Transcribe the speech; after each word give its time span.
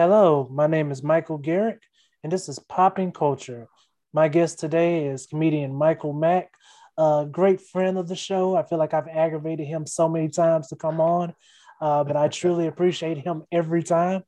Hello, 0.00 0.48
my 0.50 0.66
name 0.66 0.90
is 0.90 1.02
Michael 1.02 1.36
Garrick, 1.36 1.82
and 2.24 2.32
this 2.32 2.48
is 2.48 2.58
Popping 2.58 3.12
Culture. 3.12 3.68
My 4.14 4.28
guest 4.28 4.58
today 4.58 5.04
is 5.04 5.26
comedian 5.26 5.74
Michael 5.74 6.14
Mack, 6.14 6.50
a 6.96 7.26
great 7.30 7.60
friend 7.60 7.98
of 7.98 8.08
the 8.08 8.16
show. 8.16 8.56
I 8.56 8.62
feel 8.62 8.78
like 8.78 8.94
I've 8.94 9.08
aggravated 9.08 9.66
him 9.66 9.84
so 9.86 10.08
many 10.08 10.30
times 10.30 10.68
to 10.68 10.76
come 10.76 11.02
on, 11.02 11.34
uh, 11.82 12.02
but 12.04 12.16
I 12.16 12.28
truly 12.28 12.66
appreciate 12.66 13.18
him 13.18 13.42
every 13.52 13.82
time. 13.82 14.22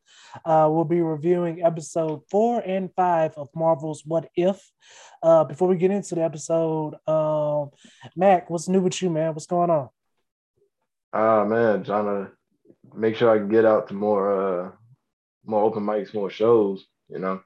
Uh, 0.45 0.69
we'll 0.71 0.85
be 0.85 1.01
reviewing 1.01 1.65
episode 1.65 2.21
four 2.31 2.61
and 2.61 2.91
five 2.95 3.33
of 3.39 3.49
Marvel's 3.57 4.03
What 4.05 4.29
If. 4.37 4.61
Uh, 5.23 5.45
before 5.45 5.69
we 5.69 5.79
get 5.79 5.91
into 5.91 6.17
the 6.17 6.23
episode, 6.23 6.97
um, 7.09 7.71
Mack, 8.15 8.51
what's 8.51 8.69
new 8.69 8.83
with 8.83 9.01
you, 9.01 9.09
man? 9.09 9.33
What's 9.33 9.47
going 9.47 9.71
on? 9.71 9.89
Ah 11.15 11.47
man, 11.47 11.83
trying 11.83 12.05
to 12.05 12.31
make 12.95 13.17
sure 13.17 13.31
I 13.31 13.39
can 13.39 13.49
get 13.49 13.65
out 13.65 13.89
to 13.89 13.95
more 13.95 14.67
uh 14.67 14.73
more 15.45 15.65
open 15.65 15.85
mics, 15.85 16.15
more 16.15 16.31
shows, 16.31 16.85
you 17.09 17.19
know. 17.19 17.41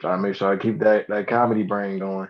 Trying 0.00 0.18
to 0.18 0.28
make 0.28 0.34
sure 0.34 0.52
I 0.52 0.56
keep 0.56 0.80
that 0.80 1.08
that 1.08 1.26
comedy 1.26 1.62
brain 1.62 1.98
going. 1.98 2.28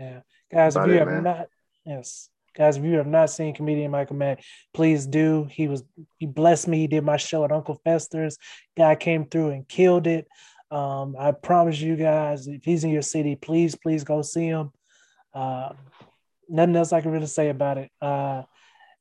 Yeah. 0.00 0.20
Guys, 0.50 0.76
if 0.76 0.86
you 0.86 0.94
it, 0.94 0.98
have 0.98 1.08
man. 1.08 1.22
not 1.22 1.48
yes. 1.84 2.28
Guys, 2.56 2.76
if 2.76 2.84
you 2.84 2.94
have 2.94 3.06
not 3.06 3.30
seen 3.30 3.54
comedian 3.54 3.90
Michael 3.90 4.16
Mack, 4.16 4.42
please 4.74 5.06
do. 5.06 5.46
He 5.50 5.68
was 5.68 5.84
he 6.18 6.26
blessed 6.26 6.68
me. 6.68 6.78
He 6.78 6.86
did 6.86 7.04
my 7.04 7.16
show 7.16 7.44
at 7.44 7.52
Uncle 7.52 7.80
Fester's. 7.84 8.36
Guy 8.76 8.94
came 8.96 9.26
through 9.26 9.50
and 9.50 9.68
killed 9.68 10.06
it. 10.06 10.26
Um, 10.70 11.16
I 11.18 11.32
promise 11.32 11.80
you 11.80 11.96
guys, 11.96 12.46
if 12.48 12.64
he's 12.64 12.82
in 12.82 12.90
your 12.90 13.02
city, 13.02 13.36
please, 13.36 13.74
please 13.74 14.04
go 14.04 14.22
see 14.22 14.46
him. 14.46 14.72
Uh, 15.32 15.70
nothing 16.48 16.76
else 16.76 16.92
I 16.92 17.00
can 17.00 17.10
really 17.10 17.26
say 17.26 17.48
about 17.48 17.78
it. 17.78 17.90
Uh, 18.00 18.42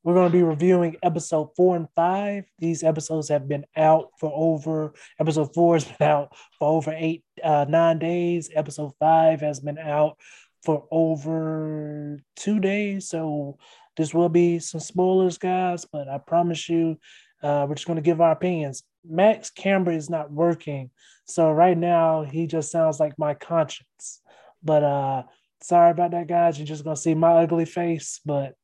we're 0.04 0.16
going 0.16 0.32
to 0.32 0.38
be 0.38 0.44
reviewing 0.44 0.96
episode 1.04 1.50
four 1.56 1.76
and 1.76 1.88
five. 1.96 2.46
These 2.60 2.84
episodes 2.84 3.30
have 3.30 3.48
been 3.48 3.66
out 3.76 4.10
for 4.20 4.32
over, 4.34 4.94
episode 5.20 5.54
four 5.54 5.76
has 5.76 5.86
been 5.86 6.08
out 6.08 6.36
for 6.58 6.70
over 6.70 6.94
eight, 6.96 7.24
uh, 7.44 7.66
nine 7.70 8.00
days. 8.00 8.50
Episode 8.56 8.94
five 9.00 9.42
has 9.42 9.60
been 9.60 9.78
out 9.78 10.18
for 10.64 10.88
over 10.92 12.20
two 12.36 12.60
days. 12.60 13.10
So 13.10 13.58
this 13.98 14.14
will 14.14 14.30
be 14.30 14.60
some 14.60 14.80
spoilers, 14.80 15.38
guys, 15.38 15.86
but 15.86 16.08
I 16.08 16.18
promise 16.18 16.68
you, 16.68 16.98
uh, 17.44 17.66
we're 17.68 17.76
just 17.76 17.88
going 17.88 17.98
to 17.98 18.04
give 18.04 18.22
our 18.22 18.32
opinions. 18.32 18.84
Mack's 19.08 19.50
camera 19.50 19.96
is 19.96 20.10
not 20.10 20.32
working. 20.32 20.92
So 21.26 21.52
right 21.52 21.78
now, 21.78 22.24
he 22.24 22.48
just 22.48 22.72
sounds 22.72 23.00
like 23.00 23.18
my 23.18 23.34
conscience. 23.34 24.22
But 24.64 24.84
uh, 24.84 25.24
sorry 25.62 25.92
about 25.92 26.12
that, 26.12 26.28
guys. 26.28 26.58
You're 26.58 26.68
just 26.68 26.84
going 26.84 26.96
to 26.96 27.02
see 27.02 27.16
my 27.16 27.44
ugly 27.44 27.66
face, 27.66 28.20
but 28.26 28.56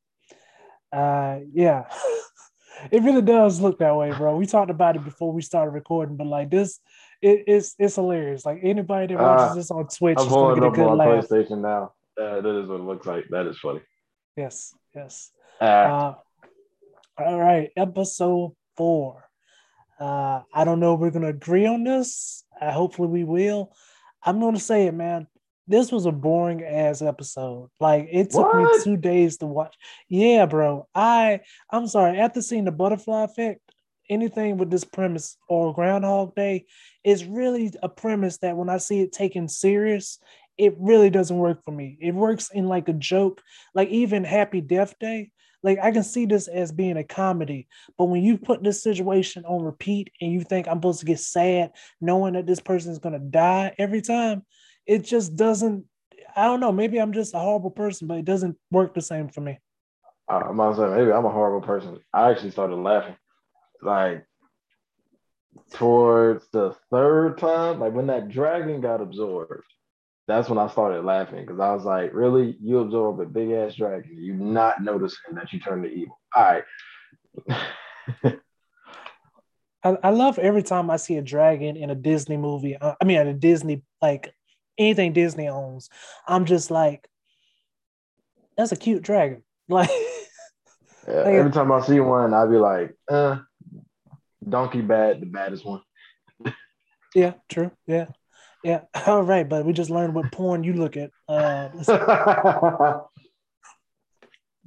uh, 0.92 1.40
yeah, 1.54 1.86
it 2.92 3.04
really 3.04 3.22
does 3.22 3.60
look 3.60 3.80
that 3.80 3.96
way, 3.96 4.12
bro. 4.12 4.36
We 4.36 4.46
talked 4.46 4.72
about 4.72 4.96
it 4.96 5.04
before 5.04 5.32
we 5.32 5.42
started 5.42 5.72
recording, 5.72 6.16
but 6.16 6.28
like 6.28 6.50
this, 6.50 6.80
it, 7.22 7.44
it's 7.48 7.76
it's 7.80 7.96
hilarious. 7.96 8.46
Like 8.46 8.60
anybody 8.64 9.16
that 9.16 9.22
watches 9.22 9.52
uh, 9.52 9.56
this 9.56 9.72
on 9.72 9.88
Twitch 9.88 10.18
I'm 10.20 10.56
get 10.56 10.64
a 10.64 10.72
good 10.72 10.94
laugh. 10.94 11.28
PlayStation 11.28 11.62
now. 11.62 11.94
Uh, 12.20 12.42
that 12.42 12.62
is 12.64 12.68
what 12.68 12.80
it 12.80 12.84
looks 12.84 13.06
like. 13.06 13.26
That 13.30 13.48
is 13.48 13.60
funny. 13.60 13.82
Yes, 14.36 14.74
yes. 14.96 15.32
Uh, 15.60 15.64
uh, 15.64 16.14
all 17.18 17.40
right, 17.40 17.70
episode 17.76 18.54
four. 18.76 19.24
Uh, 20.00 20.42
I 20.54 20.64
don't 20.64 20.80
know 20.80 20.94
if 20.94 21.00
we're 21.00 21.12
gonna 21.12 21.28
agree 21.28 21.66
on 21.66 21.84
this. 21.84 22.44
Uh, 22.62 22.72
hopefully, 22.72 23.10
we 23.10 23.24
will. 23.24 23.74
I'm 24.24 24.40
gonna 24.40 24.60
say 24.60 24.88
it, 24.88 24.94
man 24.94 25.28
this 25.68 25.92
was 25.92 26.06
a 26.06 26.12
boring 26.12 26.64
ass 26.64 27.02
episode. 27.02 27.70
Like 27.80 28.08
it 28.12 28.32
took 28.32 28.54
what? 28.54 28.58
me 28.58 28.84
two 28.84 28.98
days 28.98 29.38
to 29.38 29.46
watch. 29.46 29.76
Yeah, 30.08 30.46
bro. 30.46 30.88
I 30.96 31.42
I'm 31.72 31.88
sorry. 31.88 32.20
After 32.20 32.42
seeing 32.42 32.66
the 32.66 32.72
butterfly 32.72 33.24
effect, 33.24 33.62
anything 34.10 34.58
with 34.58 34.70
this 34.70 34.86
premise 34.86 35.38
or 35.50 35.74
Groundhog 35.74 36.36
Day 36.36 36.66
is 37.04 37.26
really 37.26 37.72
a 37.84 37.90
premise 37.90 38.38
that 38.40 38.56
when 38.56 38.70
I 38.70 38.78
see 38.78 39.02
it 39.02 39.12
taken 39.12 39.48
serious, 39.48 40.20
it 40.58 40.76
really 40.80 41.10
doesn't 41.10 41.38
work 41.38 41.64
for 41.64 41.72
me. 41.72 41.98
It 42.02 42.16
works 42.16 42.50
in 42.52 42.68
like 42.68 42.90
a 42.90 42.94
joke, 42.94 43.42
like 43.76 43.90
even 43.90 44.24
Happy 44.24 44.62
Death 44.62 44.96
Day. 45.00 45.32
Like 45.64 45.80
I 45.82 45.92
can 45.92 46.04
see 46.04 46.26
this 46.26 46.48
as 46.48 46.72
being 46.72 46.98
a 46.98 47.04
comedy, 47.04 47.68
but 47.98 48.06
when 48.06 48.24
you 48.24 48.38
put 48.38 48.64
this 48.64 48.82
situation 48.82 49.44
on 49.46 49.64
repeat 49.64 50.12
and 50.22 50.32
you 50.32 50.42
think 50.42 50.68
I'm 50.68 50.78
supposed 50.78 51.00
to 51.00 51.06
get 51.06 51.20
sad 51.20 51.72
knowing 52.00 52.34
that 52.34 52.46
this 52.46 52.60
person 52.60 52.92
is 52.92 53.00
gonna 53.00 53.20
die 53.20 53.74
every 53.78 54.02
time, 54.02 54.44
it 54.88 55.04
just 55.04 55.36
doesn't. 55.36 55.86
I 56.36 56.46
don't 56.46 56.60
know. 56.60 56.72
Maybe 56.72 57.00
I'm 57.00 57.14
just 57.14 57.34
a 57.34 57.40
horrible 57.40 57.72
person, 57.72 58.08
but 58.08 58.18
it 58.18 58.26
doesn't 58.26 58.58
work 58.72 58.94
the 58.94 59.02
same 59.02 59.28
for 59.28 59.42
me. 59.42 59.60
I'm 60.30 60.58
not 60.58 60.76
saying 60.76 60.96
maybe 60.96 61.12
I'm 61.12 61.26
a 61.26 61.32
horrible 61.32 61.66
person. 61.66 62.00
I 62.14 62.32
actually 62.32 62.52
started 62.52 62.76
laughing, 62.76 63.16
like 63.82 64.26
towards 65.74 66.48
the 66.52 66.76
third 66.92 67.38
time, 67.38 67.80
like 67.80 67.94
when 67.94 68.08
that 68.08 68.30
dragon 68.30 68.82
got 68.82 69.02
absorbed. 69.02 69.64
That's 70.28 70.50
when 70.50 70.58
I 70.58 70.68
started 70.68 71.06
laughing 71.06 71.46
because 71.46 71.60
I 71.60 71.74
was 71.74 71.86
like, 71.86 72.14
"Really? 72.14 72.58
You 72.62 72.80
absorb 72.80 73.22
a 73.22 73.26
big 73.26 73.52
ass 73.52 73.76
dragon? 73.76 74.18
You 74.18 74.34
not 74.34 74.84
noticing 74.84 75.36
that 75.36 75.54
you 75.54 75.60
turn 75.60 75.84
to 75.84 75.90
evil?" 75.90 76.20
All 76.36 76.44
right. 76.44 76.64
I, 79.84 79.98
I 80.04 80.10
love 80.10 80.38
every 80.38 80.64
time 80.64 80.90
I 80.90 80.98
see 80.98 81.16
a 81.16 81.22
dragon 81.22 81.78
in 81.78 81.90
a 81.90 81.96
Disney 81.96 82.36
movie. 82.36 82.76
Uh, 82.76 82.96
I 83.02 83.06
mean, 83.06 83.18
at 83.18 83.28
a 83.28 83.34
Disney 83.34 83.84
like 84.02 84.34
anything 84.78 85.14
Disney 85.14 85.48
owns, 85.48 85.90
I'm 86.28 86.46
just 86.46 86.72
like, 86.72 87.08
that's 88.58 88.72
a 88.72 88.78
cute 88.78 89.04
dragon. 89.04 89.44
Like, 89.70 89.90
yeah, 91.10 91.24
like 91.24 91.34
every 91.34 91.52
time 91.52 91.74
I 91.74 91.82
see 91.82 92.00
one, 92.00 92.34
I'd 92.34 92.50
be 92.50 92.56
like, 92.56 92.96
uh, 93.12 93.40
donkey 94.48 94.80
bad, 94.80 95.20
the 95.20 95.26
baddest 95.26 95.66
one. 95.66 95.82
yeah, 97.14 97.34
true. 97.50 97.72
Yeah. 97.86 98.06
Yeah. 98.64 98.82
All 99.08 99.24
right, 99.24 99.48
but 99.48 99.66
we 99.66 99.74
just 99.74 99.90
learned 99.90 100.16
what 100.16 100.32
porn 100.32 100.64
you 100.64 100.72
look 100.74 100.96
at. 100.96 101.12
Uh, 101.28 101.70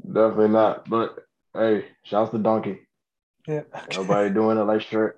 Definitely 0.07 0.49
not. 0.49 0.89
But 0.89 1.19
hey, 1.55 1.87
shouts 2.05 2.31
to 2.33 2.39
Donkey. 2.39 2.81
Yeah. 3.47 3.63
Nobody 3.95 4.31
doing 4.31 4.59
it 4.59 4.65
like 4.65 4.81
Shrek. 4.81 5.13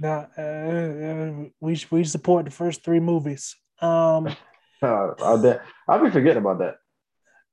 Nah, 0.00 0.26
uh, 0.36 0.42
uh, 0.42 1.44
we 1.60 1.80
we 1.90 2.04
support 2.04 2.46
the 2.46 2.50
first 2.50 2.84
three 2.84 3.00
movies. 3.00 3.54
Um, 3.80 4.26
uh, 4.82 5.14
I'll, 5.18 5.42
be, 5.42 5.52
I'll 5.88 6.04
be 6.04 6.10
forgetting 6.10 6.42
about 6.42 6.58
that. 6.58 6.76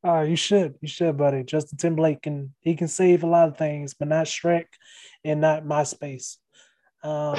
Uh, 0.05 0.21
you 0.21 0.35
should, 0.35 0.75
you 0.81 0.87
should, 0.87 1.17
buddy. 1.17 1.43
Justin 1.43 1.77
Timberlake 1.77 2.21
can 2.21 2.53
he 2.61 2.75
can 2.75 2.87
save 2.87 3.23
a 3.23 3.27
lot 3.27 3.49
of 3.49 3.57
things, 3.57 3.93
but 3.93 4.07
not 4.07 4.27
Shrek 4.27 4.65
and 5.25 5.41
not 5.41 5.63
MySpace. 5.63 6.37
Um, 7.03 7.35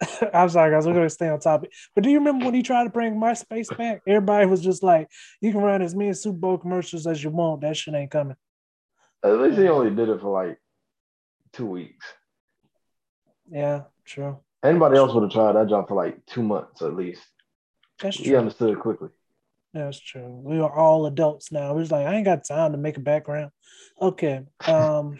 I'm 0.34 0.48
sorry, 0.48 0.70
guys. 0.70 0.86
We're 0.86 0.94
gonna 0.94 1.10
stay 1.10 1.28
on 1.28 1.40
topic. 1.40 1.72
But 1.94 2.04
do 2.04 2.10
you 2.10 2.18
remember 2.18 2.44
when 2.44 2.54
he 2.54 2.62
tried 2.62 2.84
to 2.84 2.90
bring 2.90 3.14
MySpace 3.14 3.76
back? 3.76 4.02
Everybody 4.06 4.46
was 4.46 4.60
just 4.60 4.82
like, 4.82 5.08
"You 5.40 5.52
can 5.52 5.62
run 5.62 5.82
as 5.82 5.94
many 5.94 6.12
Super 6.12 6.38
Bowl 6.38 6.58
commercials 6.58 7.06
as 7.06 7.22
you 7.24 7.30
want. 7.30 7.62
That 7.62 7.76
shit 7.76 7.94
ain't 7.94 8.10
coming." 8.10 8.36
At 9.24 9.38
least 9.38 9.58
he 9.58 9.68
only 9.68 9.94
did 9.94 10.08
it 10.08 10.20
for 10.20 10.30
like 10.30 10.58
two 11.52 11.66
weeks. 11.66 12.06
Yeah, 13.50 13.82
true. 14.04 14.38
Anybody 14.62 14.98
else 14.98 15.14
would 15.14 15.22
have 15.22 15.32
tried 15.32 15.52
that 15.52 15.68
job 15.68 15.88
for 15.88 15.94
like 15.94 16.24
two 16.26 16.42
months 16.42 16.82
at 16.82 16.94
least. 16.94 17.22
That's 18.00 18.16
true. 18.16 18.26
He 18.26 18.36
understood 18.36 18.78
quickly. 18.78 19.08
That's 19.72 20.00
true. 20.00 20.40
We 20.42 20.58
are 20.58 20.72
all 20.72 21.06
adults 21.06 21.52
now. 21.52 21.74
We're 21.74 21.84
like, 21.84 22.06
I 22.06 22.14
ain't 22.14 22.24
got 22.24 22.44
time 22.44 22.72
to 22.72 22.78
make 22.78 22.96
a 22.96 23.00
background. 23.00 23.52
Okay. 24.00 24.42
Um 24.66 25.18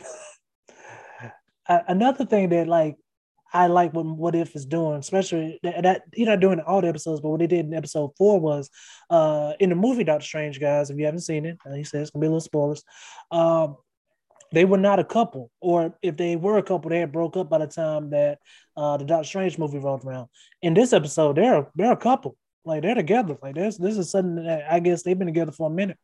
another 1.69 2.27
thing 2.27 2.49
that 2.51 2.69
like 2.69 2.97
I 3.53 3.67
like 3.67 3.93
what 3.93 4.07
What 4.07 4.35
If 4.35 4.55
is 4.55 4.67
doing, 4.67 4.99
especially 4.99 5.59
that, 5.63 5.83
that 5.83 6.03
know 6.17 6.37
doing 6.37 6.61
all 6.61 6.81
the 6.81 6.89
episodes, 6.89 7.21
but 7.21 7.31
what 7.31 7.41
they 7.41 7.47
did 7.47 7.67
in 7.67 7.75
episode 7.75 8.11
four 8.17 8.41
was 8.41 8.71
uh 9.09 9.55
in 9.61 9.71
the 9.71 9.77
movie 9.77 10.05
Doctor 10.05 10.25
Strange, 10.25 10.61
guys. 10.61 10.91
If 10.91 10.99
you 10.99 11.05
haven't 11.05 11.21
seen 11.21 11.47
it, 11.47 11.59
he 11.75 11.85
says 11.85 12.03
it's 12.03 12.11
gonna 12.11 12.23
be 12.23 12.27
a 12.27 12.31
little 12.31 12.41
spoilers. 12.41 12.85
Um, 13.31 13.77
they 14.53 14.65
were 14.65 14.79
not 14.79 14.99
a 14.99 15.05
couple, 15.05 15.51
or 15.61 15.95
if 16.03 16.17
they 16.17 16.37
were 16.37 16.59
a 16.59 16.63
couple, 16.63 16.91
they 16.91 16.99
had 16.99 17.13
broke 17.13 17.37
up 17.37 17.49
by 17.49 17.59
the 17.59 17.67
time 17.67 18.11
that 18.11 18.39
uh, 18.77 18.97
the 18.97 19.05
Doctor 19.05 19.25
Strange 19.25 19.59
movie 19.59 19.79
rolled 19.79 20.05
around. 20.05 20.29
In 20.63 20.75
this 20.75 20.93
episode, 20.93 21.37
they're 21.37 21.69
they're 21.75 21.93
a 21.93 21.97
couple, 21.97 22.37
like 22.65 22.83
they're 22.83 22.95
together. 22.95 23.39
Like 23.41 23.55
this, 23.55 23.77
this 23.77 23.97
is 23.97 24.11
something 24.11 24.45
that 24.45 24.65
I 24.71 24.81
guess 24.81 25.03
they've 25.03 25.19
been 25.19 25.27
together 25.27 25.53
for 25.53 25.69
a 25.69 25.73
minute. 25.73 25.99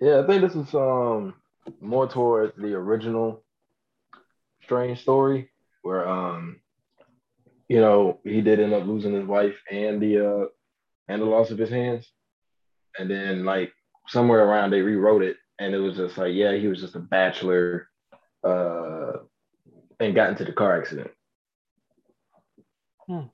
Yeah, 0.00 0.20
I 0.20 0.26
think 0.26 0.42
this 0.42 0.56
is 0.56 0.74
um 0.74 1.34
more 1.80 2.08
towards 2.08 2.56
the 2.56 2.74
original 2.74 3.44
Strange 4.64 5.00
story, 5.00 5.50
where 5.82 6.08
um 6.08 6.60
you 7.68 7.80
know 7.80 8.18
he 8.24 8.40
did 8.40 8.58
end 8.58 8.74
up 8.74 8.86
losing 8.86 9.14
his 9.14 9.26
wife 9.26 9.56
and 9.70 10.02
the 10.02 10.26
uh 10.26 10.46
and 11.06 11.22
the 11.22 11.26
loss 11.26 11.50
of 11.50 11.58
his 11.58 11.70
hands, 11.70 12.10
and 12.98 13.08
then 13.08 13.44
like 13.44 13.72
somewhere 14.08 14.44
around 14.44 14.70
they 14.70 14.80
rewrote 14.80 15.22
it 15.22 15.36
and 15.58 15.74
it 15.74 15.78
was 15.78 15.96
just 15.96 16.18
like, 16.18 16.34
yeah, 16.34 16.54
he 16.54 16.68
was 16.68 16.80
just 16.80 16.96
a 16.96 17.00
bachelor, 17.00 17.88
uh, 18.42 19.12
and 20.00 20.14
got 20.14 20.30
into 20.30 20.44
the 20.44 20.52
car 20.52 20.78
accident. 20.78 21.10
Hmm. 23.06 23.26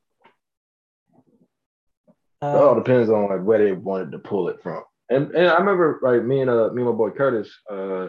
it 2.43 2.46
all 2.46 2.75
depends 2.75 3.08
on 3.08 3.28
like 3.28 3.43
where 3.43 3.64
they 3.64 3.72
wanted 3.72 4.12
to 4.12 4.19
pull 4.19 4.49
it 4.49 4.61
from. 4.62 4.82
And 5.08 5.31
and 5.31 5.49
I 5.49 5.58
remember 5.58 6.00
like 6.02 6.25
me 6.25 6.40
and 6.40 6.50
uh 6.50 6.70
me 6.72 6.82
and 6.82 6.90
my 6.90 6.96
boy 6.96 7.11
Curtis, 7.11 7.50
uh, 7.70 8.08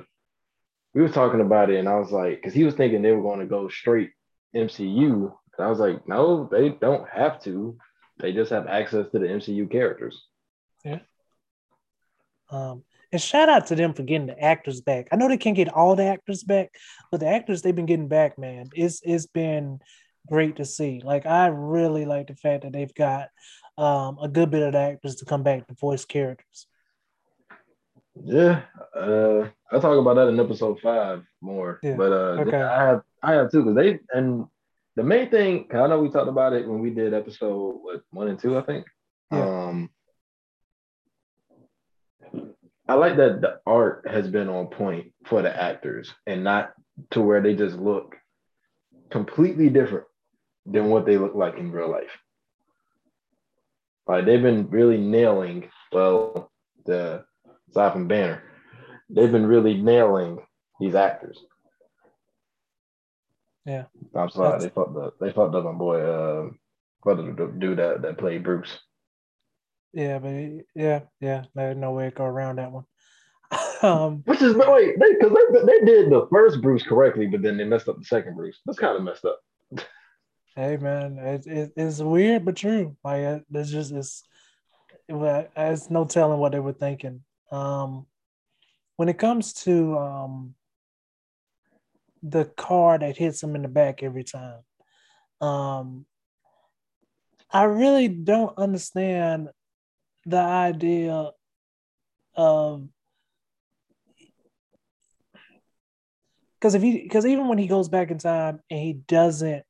we 0.94 1.02
were 1.02 1.10
talking 1.10 1.42
about 1.42 1.70
it, 1.70 1.78
and 1.80 1.88
I 1.88 1.98
was 1.98 2.12
like, 2.12 2.38
because 2.38 2.54
he 2.54 2.64
was 2.64 2.76
thinking 2.76 3.02
they 3.02 3.12
were 3.12 3.22
going 3.22 3.40
to 3.40 3.46
go 3.46 3.70
straight 3.70 4.12
MCU, 4.56 5.32
I 5.62 5.70
was 5.70 5.80
like, 5.80 6.08
no, 6.08 6.50
they 6.52 6.70
don't 6.70 7.08
have 7.10 7.42
to. 7.44 7.78
They 8.20 8.34
just 8.34 8.52
have 8.52 8.68
access 8.68 9.08
to 9.12 9.20
the 9.20 9.28
MCU 9.28 9.72
characters. 9.72 10.26
Yeah. 10.84 11.00
Um, 12.50 12.84
and 13.12 13.22
shout 13.22 13.50
out 13.50 13.68
to 13.68 13.76
them 13.76 13.94
for 13.94 14.04
getting 14.04 14.28
the 14.28 14.42
actors 14.42 14.82
back. 14.82 15.08
I 15.12 15.16
know 15.16 15.28
they 15.28 15.38
can't 15.38 15.56
get 15.56 15.74
all 15.74 15.96
the 15.96 16.06
actors 16.06 16.44
back, 16.44 16.74
but 17.12 17.20
the 17.20 17.28
actors 17.28 17.62
they've 17.62 17.76
been 17.76 17.86
getting 17.86 18.08
back, 18.08 18.38
man, 18.38 18.70
it's 18.74 19.02
it's 19.04 19.26
been 19.26 19.80
great 20.28 20.58
to 20.58 20.66
see. 20.66 21.02
Like 21.04 21.26
I 21.26 21.48
really 21.48 22.06
like 22.06 22.28
the 22.28 22.36
fact 22.36 22.64
that 22.64 22.74
they've 22.74 22.94
got 22.94 23.30
um, 23.78 24.18
a 24.22 24.28
good 24.28 24.52
bit 24.52 24.64
of 24.64 24.74
the 24.74 24.80
actors 24.80 25.16
to 25.18 25.26
come 25.26 25.44
back 25.44 25.68
to 25.68 25.74
voice 25.74 26.06
characters. 26.06 26.68
Yeah, 28.24 28.64
uh, 28.96 29.48
I'll 29.72 29.82
talk 29.82 29.98
about 29.98 30.16
that 30.16 30.28
in 30.28 30.40
episode 30.40 30.80
five 30.82 31.24
more. 31.42 31.80
Yeah. 31.82 31.96
But 31.96 32.12
uh, 32.12 32.42
okay. 32.42 32.62
I 32.62 32.84
have 32.84 33.02
I 33.24 33.34
have 33.34 33.52
two 33.52 33.64
because 33.64 33.76
they 33.76 34.00
and 34.18 34.46
the 34.96 35.04
main 35.04 35.30
thing 35.30 35.68
I 35.74 35.88
know 35.88 36.02
we 36.02 36.10
talked 36.10 36.30
about 36.30 36.54
it 36.54 36.68
when 36.68 36.80
we 36.80 36.90
did 36.90 37.14
episode 37.14 37.80
what 37.82 38.02
one 38.10 38.28
and 38.28 38.40
two 38.40 38.58
I 38.58 38.62
think. 38.62 38.86
Yeah. 39.32 39.68
Um, 39.68 39.90
I 42.92 42.96
like 42.96 43.16
that 43.16 43.40
the 43.40 43.62
art 43.66 44.06
has 44.06 44.28
been 44.28 44.50
on 44.50 44.68
point 44.68 45.14
for 45.26 45.42
the 45.42 45.64
actors 45.64 46.14
and 46.28 46.44
not 46.44 46.74
to 47.12 47.22
where 47.22 47.42
they 47.42 47.56
just 47.56 47.78
look 47.78 48.18
completely 49.10 49.70
different 49.70 50.04
than 50.66 50.90
what 50.90 51.06
they 51.06 51.18
look 51.18 51.34
like 51.34 51.58
in 51.58 51.72
real 51.72 51.90
life. 51.90 52.12
Like 54.08 54.26
they've 54.26 54.42
been 54.42 54.70
really 54.70 54.98
nailing, 54.98 55.70
well, 55.94 56.52
the 56.86 57.24
aside 57.70 57.94
from 57.94 58.10
Banner, 58.10 58.44
they've 59.10 59.32
been 59.32 59.46
really 59.46 59.78
nailing 59.82 60.40
these 60.82 60.94
actors. 60.94 61.40
Yeah. 63.66 63.86
I'm 64.14 64.32
sorry, 64.32 64.52
That's... 64.52 64.66
they 64.66 64.70
fucked 64.70 64.98
up. 64.98 65.14
They 65.18 65.32
fucked 65.32 65.56
up 65.56 65.64
my 65.64 65.72
boy, 65.72 66.02
uh, 66.02 66.50
the 67.06 67.54
dude 67.58 67.80
that, 67.80 68.02
that 68.02 68.18
played 68.18 68.44
Bruce. 68.44 68.78
Yeah, 69.94 70.20
but 70.20 70.30
yeah, 70.76 71.02
yeah, 71.20 71.44
there's 71.54 71.78
no 71.78 71.92
way 71.92 72.06
to 72.06 72.16
go 72.16 72.24
around 72.24 72.58
that 72.58 72.72
one. 72.72 72.86
um, 73.82 74.24
Which 74.26 74.42
is 74.42 74.56
no 74.56 74.72
way 74.72 74.94
because 74.98 75.34
they, 75.34 75.60
they, 75.60 75.66
they 75.66 75.86
did 75.86 76.10
the 76.10 76.28
first 76.32 76.62
Bruce 76.62 76.84
correctly, 76.84 77.28
but 77.28 77.42
then 77.42 77.58
they 77.58 77.66
messed 77.66 77.90
up 77.90 77.98
the 77.98 78.06
second 78.06 78.36
Bruce. 78.36 78.60
That's 78.66 78.80
kind 78.80 78.96
of 78.96 79.04
messed 79.04 79.26
up. 79.26 79.40
hey 80.56 80.78
man, 80.78 81.18
it, 81.18 81.46
it, 81.46 81.74
it's 81.76 82.00
weird 82.00 82.46
but 82.46 82.56
true. 82.56 82.96
Like 83.04 83.44
it's 83.52 83.70
just 83.70 83.92
it's 83.92 84.24
it's 85.10 85.90
no 85.90 86.06
telling 86.06 86.40
what 86.40 86.54
they 86.54 86.60
were 86.60 86.74
thinking. 86.74 87.24
Um, 87.52 88.06
when 88.96 89.10
it 89.10 89.18
comes 89.18 89.54
to 89.66 89.98
um, 89.98 90.56
the 92.24 92.46
car 92.46 92.98
that 92.98 93.18
hits 93.18 93.44
him 93.44 93.56
in 93.56 93.64
the 93.64 93.68
back 93.68 94.04
every 94.04 94.24
time, 94.24 94.62
um, 95.42 96.06
I 97.52 97.64
really 97.64 98.08
don't 98.08 98.58
understand 98.58 99.50
the 100.26 100.38
idea 100.38 101.32
of 102.36 102.88
because 106.56 106.76
if 106.76 106.82
he 106.82 107.02
because 107.04 107.26
even 107.26 107.48
when 107.48 107.58
he 107.58 107.68
goes 107.68 107.90
back 107.90 108.12
in 108.12 108.18
time 108.18 108.62
and 108.70 108.80
he 108.80 108.94
doesn't 108.94 109.64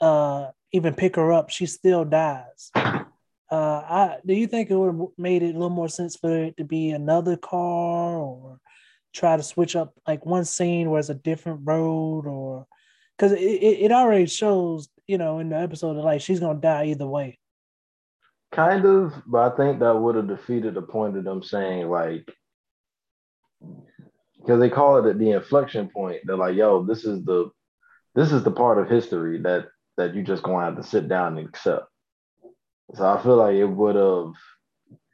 uh 0.00 0.50
even 0.72 0.94
pick 0.94 1.16
her 1.16 1.32
up, 1.32 1.50
she 1.50 1.66
still 1.66 2.04
dies. 2.04 2.70
Uh, 2.74 3.82
I 3.88 4.16
do 4.26 4.34
you 4.34 4.46
think 4.46 4.70
it 4.70 4.76
would 4.76 4.94
have 4.94 5.08
made 5.18 5.42
it 5.42 5.50
a 5.50 5.58
little 5.58 5.70
more 5.70 5.88
sense 5.88 6.16
for 6.16 6.44
it 6.44 6.56
to 6.56 6.64
be 6.64 6.90
another 6.90 7.36
car 7.36 8.16
or 8.16 8.58
try 9.12 9.36
to 9.36 9.42
switch 9.42 9.76
up 9.76 9.94
like 10.08 10.26
one 10.26 10.44
scene 10.44 10.90
where 10.90 10.98
it's 10.98 11.08
a 11.08 11.14
different 11.14 11.60
road 11.62 12.26
or 12.26 12.66
because 13.16 13.32
it, 13.32 13.38
it, 13.38 13.84
it 13.84 13.92
already 13.92 14.26
shows 14.26 14.88
you 15.06 15.18
know 15.18 15.38
in 15.38 15.50
the 15.50 15.56
episode 15.56 15.96
of 15.96 16.04
like 16.04 16.20
she's 16.20 16.40
gonna 16.40 16.58
die 16.58 16.86
either 16.86 17.06
way 17.06 17.38
Kind 18.54 18.84
of, 18.84 19.12
but 19.26 19.52
I 19.52 19.56
think 19.56 19.80
that 19.80 19.98
would 19.98 20.14
have 20.14 20.28
defeated 20.28 20.74
the 20.74 20.82
point 20.82 21.16
of 21.16 21.24
them 21.24 21.42
saying 21.42 21.88
like 21.88 22.32
because 24.38 24.60
they 24.60 24.70
call 24.70 25.04
it 25.04 25.18
the 25.18 25.30
inflection 25.32 25.88
point. 25.88 26.20
They're 26.24 26.36
like, 26.36 26.54
"Yo, 26.54 26.84
this 26.84 27.04
is 27.04 27.24
the 27.24 27.50
this 28.14 28.30
is 28.30 28.44
the 28.44 28.52
part 28.52 28.78
of 28.78 28.88
history 28.88 29.40
that 29.42 29.68
that 29.96 30.14
you 30.14 30.22
just 30.22 30.44
gonna 30.44 30.64
have 30.64 30.76
to 30.76 30.84
sit 30.84 31.08
down 31.08 31.36
and 31.36 31.48
accept." 31.48 31.86
So 32.94 33.04
I 33.04 33.20
feel 33.22 33.36
like 33.36 33.56
it 33.56 33.64
would 33.64 33.96
have 33.96 34.34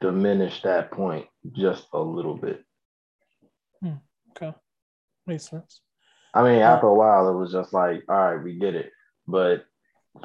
diminished 0.01 0.63
that 0.63 0.91
point 0.91 1.25
just 1.51 1.87
a 1.93 1.99
little 1.99 2.37
bit. 2.37 2.63
Hmm. 3.81 3.95
Okay, 4.31 4.53
makes 5.25 5.49
sense. 5.49 5.81
I 6.33 6.43
mean, 6.43 6.61
after 6.61 6.87
a 6.87 6.93
while, 6.93 7.27
it 7.27 7.37
was 7.39 7.51
just 7.51 7.73
like, 7.73 8.03
"All 8.07 8.15
right, 8.15 8.43
we 8.43 8.59
get 8.59 8.75
it," 8.75 8.91
but 9.27 9.65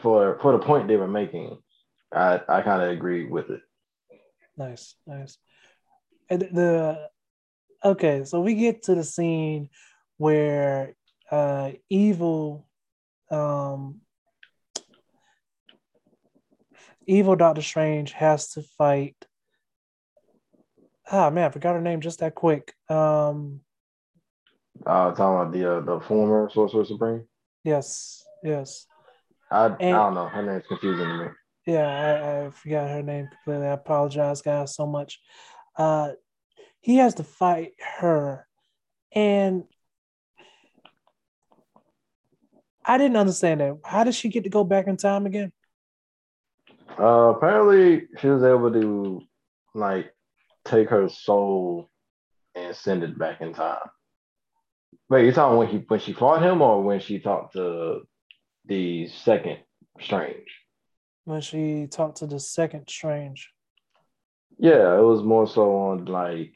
for 0.02 0.38
for 0.40 0.52
the 0.52 0.58
point 0.58 0.88
they 0.88 0.96
were 0.96 1.08
making, 1.08 1.56
I 2.12 2.40
I 2.48 2.62
kind 2.62 2.82
of 2.82 2.90
agree 2.90 3.26
with 3.26 3.50
it. 3.50 3.60
Nice, 4.56 4.94
nice. 5.06 5.38
And 6.30 6.42
the 6.42 7.08
okay, 7.84 8.24
so 8.24 8.40
we 8.40 8.54
get 8.54 8.84
to 8.84 8.94
the 8.94 9.04
scene 9.04 9.68
where 10.16 10.94
uh 11.30 11.72
evil 11.90 12.66
um 13.30 14.00
evil 17.06 17.36
Doctor 17.36 17.62
Strange 17.62 18.12
has 18.12 18.50
to 18.50 18.62
fight 18.62 19.16
ah 21.10 21.30
man, 21.30 21.46
I 21.46 21.50
forgot 21.50 21.74
her 21.74 21.80
name 21.80 22.00
just 22.00 22.20
that 22.20 22.34
quick. 22.34 22.72
Um 22.88 23.60
uh 24.84 25.12
talking 25.12 25.24
about 25.24 25.52
the 25.52 25.76
uh, 25.76 25.80
the 25.80 26.00
former 26.00 26.48
Sorcerer 26.50 26.84
Supreme. 26.84 27.24
Yes, 27.64 28.24
yes. 28.42 28.86
I, 29.50 29.66
and, 29.66 29.96
I 29.96 30.04
don't 30.04 30.14
know. 30.14 30.26
Her 30.26 30.42
name's 30.42 30.66
confusing 30.66 31.06
to 31.06 31.24
me 31.24 31.28
yeah, 31.66 31.86
I, 31.86 32.46
I 32.46 32.50
forgot 32.50 32.90
her 32.90 33.02
name 33.02 33.28
completely. 33.28 33.66
I 33.66 33.72
apologize, 33.72 34.42
guys, 34.42 34.74
so 34.74 34.86
much. 34.86 35.20
Uh, 35.76 36.12
he 36.80 36.96
has 36.96 37.14
to 37.14 37.24
fight 37.24 37.72
her, 37.98 38.46
and 39.12 39.64
I 42.84 42.98
didn't 42.98 43.16
understand 43.16 43.60
that. 43.60 43.78
How 43.84 44.04
did 44.04 44.14
she 44.14 44.28
get 44.28 44.44
to 44.44 44.50
go 44.50 44.64
back 44.64 44.86
in 44.86 44.96
time 44.96 45.26
again? 45.26 45.52
Uh, 46.98 47.34
apparently, 47.36 48.06
she 48.20 48.28
was 48.28 48.44
able 48.44 48.72
to 48.72 49.20
like 49.74 50.12
take 50.64 50.88
her 50.90 51.08
soul 51.08 51.90
and 52.54 52.74
send 52.74 53.02
it 53.02 53.18
back 53.18 53.40
in 53.40 53.52
time. 53.52 53.78
Wait, 55.08 55.24
you're 55.24 55.32
talking 55.32 55.58
when 55.58 55.68
he 55.68 55.78
when 55.88 56.00
she 56.00 56.12
fought 56.12 56.42
him 56.42 56.62
or 56.62 56.82
when 56.82 57.00
she 57.00 57.18
talked 57.18 57.52
to 57.52 58.02
the 58.64 59.08
second 59.08 59.58
Strange? 60.00 60.65
When 61.26 61.40
she 61.40 61.88
talked 61.90 62.18
to 62.18 62.26
the 62.26 62.38
second 62.40 62.88
Strange. 62.88 63.50
Yeah, 64.58 64.96
it 64.96 65.02
was 65.02 65.22
more 65.22 65.46
so 65.46 65.76
on 65.76 66.06
like 66.06 66.54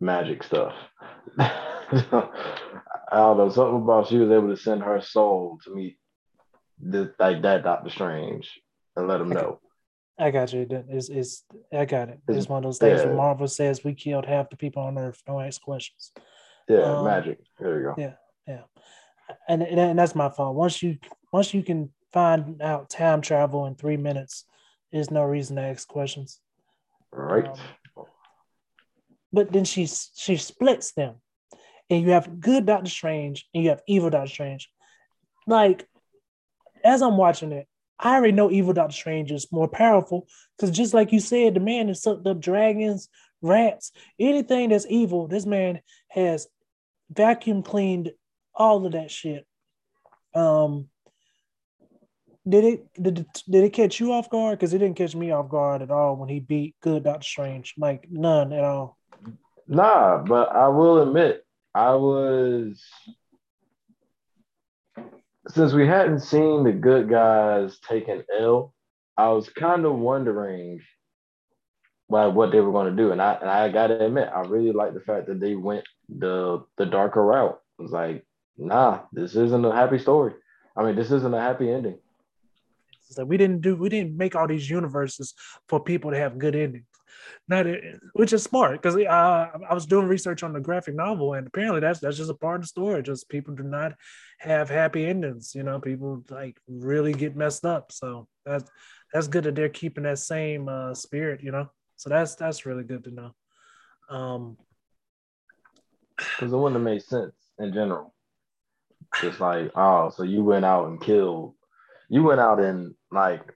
magic 0.00 0.42
stuff. 0.42 0.74
I 1.38 1.52
don't 3.12 3.38
know, 3.38 3.48
something 3.48 3.82
about 3.82 4.08
she 4.08 4.18
was 4.18 4.30
able 4.30 4.48
to 4.48 4.56
send 4.56 4.82
her 4.82 5.00
soul 5.00 5.58
to 5.64 5.74
meet 5.74 5.96
the, 6.82 7.14
like 7.18 7.40
that 7.42 7.62
Doctor 7.62 7.88
Strange 7.88 8.60
and 8.96 9.08
let 9.08 9.20
him 9.20 9.30
know. 9.30 9.60
I 10.18 10.32
got 10.32 10.52
you. 10.52 10.66
It's, 10.88 11.08
it's 11.08 11.44
I 11.72 11.84
got 11.84 12.08
it. 12.08 12.20
It's, 12.26 12.38
it's 12.38 12.48
one 12.48 12.58
of 12.58 12.64
those 12.64 12.78
things 12.78 13.00
yeah. 13.00 13.06
where 13.06 13.14
Marvel 13.14 13.46
says 13.46 13.84
we 13.84 13.94
killed 13.94 14.26
half 14.26 14.50
the 14.50 14.56
people 14.56 14.82
on 14.82 14.98
Earth. 14.98 15.22
Don't 15.24 15.44
ask 15.44 15.62
questions. 15.62 16.10
Yeah, 16.68 16.80
um, 16.80 17.04
magic. 17.04 17.38
There 17.60 17.78
you 17.78 17.84
go. 17.84 17.94
Yeah, 17.96 18.14
yeah. 18.46 18.62
And, 19.48 19.62
and 19.62 19.98
that's 19.98 20.16
my 20.16 20.28
fault. 20.30 20.56
Once 20.56 20.82
you 20.82 20.98
once 21.32 21.54
you 21.54 21.62
can 21.62 21.90
find 22.12 22.62
out 22.62 22.90
time 22.90 23.20
travel 23.20 23.66
in 23.66 23.74
three 23.74 23.96
minutes, 23.96 24.44
there's 24.92 25.10
no 25.10 25.22
reason 25.22 25.56
to 25.56 25.62
ask 25.62 25.86
questions. 25.86 26.40
Right. 27.12 27.46
Um, 27.46 28.06
but 29.32 29.52
then 29.52 29.64
she 29.64 29.86
she 29.86 30.36
splits 30.36 30.92
them, 30.92 31.16
and 31.90 32.02
you 32.02 32.10
have 32.10 32.40
good 32.40 32.66
Doctor 32.66 32.90
Strange 32.90 33.46
and 33.54 33.62
you 33.62 33.70
have 33.70 33.82
evil 33.86 34.10
Doctor 34.10 34.30
Strange. 34.30 34.70
Like, 35.46 35.86
as 36.84 37.02
I'm 37.02 37.16
watching 37.16 37.52
it, 37.52 37.66
I 37.98 38.16
already 38.16 38.32
know 38.32 38.50
evil 38.50 38.72
Doctor 38.72 38.94
Strange 38.94 39.32
is 39.32 39.50
more 39.52 39.68
powerful 39.68 40.26
because 40.56 40.74
just 40.74 40.94
like 40.94 41.12
you 41.12 41.20
said, 41.20 41.54
the 41.54 41.60
man 41.60 41.88
has 41.88 42.02
sucked 42.02 42.26
up 42.26 42.40
dragons, 42.40 43.08
rats, 43.42 43.92
anything 44.18 44.70
that's 44.70 44.86
evil. 44.88 45.26
This 45.26 45.46
man 45.46 45.80
has 46.08 46.46
vacuum 47.10 47.62
cleaned 47.62 48.12
all 48.54 48.86
of 48.86 48.92
that 48.92 49.10
shit. 49.10 49.46
Um, 50.34 50.88
did 52.48 52.64
it 52.64 53.02
did 53.02 53.18
it, 53.20 53.42
did 53.48 53.64
it 53.64 53.72
catch 53.72 54.00
you 54.00 54.12
off 54.12 54.30
guard? 54.30 54.58
Because 54.58 54.74
it 54.74 54.78
didn't 54.78 54.96
catch 54.96 55.14
me 55.14 55.30
off 55.30 55.48
guard 55.48 55.82
at 55.82 55.90
all 55.90 56.16
when 56.16 56.28
he 56.28 56.40
beat 56.40 56.74
good 56.80 57.04
Doctor 57.04 57.24
Strange. 57.24 57.74
Like 57.76 58.06
none 58.10 58.52
at 58.52 58.64
all. 58.64 58.98
Nah, 59.66 60.18
but 60.18 60.54
I 60.54 60.68
will 60.68 61.02
admit 61.02 61.44
I 61.74 61.94
was 61.94 62.82
since 65.48 65.72
we 65.72 65.86
hadn't 65.86 66.20
seen 66.20 66.64
the 66.64 66.72
good 66.72 67.08
guys 67.08 67.78
take 67.86 68.08
an 68.08 68.24
L, 68.38 68.74
I 69.16 69.30
was 69.30 69.48
kind 69.48 69.84
of 69.84 69.94
wondering 69.96 70.80
like 72.10 72.34
what 72.34 72.52
they 72.52 72.60
were 72.60 72.72
going 72.72 72.94
to 72.94 73.02
do, 73.02 73.12
and 73.12 73.20
I 73.20 73.34
and 73.34 73.50
I 73.50 73.68
got 73.68 73.88
to 73.88 74.04
admit 74.04 74.30
I 74.34 74.40
really 74.40 74.72
like 74.72 74.94
the 74.94 75.00
fact 75.00 75.26
that 75.26 75.40
they 75.40 75.54
went 75.54 75.84
the 76.08 76.64
the 76.76 76.86
darker 76.86 77.22
route. 77.22 77.60
It 77.78 77.82
was 77.82 77.92
like 77.92 78.24
nah, 78.56 79.00
this 79.12 79.36
isn't 79.36 79.64
a 79.64 79.72
happy 79.72 79.98
story. 79.98 80.34
I 80.76 80.84
mean, 80.84 80.96
this 80.96 81.10
isn't 81.10 81.34
a 81.34 81.40
happy 81.40 81.70
ending. 81.70 81.98
So 83.10 83.24
we 83.24 83.36
didn't 83.36 83.60
do 83.60 83.76
we 83.76 83.88
didn't 83.88 84.16
make 84.16 84.36
all 84.36 84.46
these 84.46 84.68
universes 84.68 85.34
for 85.68 85.80
people 85.80 86.10
to 86.10 86.18
have 86.18 86.38
good 86.38 86.54
endings. 86.54 86.86
Not 87.48 87.66
which 88.12 88.32
is 88.32 88.42
smart 88.42 88.80
because 88.80 88.96
uh, 88.96 89.48
I 89.68 89.74
was 89.74 89.86
doing 89.86 90.06
research 90.06 90.42
on 90.42 90.52
the 90.52 90.60
graphic 90.60 90.94
novel 90.94 91.34
and 91.34 91.46
apparently 91.46 91.80
that's 91.80 92.00
that's 92.00 92.16
just 92.16 92.30
a 92.30 92.34
part 92.34 92.56
of 92.56 92.62
the 92.62 92.68
story. 92.68 93.02
Just 93.02 93.28
people 93.28 93.54
do 93.54 93.62
not 93.62 93.94
have 94.38 94.68
happy 94.68 95.06
endings. 95.06 95.54
You 95.54 95.62
know, 95.62 95.80
people 95.80 96.22
like 96.30 96.58
really 96.68 97.12
get 97.12 97.36
messed 97.36 97.64
up. 97.64 97.92
So 97.92 98.28
that's 98.44 98.70
that's 99.12 99.28
good 99.28 99.44
that 99.44 99.54
they're 99.54 99.68
keeping 99.68 100.04
that 100.04 100.18
same 100.18 100.68
uh, 100.68 100.94
spirit. 100.94 101.42
You 101.42 101.52
know, 101.52 101.70
so 101.96 102.10
that's 102.10 102.34
that's 102.34 102.66
really 102.66 102.84
good 102.84 103.04
to 103.04 103.10
know. 103.10 103.34
Um, 104.10 104.56
because 106.18 106.52
it 106.52 106.56
wouldn't 106.56 106.76
have 106.76 106.84
made 106.84 107.02
sense 107.02 107.34
in 107.58 107.72
general. 107.72 108.14
Just 109.20 109.40
like, 109.40 109.70
oh, 109.74 110.10
so 110.10 110.22
you 110.22 110.44
went 110.44 110.64
out 110.64 110.88
and 110.88 111.00
killed, 111.00 111.54
you 112.08 112.22
went 112.22 112.40
out 112.40 112.60
and 112.60 112.94
like 113.10 113.54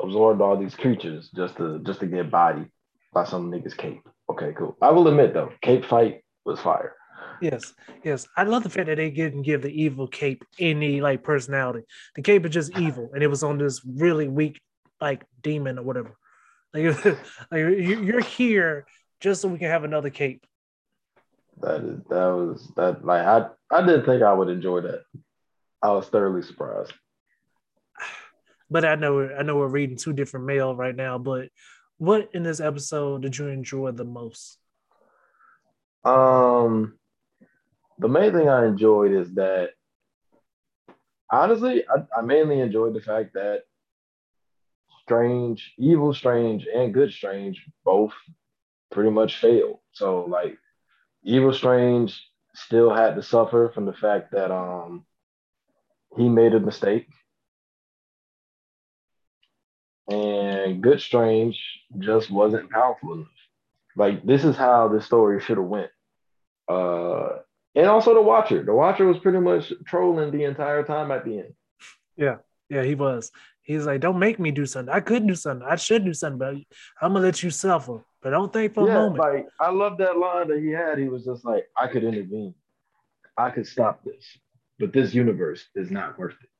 absorbed 0.00 0.40
all 0.40 0.56
these 0.56 0.74
creatures 0.74 1.30
just 1.34 1.56
to 1.56 1.80
just 1.80 2.00
to 2.00 2.06
get 2.06 2.30
body 2.30 2.66
by 3.12 3.24
some 3.24 3.50
niggas 3.50 3.76
cape. 3.76 4.02
Okay, 4.30 4.52
cool. 4.56 4.76
I 4.82 4.90
will 4.90 5.08
admit 5.08 5.34
though, 5.34 5.52
cape 5.62 5.84
fight 5.84 6.22
was 6.44 6.60
fire. 6.60 6.94
Yes, 7.40 7.74
yes. 8.02 8.26
I 8.36 8.44
love 8.44 8.62
the 8.62 8.70
fact 8.70 8.86
that 8.86 8.96
they 8.96 9.10
didn't 9.10 9.42
give 9.42 9.62
the 9.62 9.70
evil 9.70 10.06
cape 10.08 10.44
any 10.58 11.00
like 11.00 11.22
personality. 11.22 11.84
The 12.14 12.22
cape 12.22 12.44
is 12.44 12.52
just 12.52 12.76
evil, 12.78 13.10
and 13.14 13.22
it 13.22 13.28
was 13.28 13.42
on 13.42 13.58
this 13.58 13.82
really 13.84 14.28
weak 14.28 14.60
like 15.00 15.24
demon 15.42 15.78
or 15.78 15.82
whatever. 15.82 16.16
Like, 16.72 17.04
like 17.50 17.60
you're 17.60 18.20
here 18.20 18.86
just 19.20 19.42
so 19.42 19.48
we 19.48 19.58
can 19.58 19.70
have 19.70 19.84
another 19.84 20.10
cape. 20.10 20.44
That 21.60 21.80
is 21.80 22.00
that 22.10 22.26
was 22.26 22.72
that 22.76 23.04
like 23.04 23.24
I 23.24 23.46
I 23.70 23.86
didn't 23.86 24.04
think 24.04 24.22
I 24.22 24.32
would 24.32 24.48
enjoy 24.48 24.82
that. 24.82 25.04
I 25.82 25.90
was 25.90 26.08
thoroughly 26.08 26.42
surprised. 26.42 26.92
But 28.70 28.84
I 28.84 28.96
know 28.96 29.28
I 29.28 29.42
know 29.42 29.56
we're 29.56 29.68
reading 29.68 29.96
two 29.96 30.12
different 30.12 30.46
mail 30.46 30.74
right 30.74 30.94
now. 30.94 31.18
But 31.18 31.48
what 31.98 32.30
in 32.34 32.42
this 32.42 32.60
episode 32.60 33.22
did 33.22 33.38
you 33.38 33.48
enjoy 33.48 33.92
the 33.92 34.04
most? 34.04 34.58
Um, 36.04 36.98
the 37.98 38.08
main 38.08 38.32
thing 38.32 38.48
I 38.48 38.66
enjoyed 38.66 39.12
is 39.12 39.34
that 39.34 39.70
honestly, 41.30 41.84
I, 41.88 42.18
I 42.18 42.22
mainly 42.22 42.60
enjoyed 42.60 42.94
the 42.94 43.00
fact 43.00 43.34
that 43.34 43.62
Strange, 45.02 45.74
Evil 45.78 46.12
Strange, 46.12 46.66
and 46.72 46.92
Good 46.92 47.12
Strange 47.12 47.64
both 47.84 48.12
pretty 48.90 49.10
much 49.10 49.38
failed. 49.38 49.78
So 49.92 50.24
like 50.24 50.58
Evil 51.22 51.52
Strange 51.52 52.20
still 52.54 52.92
had 52.92 53.14
to 53.14 53.22
suffer 53.22 53.70
from 53.74 53.84
the 53.84 53.92
fact 53.92 54.32
that 54.32 54.50
um 54.50 55.04
he 56.16 56.28
made 56.28 56.54
a 56.54 56.60
mistake. 56.60 57.08
And 60.08 60.82
Good 60.82 61.00
Strange 61.00 61.60
just 61.98 62.30
wasn't 62.30 62.70
powerful 62.70 63.14
enough. 63.14 63.28
Like 63.96 64.24
this 64.24 64.44
is 64.44 64.56
how 64.56 64.88
the 64.88 65.00
story 65.00 65.40
should 65.40 65.58
have 65.58 65.66
went. 65.66 65.90
Uh 66.68 67.38
and 67.74 67.86
also 67.86 68.14
the 68.14 68.22
Watcher. 68.22 68.62
The 68.62 68.72
Watcher 68.72 69.06
was 69.06 69.18
pretty 69.18 69.38
much 69.38 69.72
trolling 69.86 70.30
the 70.30 70.44
entire 70.44 70.82
time 70.82 71.10
at 71.10 71.24
the 71.24 71.40
end. 71.40 71.54
Yeah, 72.16 72.36
yeah, 72.70 72.82
he 72.82 72.94
was. 72.94 73.30
He's 73.62 73.84
like, 73.84 74.00
"Don't 74.00 74.18
make 74.18 74.38
me 74.38 74.50
do 74.50 74.64
something. 74.64 74.94
I 74.94 75.00
could 75.00 75.26
do 75.26 75.34
something. 75.34 75.66
I 75.68 75.76
should 75.76 76.04
do 76.04 76.14
something, 76.14 76.38
but 76.38 76.54
I'm 77.02 77.12
gonna 77.12 77.20
let 77.26 77.42
you 77.42 77.50
suffer." 77.50 78.02
But 78.26 78.30
don't 78.30 78.52
think 78.52 78.74
for 78.74 78.88
yeah, 78.88 78.96
a 78.96 79.00
moment. 79.02 79.18
Like 79.18 79.46
I 79.60 79.70
love 79.70 79.98
that 79.98 80.18
line 80.18 80.48
that 80.48 80.58
he 80.58 80.70
had. 80.70 80.98
He 80.98 81.08
was 81.08 81.24
just 81.24 81.44
like, 81.44 81.68
I 81.76 81.86
could 81.86 82.02
intervene. 82.02 82.54
I 83.36 83.50
could 83.50 83.68
stop 83.68 84.02
this. 84.02 84.24
But 84.80 84.92
this 84.92 85.14
universe 85.14 85.64
is 85.76 85.92
not 85.92 86.18
worth 86.18 86.34
it. 86.42 86.50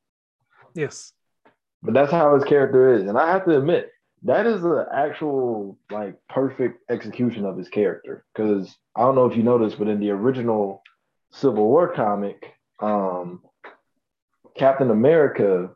Yes. 0.74 1.12
But 1.82 1.94
that's 1.94 2.12
how 2.12 2.34
his 2.34 2.44
character 2.44 2.94
is. 2.94 3.02
And 3.02 3.18
I 3.18 3.30
have 3.30 3.44
to 3.44 3.56
admit, 3.56 3.90
that 4.22 4.46
is 4.46 4.62
the 4.62 4.86
actual 4.92 5.78
like 5.90 6.16
perfect 6.28 6.80
execution 6.90 7.44
of 7.44 7.56
his 7.56 7.68
character. 7.68 8.24
Because 8.34 8.74
I 8.96 9.02
don't 9.02 9.14
know 9.14 9.26
if 9.26 9.36
you 9.36 9.42
noticed, 9.42 9.78
but 9.78 9.88
in 9.88 10.00
the 10.00 10.10
original 10.10 10.82
Civil 11.32 11.66
War 11.66 11.92
comic, 11.92 12.52
um, 12.80 13.42
Captain 14.56 14.90
America, 14.90 15.70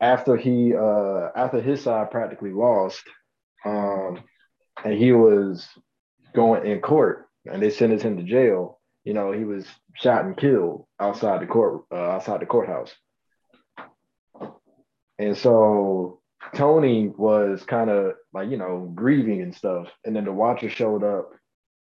after 0.00 0.36
he 0.36 0.74
uh 0.74 1.28
after 1.36 1.60
his 1.60 1.82
side 1.82 2.10
practically 2.10 2.52
lost, 2.52 3.02
um, 3.64 4.22
and 4.84 4.94
he 4.94 5.12
was 5.12 5.68
going 6.34 6.66
in 6.66 6.80
court, 6.80 7.28
and 7.46 7.62
they 7.62 7.70
sentenced 7.70 8.04
him 8.04 8.16
to 8.16 8.22
jail. 8.22 8.80
You 9.04 9.14
know, 9.14 9.32
he 9.32 9.44
was 9.44 9.66
shot 9.94 10.24
and 10.24 10.36
killed 10.36 10.86
outside 10.98 11.40
the 11.40 11.46
court, 11.46 11.84
uh, 11.92 11.96
outside 11.96 12.40
the 12.40 12.46
courthouse. 12.46 12.94
And 15.20 15.36
so 15.36 16.22
Tony 16.54 17.08
was 17.08 17.62
kind 17.64 17.90
of 17.90 18.14
like, 18.32 18.48
you 18.48 18.56
know, 18.56 18.90
grieving 18.94 19.42
and 19.42 19.54
stuff. 19.54 19.88
And 20.06 20.16
then 20.16 20.24
the 20.24 20.32
watcher 20.32 20.70
showed 20.70 21.04
up 21.04 21.32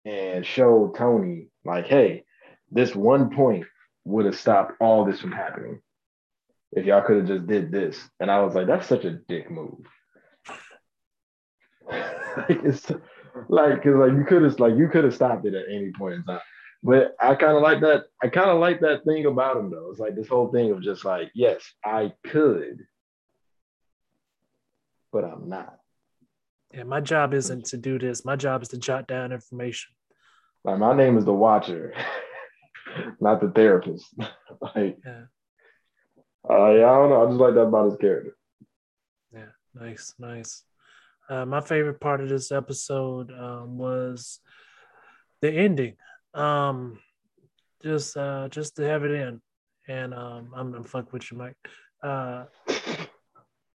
and 0.04 0.46
showed 0.46 0.98
Tony, 0.98 1.48
like, 1.64 1.86
hey, 1.86 2.26
this 2.70 2.94
one 2.94 3.34
point 3.34 3.66
would 4.04 4.26
have 4.26 4.38
stopped 4.38 4.74
all 4.82 5.06
this 5.06 5.22
from 5.22 5.32
happening 5.32 5.80
if 6.74 6.86
y'all 6.86 7.02
could 7.02 7.16
have 7.16 7.28
just 7.28 7.48
did 7.48 7.72
this. 7.72 7.98
And 8.20 8.30
I 8.30 8.42
was 8.42 8.56
like, 8.56 8.68
that's 8.68 8.88
such 8.88 9.06
a 9.06 9.12
dick 9.12 9.50
move. 9.50 9.86
like 11.90 12.60
it's 12.66 12.92
like 13.48 13.76
because 13.76 13.96
like 13.96 14.12
you 14.12 14.26
could 14.28 14.44
have 14.44 14.60
like 14.60 14.76
you 14.76 14.90
could 14.90 15.06
have 15.06 15.16
stopped 15.16 15.46
it 15.46 15.54
at 15.54 15.74
any 15.74 15.94
point 15.98 16.16
in 16.16 16.24
time. 16.26 16.42
But 16.84 17.16
I 17.22 17.36
kind 17.36 17.56
of 17.56 17.64
like 17.64 17.80
that. 17.80 18.04
I 18.22 18.28
kind 18.28 18.50
of 18.50 18.60
like 18.60 18.82
that 18.82 19.06
thing 19.06 19.26
about 19.26 19.56
him 19.56 19.72
though. 19.72 19.92
It's 19.92 20.00
like 20.00 20.16
this 20.16 20.28
whole 20.28 20.52
thing 20.52 20.72
of 20.72 20.82
just 20.82 21.06
like, 21.06 21.32
yes, 21.34 21.64
I 21.86 22.12
could, 22.28 22.80
but 25.14 25.24
I'm 25.24 25.48
not. 25.48 25.78
Yeah, 26.74 26.84
my 26.84 27.00
job 27.00 27.36
isn't 27.36 27.66
to 27.68 27.78
do 27.78 28.00
this. 28.00 28.26
My 28.26 28.36
job 28.36 28.64
is 28.64 28.70
to 28.70 28.78
jot 28.78 29.08
down 29.08 29.32
information. 29.32 29.94
Like 30.66 30.80
my 30.80 30.96
name 30.96 31.18
is 31.18 31.26
the 31.26 31.34
watcher, 31.34 31.94
not 33.22 33.40
the 33.40 33.50
therapist. 33.50 34.08
like, 34.76 34.98
yeah. 35.06 35.26
Uh, 36.50 36.72
yeah, 36.72 36.90
I 36.90 36.96
don't 36.96 37.10
know. 37.10 37.24
I 37.24 37.28
just 37.28 37.40
like 37.40 37.54
that 37.54 37.62
about 37.62 37.92
his 37.92 38.00
character. 38.02 38.36
Yeah, 39.32 39.52
nice, 39.76 40.14
nice. 40.18 40.64
Uh, 41.30 41.46
my 41.46 41.62
favorite 41.62 42.02
part 42.02 42.22
of 42.22 42.28
this 42.28 42.52
episode 42.52 43.32
um, 43.32 43.78
was 43.78 44.40
the 45.42 45.52
ending. 45.52 45.96
Um, 46.34 47.00
just 47.82 48.18
uh, 48.18 48.50
just 48.50 48.76
to 48.78 48.84
have 48.84 49.04
it 49.04 49.12
in, 49.12 49.42
and 49.88 50.14
um, 50.14 50.52
I'm 50.56 50.72
gonna 50.72 50.84
fuck 50.84 51.14
with 51.14 51.32
you, 51.32 51.38
Mike. 51.38 51.56
Uh, 52.02 52.46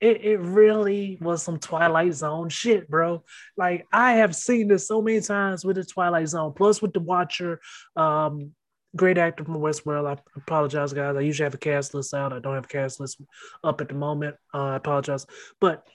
it, 0.00 0.24
it 0.24 0.38
really 0.38 1.18
was 1.20 1.42
some 1.42 1.58
Twilight 1.58 2.14
Zone 2.14 2.48
shit, 2.48 2.88
bro. 2.88 3.24
Like 3.56 3.86
I 3.92 4.14
have 4.14 4.34
seen 4.34 4.68
this 4.68 4.86
so 4.86 5.02
many 5.02 5.20
times 5.20 5.64
with 5.64 5.76
the 5.76 5.84
Twilight 5.84 6.28
Zone, 6.28 6.52
plus 6.54 6.80
with 6.80 6.92
the 6.92 7.00
Watcher. 7.00 7.60
Um, 7.96 8.52
great 8.96 9.18
actor 9.18 9.44
from 9.44 9.56
Westworld. 9.56 10.08
I 10.08 10.20
apologize, 10.36 10.92
guys. 10.92 11.16
I 11.16 11.20
usually 11.20 11.44
have 11.44 11.54
a 11.54 11.58
cast 11.58 11.94
list 11.94 12.14
out. 12.14 12.32
I 12.32 12.38
don't 12.38 12.54
have 12.54 12.64
a 12.64 12.68
cast 12.68 13.00
list 13.00 13.20
up 13.64 13.80
at 13.80 13.88
the 13.88 13.94
moment. 13.94 14.36
Uh, 14.54 14.64
I 14.64 14.76
apologize, 14.76 15.26
but 15.60 15.86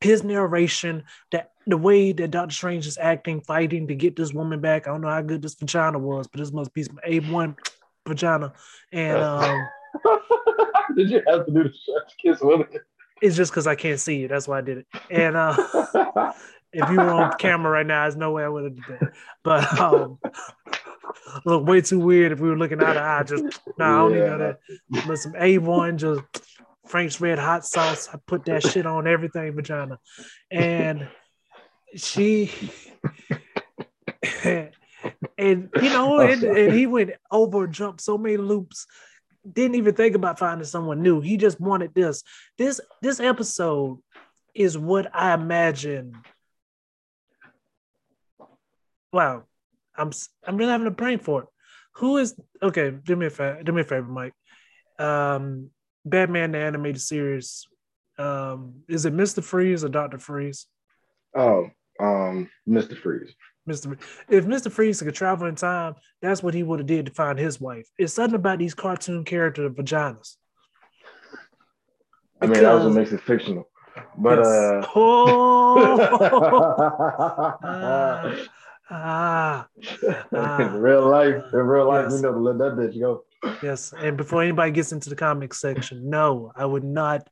his 0.00 0.22
narration, 0.22 1.04
that 1.32 1.50
the 1.66 1.76
way 1.76 2.12
that 2.12 2.30
Doctor 2.30 2.54
Strange 2.54 2.86
is 2.86 2.98
acting, 2.98 3.40
fighting 3.40 3.88
to 3.88 3.94
get 3.94 4.16
this 4.16 4.32
woman 4.32 4.60
back. 4.60 4.86
I 4.86 4.90
don't 4.90 5.00
know 5.00 5.08
how 5.08 5.22
good 5.22 5.42
this 5.42 5.54
vagina 5.54 5.98
was, 5.98 6.26
but 6.28 6.38
this 6.38 6.52
must 6.52 6.72
be 6.72 6.84
some 6.84 7.00
A1 7.06 7.56
vagina. 8.06 8.52
And 8.92 9.18
um, 9.22 9.68
did 10.96 11.10
you 11.10 11.22
have 11.26 11.46
to 11.46 11.52
do 11.52 11.64
the 11.64 11.72
chef's 11.72 12.14
kiss 12.22 12.40
with 12.40 12.60
it? 12.72 12.82
It's 13.20 13.36
just 13.36 13.50
because 13.50 13.66
I 13.66 13.74
can't 13.74 14.00
see 14.00 14.18
you. 14.18 14.28
That's 14.28 14.46
why 14.46 14.58
I 14.58 14.60
did 14.62 14.78
it. 14.78 14.86
And 15.10 15.36
uh, 15.36 15.56
if 16.72 16.90
you 16.90 16.96
were 16.96 17.10
on 17.10 17.36
camera 17.38 17.70
right 17.70 17.86
now, 17.86 18.02
there's 18.02 18.16
no 18.16 18.32
way 18.32 18.44
I 18.44 18.48
would 18.48 18.64
have 18.64 18.76
done 18.76 18.98
that. 19.00 19.12
But 19.42 19.80
um, 19.80 20.18
look 21.44 21.66
way 21.66 21.80
too 21.80 21.98
weird 21.98 22.32
if 22.32 22.40
we 22.40 22.48
were 22.48 22.58
looking 22.58 22.82
eye 22.82 22.94
to 22.94 23.02
eye. 23.02 23.22
Just 23.22 23.60
no, 23.78 23.84
nah, 23.86 23.94
I 23.94 24.08
don't 24.08 24.18
yeah. 24.18 24.30
need 24.30 24.40
that. 24.40 25.06
But 25.06 25.18
some 25.18 25.32
A1 25.32 25.96
just 25.96 26.22
Frank's 26.86 27.20
Red 27.20 27.38
Hot 27.38 27.64
Sauce. 27.64 28.08
I 28.12 28.18
put 28.26 28.44
that 28.46 28.62
shit 28.62 28.86
on 28.86 29.06
everything, 29.06 29.54
vagina. 29.54 29.98
And 30.50 31.08
she, 31.96 32.50
and 34.44 34.70
you 35.38 35.70
know, 35.90 36.20
and, 36.20 36.42
and 36.42 36.72
he 36.72 36.86
went 36.86 37.12
over, 37.30 37.66
jumped 37.66 38.00
so 38.00 38.18
many 38.18 38.36
loops, 38.36 38.86
didn't 39.52 39.76
even 39.76 39.94
think 39.94 40.14
about 40.14 40.38
finding 40.38 40.64
someone 40.64 41.02
new. 41.02 41.20
He 41.20 41.36
just 41.36 41.60
wanted 41.60 41.94
this. 41.94 42.22
This 42.56 42.80
this 43.02 43.20
episode 43.20 43.98
is 44.54 44.76
what 44.76 45.08
I 45.14 45.34
imagine. 45.34 46.14
Wow, 49.12 49.44
I'm 49.96 50.10
I'm 50.46 50.56
really 50.56 50.72
having 50.72 50.86
a 50.86 50.90
brain 50.90 51.18
for 51.18 51.42
it. 51.42 51.48
Who 51.94 52.18
is 52.18 52.34
okay? 52.62 52.90
Do 52.90 53.16
me 53.16 53.26
a 53.26 53.30
favor. 53.30 53.62
Do 53.62 53.72
me 53.72 53.80
a 53.80 53.84
favor, 53.84 54.06
Mike. 54.06 54.34
Um, 54.98 55.70
Batman 56.04 56.52
the 56.52 56.58
animated 56.58 57.00
series. 57.00 57.66
Um, 58.18 58.82
is 58.88 59.04
it 59.04 59.12
Mister 59.12 59.42
Freeze 59.42 59.84
or 59.84 59.88
Doctor 59.88 60.18
Freeze? 60.18 60.66
Oh, 61.36 61.70
um, 62.00 62.50
Mister 62.66 62.96
Freeze. 62.96 63.32
Mr. 63.68 63.98
If 64.28 64.46
Mr. 64.46 64.70
Freeze 64.70 65.02
could 65.02 65.14
travel 65.14 65.46
in 65.46 65.54
time, 65.54 65.94
that's 66.22 66.42
what 66.42 66.54
he 66.54 66.62
would 66.62 66.80
have 66.80 66.86
did 66.86 67.06
to 67.06 67.12
find 67.12 67.38
his 67.38 67.60
wife. 67.60 67.88
It's 67.98 68.14
something 68.14 68.34
about 68.34 68.58
these 68.58 68.74
cartoon 68.74 69.24
character 69.24 69.68
vaginas. 69.68 70.36
I 72.40 72.46
mean, 72.46 72.62
that 72.62 72.72
was 72.74 72.84
what 72.84 72.94
makes 72.94 73.12
it 73.12 73.20
fictional. 73.22 73.68
But 74.16 74.38
yes. 74.38 74.46
uh 74.46 74.86
oh, 74.94 75.98
ah, 77.62 78.38
ah, 78.90 79.68
ah, 80.34 80.58
in 80.60 80.80
real 80.80 81.08
life, 81.08 81.42
in 81.52 81.58
real 81.58 81.88
life, 81.88 82.06
yes. 82.08 82.14
we 82.14 82.20
know 82.22 82.32
to 82.32 82.38
let 82.38 82.58
that 82.58 82.76
bitch 82.76 82.98
go. 82.98 83.24
Yes, 83.62 83.92
and 83.96 84.16
before 84.16 84.42
anybody 84.42 84.72
gets 84.72 84.92
into 84.92 85.10
the 85.10 85.16
comic 85.16 85.54
section, 85.54 86.08
no, 86.08 86.52
I 86.56 86.64
would 86.64 86.84
not 86.84 87.28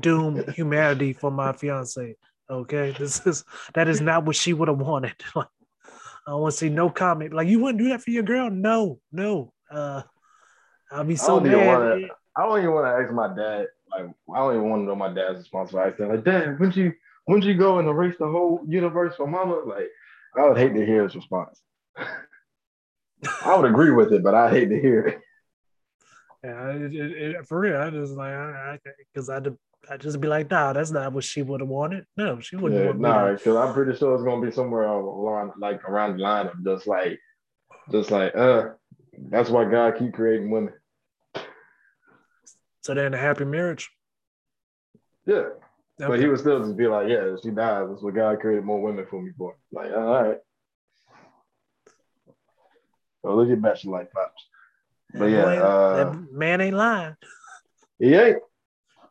doom 0.00 0.44
humanity 0.52 1.12
for 1.12 1.30
my 1.30 1.52
fiance. 1.52 2.16
Okay, 2.50 2.94
this 2.98 3.26
is 3.26 3.44
that 3.74 3.88
is 3.88 4.00
not 4.00 4.24
what 4.24 4.36
she 4.36 4.52
would 4.52 4.68
have 4.68 4.78
wanted. 4.78 5.14
I 6.26 6.34
want 6.34 6.52
to 6.52 6.58
see 6.58 6.68
no 6.68 6.90
comment. 6.90 7.34
Like 7.34 7.48
you 7.48 7.60
wouldn't 7.60 7.78
do 7.78 7.90
that 7.90 8.02
for 8.02 8.10
your 8.10 8.22
girl? 8.22 8.50
No, 8.50 9.00
no. 9.12 9.52
Uh, 9.70 10.02
I'll 10.90 11.04
be 11.04 11.16
so 11.16 11.38
I 11.38 11.42
mad. 11.42 11.66
Wanna, 11.66 12.06
I 12.36 12.42
don't 12.46 12.58
even 12.58 12.72
want 12.72 12.86
to 12.86 13.04
ask 13.04 13.12
my 13.12 13.28
dad. 13.28 13.66
Like 13.90 14.14
I 14.34 14.38
don't 14.38 14.56
even 14.56 14.70
want 14.70 14.82
to 14.82 14.86
know 14.86 14.96
my 14.96 15.12
dad's 15.12 15.38
response. 15.38 15.74
I 15.74 15.94
said, 15.96 16.08
like, 16.08 16.24
Dad, 16.24 16.58
when'd 16.58 16.76
you 16.76 16.92
when'd 17.26 17.44
you 17.44 17.54
go 17.54 17.78
and 17.78 17.88
erase 17.88 18.16
the 18.18 18.26
whole 18.26 18.62
universe 18.66 19.14
for 19.16 19.26
Mama? 19.26 19.60
Like, 19.66 19.88
I 20.36 20.48
would 20.48 20.56
hate 20.56 20.74
to 20.74 20.84
hear 20.84 21.04
his 21.04 21.14
response. 21.14 21.60
I 23.44 23.56
would 23.56 23.70
agree 23.70 23.90
with 23.90 24.12
it, 24.12 24.22
but 24.22 24.34
I 24.34 24.50
hate 24.50 24.68
to 24.68 24.80
hear 24.80 25.06
it. 25.06 25.20
Yeah, 26.42 26.70
it, 26.72 26.94
it, 26.94 27.12
it, 27.12 27.46
for 27.46 27.60
real, 27.60 27.80
I 27.80 27.90
just 27.90 28.12
like 28.12 28.32
I 28.32 28.78
because 29.12 29.30
I, 29.30 29.38
I, 29.38 29.50
I 29.90 29.96
just 29.96 30.20
be 30.20 30.28
like, 30.28 30.50
nah, 30.50 30.72
that's 30.72 30.90
not 30.90 31.12
what 31.12 31.24
she 31.24 31.42
would 31.42 31.60
have 31.60 31.68
wanted. 31.68 32.06
No, 32.16 32.40
she 32.40 32.56
wouldn't. 32.56 32.82
Yeah, 32.82 32.92
nah, 32.96 33.32
because 33.32 33.56
I'm 33.56 33.74
pretty 33.74 33.96
sure 33.96 34.14
it's 34.14 34.24
gonna 34.24 34.44
be 34.44 34.52
somewhere 34.52 34.84
along 34.84 35.52
like 35.58 35.84
around 35.84 36.16
the 36.16 36.22
line 36.22 36.46
of 36.46 36.64
just 36.64 36.86
like, 36.86 37.18
just 37.90 38.10
like, 38.10 38.34
uh, 38.34 38.70
that's 39.30 39.50
why 39.50 39.64
God 39.64 39.98
keep 39.98 40.14
creating 40.14 40.50
women. 40.50 40.74
So 42.82 42.94
they're 42.94 43.06
in 43.06 43.14
a 43.14 43.18
happy 43.18 43.44
marriage. 43.44 43.90
Yeah, 45.26 45.34
okay. 45.34 45.52
but 45.98 46.20
he 46.20 46.26
would 46.26 46.40
still 46.40 46.60
just 46.60 46.76
be 46.76 46.86
like, 46.86 47.08
yeah, 47.08 47.34
she 47.42 47.50
dies. 47.50 47.88
That's 47.88 48.02
what 48.02 48.14
God 48.14 48.40
created 48.40 48.64
more 48.64 48.80
women 48.80 49.06
for 49.08 49.22
me 49.22 49.32
for. 49.36 49.56
Like, 49.72 49.92
all 49.92 50.22
right. 50.22 50.38
So 53.22 53.34
look 53.34 53.50
at 53.50 53.62
Bachelor 53.62 53.92
Life 53.92 54.08
Pops. 54.12 54.48
But 55.14 55.26
yeah, 55.26 55.44
uh, 55.44 55.96
that 55.96 56.32
man 56.32 56.60
ain't 56.60 56.76
lying. 56.76 57.16
He 57.98 58.14
ain't. 58.14 58.38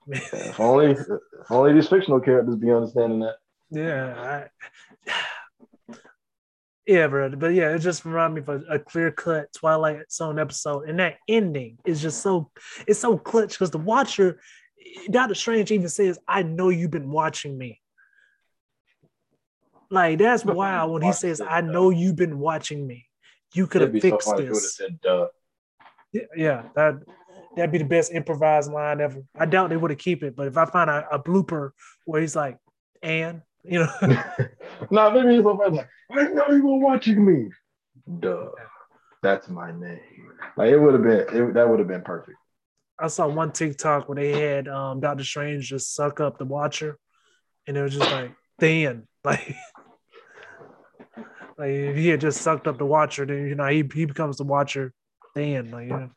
If 0.07 0.59
only, 0.59 0.91
if 0.91 1.51
only 1.51 1.73
these 1.73 1.87
fictional 1.87 2.19
characters 2.19 2.55
be 2.55 2.71
understanding 2.71 3.19
that. 3.19 3.35
Yeah, 3.69 4.49
I, 5.09 5.93
yeah, 6.85 7.07
bro. 7.07 7.29
But 7.29 7.53
yeah, 7.53 7.73
it 7.73 7.79
just 7.79 8.05
reminded 8.05 8.47
me 8.47 8.53
of 8.53 8.63
a, 8.63 8.75
a 8.75 8.79
clear 8.79 9.11
cut 9.11 9.53
Twilight 9.53 10.11
Zone 10.11 10.39
episode, 10.39 10.89
and 10.89 10.99
that 10.99 11.17
ending 11.27 11.77
is 11.85 12.01
just 12.01 12.21
so 12.21 12.51
it's 12.87 12.99
so 12.99 13.17
clutch 13.17 13.51
because 13.51 13.71
the 13.71 13.77
Watcher, 13.77 14.39
Doctor 15.09 15.35
Strange 15.35 15.71
even 15.71 15.89
says, 15.89 16.19
"I 16.27 16.43
know 16.43 16.69
you've 16.69 16.91
been 16.91 17.11
watching 17.11 17.57
me." 17.57 17.79
Like 19.89 20.19
that's 20.19 20.43
wild 20.43 20.91
when 20.91 21.03
he 21.03 21.13
says, 21.13 21.39
"I 21.39 21.61
know 21.61 21.89
you've 21.89 22.15
been 22.15 22.39
watching 22.39 22.85
me." 22.85 23.07
You 23.53 23.67
could 23.67 23.81
have 23.81 24.01
fixed 24.01 24.27
so 24.27 24.37
this. 24.37 24.75
Said, 24.75 24.99
yeah, 26.35 26.63
that 26.75 26.95
that'd 27.55 27.71
be 27.71 27.77
the 27.77 27.83
best 27.83 28.11
improvised 28.11 28.71
line 28.71 29.01
ever. 29.01 29.23
I 29.37 29.45
doubt 29.45 29.69
they 29.69 29.77
would 29.77 29.91
have 29.91 29.99
keep 29.99 30.23
it, 30.23 30.35
but 30.35 30.47
if 30.47 30.57
I 30.57 30.65
find 30.65 30.89
a, 30.89 31.07
a 31.11 31.19
blooper 31.19 31.71
where 32.05 32.21
he's 32.21 32.35
like, 32.35 32.57
"And," 33.01 33.41
you 33.63 33.79
know, 33.79 33.89
no, 34.91 35.11
maybe 35.11 35.35
he's 35.35 35.43
like, 35.43 35.87
"I 36.11 36.23
know 36.23 36.47
you 36.49 36.65
were 36.65 36.79
watching 36.79 37.25
me." 37.25 37.49
Duh, 38.19 38.49
that's 39.21 39.49
my 39.49 39.71
name. 39.71 39.99
Like 40.57 40.71
it 40.71 40.77
would 40.77 40.93
have 40.93 41.03
been, 41.03 41.49
it, 41.49 41.53
that 41.53 41.69
would 41.69 41.79
have 41.79 41.87
been 41.87 42.01
perfect. 42.01 42.37
I 42.99 43.07
saw 43.07 43.27
one 43.27 43.51
TikTok 43.51 44.07
where 44.07 44.15
they 44.15 44.39
had 44.39 44.67
um, 44.67 44.99
Doctor 44.99 45.23
Strange 45.23 45.67
just 45.67 45.95
suck 45.95 46.19
up 46.19 46.37
the 46.37 46.45
Watcher, 46.45 46.97
and 47.67 47.77
it 47.77 47.81
was 47.81 47.93
just 47.93 48.11
like 48.11 48.33
thin, 48.59 49.07
like. 49.23 49.55
Like 51.55 51.69
if 51.69 51.95
he 51.95 52.07
had 52.07 52.19
just 52.19 52.41
sucked 52.41 52.67
up 52.67 52.79
the 52.79 52.85
Watcher, 52.85 53.27
then 53.27 53.47
you 53.47 53.53
know 53.53 53.67
he, 53.67 53.87
he 53.93 54.05
becomes 54.05 54.37
the 54.37 54.43
Watcher 54.43 54.91
stand. 55.31 55.71
Like, 55.71 55.87
yeah. 55.87 56.07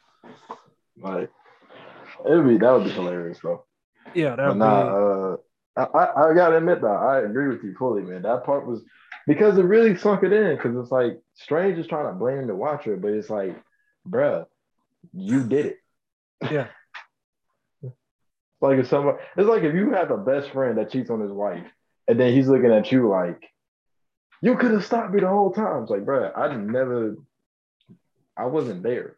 Like, 0.98 1.30
it 2.24 2.36
would 2.36 2.48
be 2.48 2.58
that 2.58 2.72
would 2.72 2.84
be 2.84 2.90
hilarious, 2.90 3.38
bro. 3.38 3.64
Yeah, 4.14 4.36
that 4.36 4.48
would 4.48 4.56
nah, 4.56 4.84
be. 4.84 5.42
Uh, 5.76 5.86
I, 5.94 6.30
I 6.30 6.34
gotta 6.34 6.56
admit 6.56 6.80
though, 6.80 6.94
I 6.94 7.20
agree 7.20 7.48
with 7.48 7.62
you 7.62 7.74
fully, 7.78 8.02
man. 8.02 8.22
That 8.22 8.44
part 8.44 8.66
was 8.66 8.82
because 9.26 9.58
it 9.58 9.62
really 9.62 9.96
sunk 9.96 10.22
it 10.22 10.32
in. 10.32 10.56
Because 10.56 10.76
it's 10.76 10.90
like 10.90 11.20
Strange 11.34 11.78
is 11.78 11.86
trying 11.86 12.06
to 12.06 12.18
blame 12.18 12.46
the 12.46 12.54
Watcher, 12.54 12.96
but 12.96 13.12
it's 13.12 13.30
like, 13.30 13.60
bruh, 14.08 14.46
you 15.12 15.44
did 15.46 15.66
it. 15.66 15.78
Yeah. 16.50 16.68
like 18.60 18.78
if 18.78 18.88
someone, 18.88 19.16
it's 19.36 19.48
like 19.48 19.62
if 19.62 19.74
you 19.74 19.90
have 19.90 20.10
a 20.10 20.16
best 20.16 20.50
friend 20.50 20.78
that 20.78 20.90
cheats 20.90 21.10
on 21.10 21.20
his 21.20 21.32
wife, 21.32 21.66
and 22.08 22.18
then 22.18 22.32
he's 22.32 22.48
looking 22.48 22.72
at 22.72 22.90
you 22.92 23.08
like, 23.08 23.50
you 24.40 24.56
could 24.56 24.70
have 24.70 24.84
stopped 24.84 25.12
me 25.12 25.20
the 25.20 25.28
whole 25.28 25.52
time. 25.52 25.82
It's 25.82 25.90
like, 25.90 26.04
bruh, 26.04 26.36
I 26.36 26.54
never 26.54 27.16
I 28.36 28.46
wasn't 28.46 28.82
there. 28.82 29.16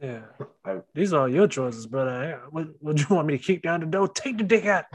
Yeah. 0.00 0.22
I, 0.64 0.78
These 0.94 1.12
are 1.12 1.22
all 1.22 1.28
your 1.28 1.48
choices, 1.48 1.86
brother. 1.86 2.42
What 2.50 2.68
would 2.80 3.00
you 3.00 3.06
want 3.10 3.26
me 3.26 3.36
to 3.36 3.42
kick 3.42 3.62
down 3.62 3.80
the 3.80 3.86
door? 3.86 4.08
Take 4.08 4.38
the 4.38 4.44
dick 4.44 4.66
out. 4.66 4.86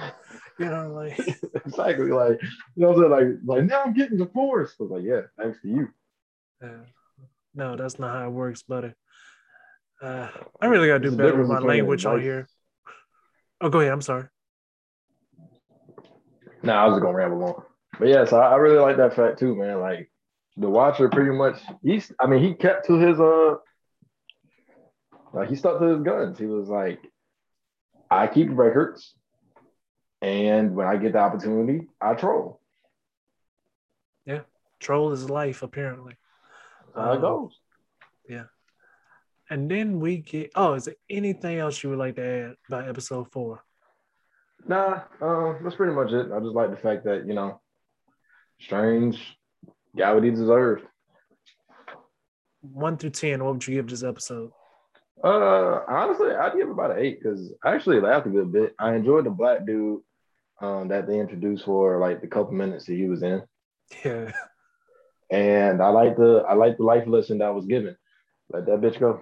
You 0.59 0.65
know, 0.65 0.93
like 0.93 1.19
exactly 1.65 2.11
like 2.11 2.41
you 2.41 2.49
know 2.77 2.91
what 2.91 3.05
I'm 3.05 3.27
saying? 3.27 3.39
Like, 3.45 3.57
like 3.57 3.69
now 3.69 3.83
I'm 3.83 3.93
getting 3.93 4.17
the 4.17 4.27
force. 4.27 4.75
I 4.79 4.83
was 4.83 4.91
like, 4.91 5.03
yeah, 5.03 5.21
thanks 5.37 5.61
to 5.61 5.67
you. 5.67 5.87
Yeah. 6.61 6.77
No, 7.53 7.75
that's 7.75 7.99
not 7.99 8.13
how 8.13 8.27
it 8.27 8.31
works, 8.31 8.63
buddy. 8.63 8.93
Uh, 10.01 10.27
I 10.61 10.65
really 10.67 10.87
gotta 10.87 10.99
do 10.99 11.15
better 11.15 11.37
with 11.37 11.47
my 11.47 11.59
language 11.59 12.05
on 12.05 12.21
here. 12.21 12.47
Oh, 13.61 13.69
go 13.69 13.79
ahead. 13.79 13.93
I'm 13.93 14.01
sorry. 14.01 14.25
No, 16.63 16.73
nah, 16.73 16.83
I 16.83 16.85
was 16.85 16.95
just 16.95 17.03
gonna 17.03 17.15
ramble 17.15 17.43
on. 17.43 17.63
But 17.99 18.07
yeah, 18.09 18.25
so 18.25 18.39
I, 18.39 18.53
I 18.53 18.55
really 18.55 18.79
like 18.79 18.97
that 18.97 19.15
fact 19.15 19.39
too, 19.39 19.55
man. 19.55 19.79
Like 19.79 20.11
the 20.57 20.69
Watcher 20.69 21.09
pretty 21.09 21.31
much 21.31 21.59
he's 21.83 22.11
I 22.19 22.27
mean 22.27 22.43
he 22.43 22.53
kept 22.53 22.87
to 22.87 22.97
his 22.97 23.19
uh 23.19 23.55
like 25.35 25.49
he 25.49 25.55
stuck 25.55 25.79
to 25.79 25.85
his 25.85 26.01
guns. 26.01 26.37
He 26.37 26.45
was 26.45 26.69
like, 26.69 26.99
I 28.09 28.27
keep 28.27 28.49
records, 28.51 29.13
and 30.21 30.75
when 30.75 30.87
I 30.87 30.97
get 30.97 31.13
the 31.13 31.19
opportunity, 31.19 31.87
I 31.99 32.13
troll. 32.13 32.61
Yeah, 34.25 34.41
troll 34.79 35.11
is 35.11 35.29
life 35.29 35.61
apparently. 35.61 36.15
How 36.95 37.11
um, 37.11 37.17
it 37.17 37.21
goes. 37.21 37.59
Yeah. 38.29 38.43
And 39.49 39.69
then 39.69 39.99
we 39.99 40.17
get 40.17 40.51
oh, 40.55 40.73
is 40.73 40.85
there 40.85 40.95
anything 41.09 41.59
else 41.59 41.83
you 41.83 41.91
would 41.91 41.99
like 41.99 42.15
to 42.15 42.25
add 42.25 42.55
about 42.67 42.89
episode 42.89 43.31
four? 43.31 43.63
Nah, 44.67 45.01
uh, 45.21 45.53
that's 45.61 45.75
pretty 45.75 45.93
much 45.93 46.11
it. 46.11 46.31
I 46.31 46.39
just 46.39 46.55
like 46.55 46.71
the 46.71 46.77
fact 46.77 47.03
that, 47.05 47.27
you 47.27 47.35
know, 47.35 47.61
Strange 48.59 49.37
got 49.95 50.15
what 50.15 50.23
he 50.23 50.31
deserved. 50.31 50.83
One 52.61 52.97
through 52.97 53.11
ten, 53.11 53.43
what 53.43 53.53
would 53.53 53.67
you 53.67 53.75
give 53.75 53.87
this 53.87 54.03
episode? 54.03 54.51
Uh, 55.23 55.81
honestly, 55.87 56.31
I'd 56.31 56.55
give 56.55 56.69
about 56.69 56.91
an 56.91 56.99
eight 56.99 57.19
because 57.21 57.53
I 57.63 57.73
actually 57.73 57.99
laughed 57.99 58.27
a 58.27 58.29
good 58.29 58.51
bit. 58.51 58.75
I 58.77 58.95
enjoyed 58.95 59.25
the 59.25 59.29
black 59.31 59.65
dude 59.65 60.01
um, 60.61 60.87
that 60.89 61.07
they 61.07 61.19
introduced 61.19 61.65
for 61.65 61.99
like 61.99 62.21
the 62.21 62.27
couple 62.27 62.53
minutes 62.53 62.85
that 62.85 62.95
he 62.95 63.07
was 63.07 63.23
in. 63.23 63.43
Yeah. 64.03 64.31
And 65.31 65.81
I 65.81 65.89
like 65.89 66.17
the 66.17 66.45
I 66.47 66.53
like 66.53 66.77
the 66.77 66.83
life 66.83 67.07
lesson 67.07 67.39
that 67.39 67.53
was 67.53 67.65
given. 67.65 67.95
Let 68.49 68.65
that 68.67 68.81
bitch 68.81 68.99
go. 68.99 69.21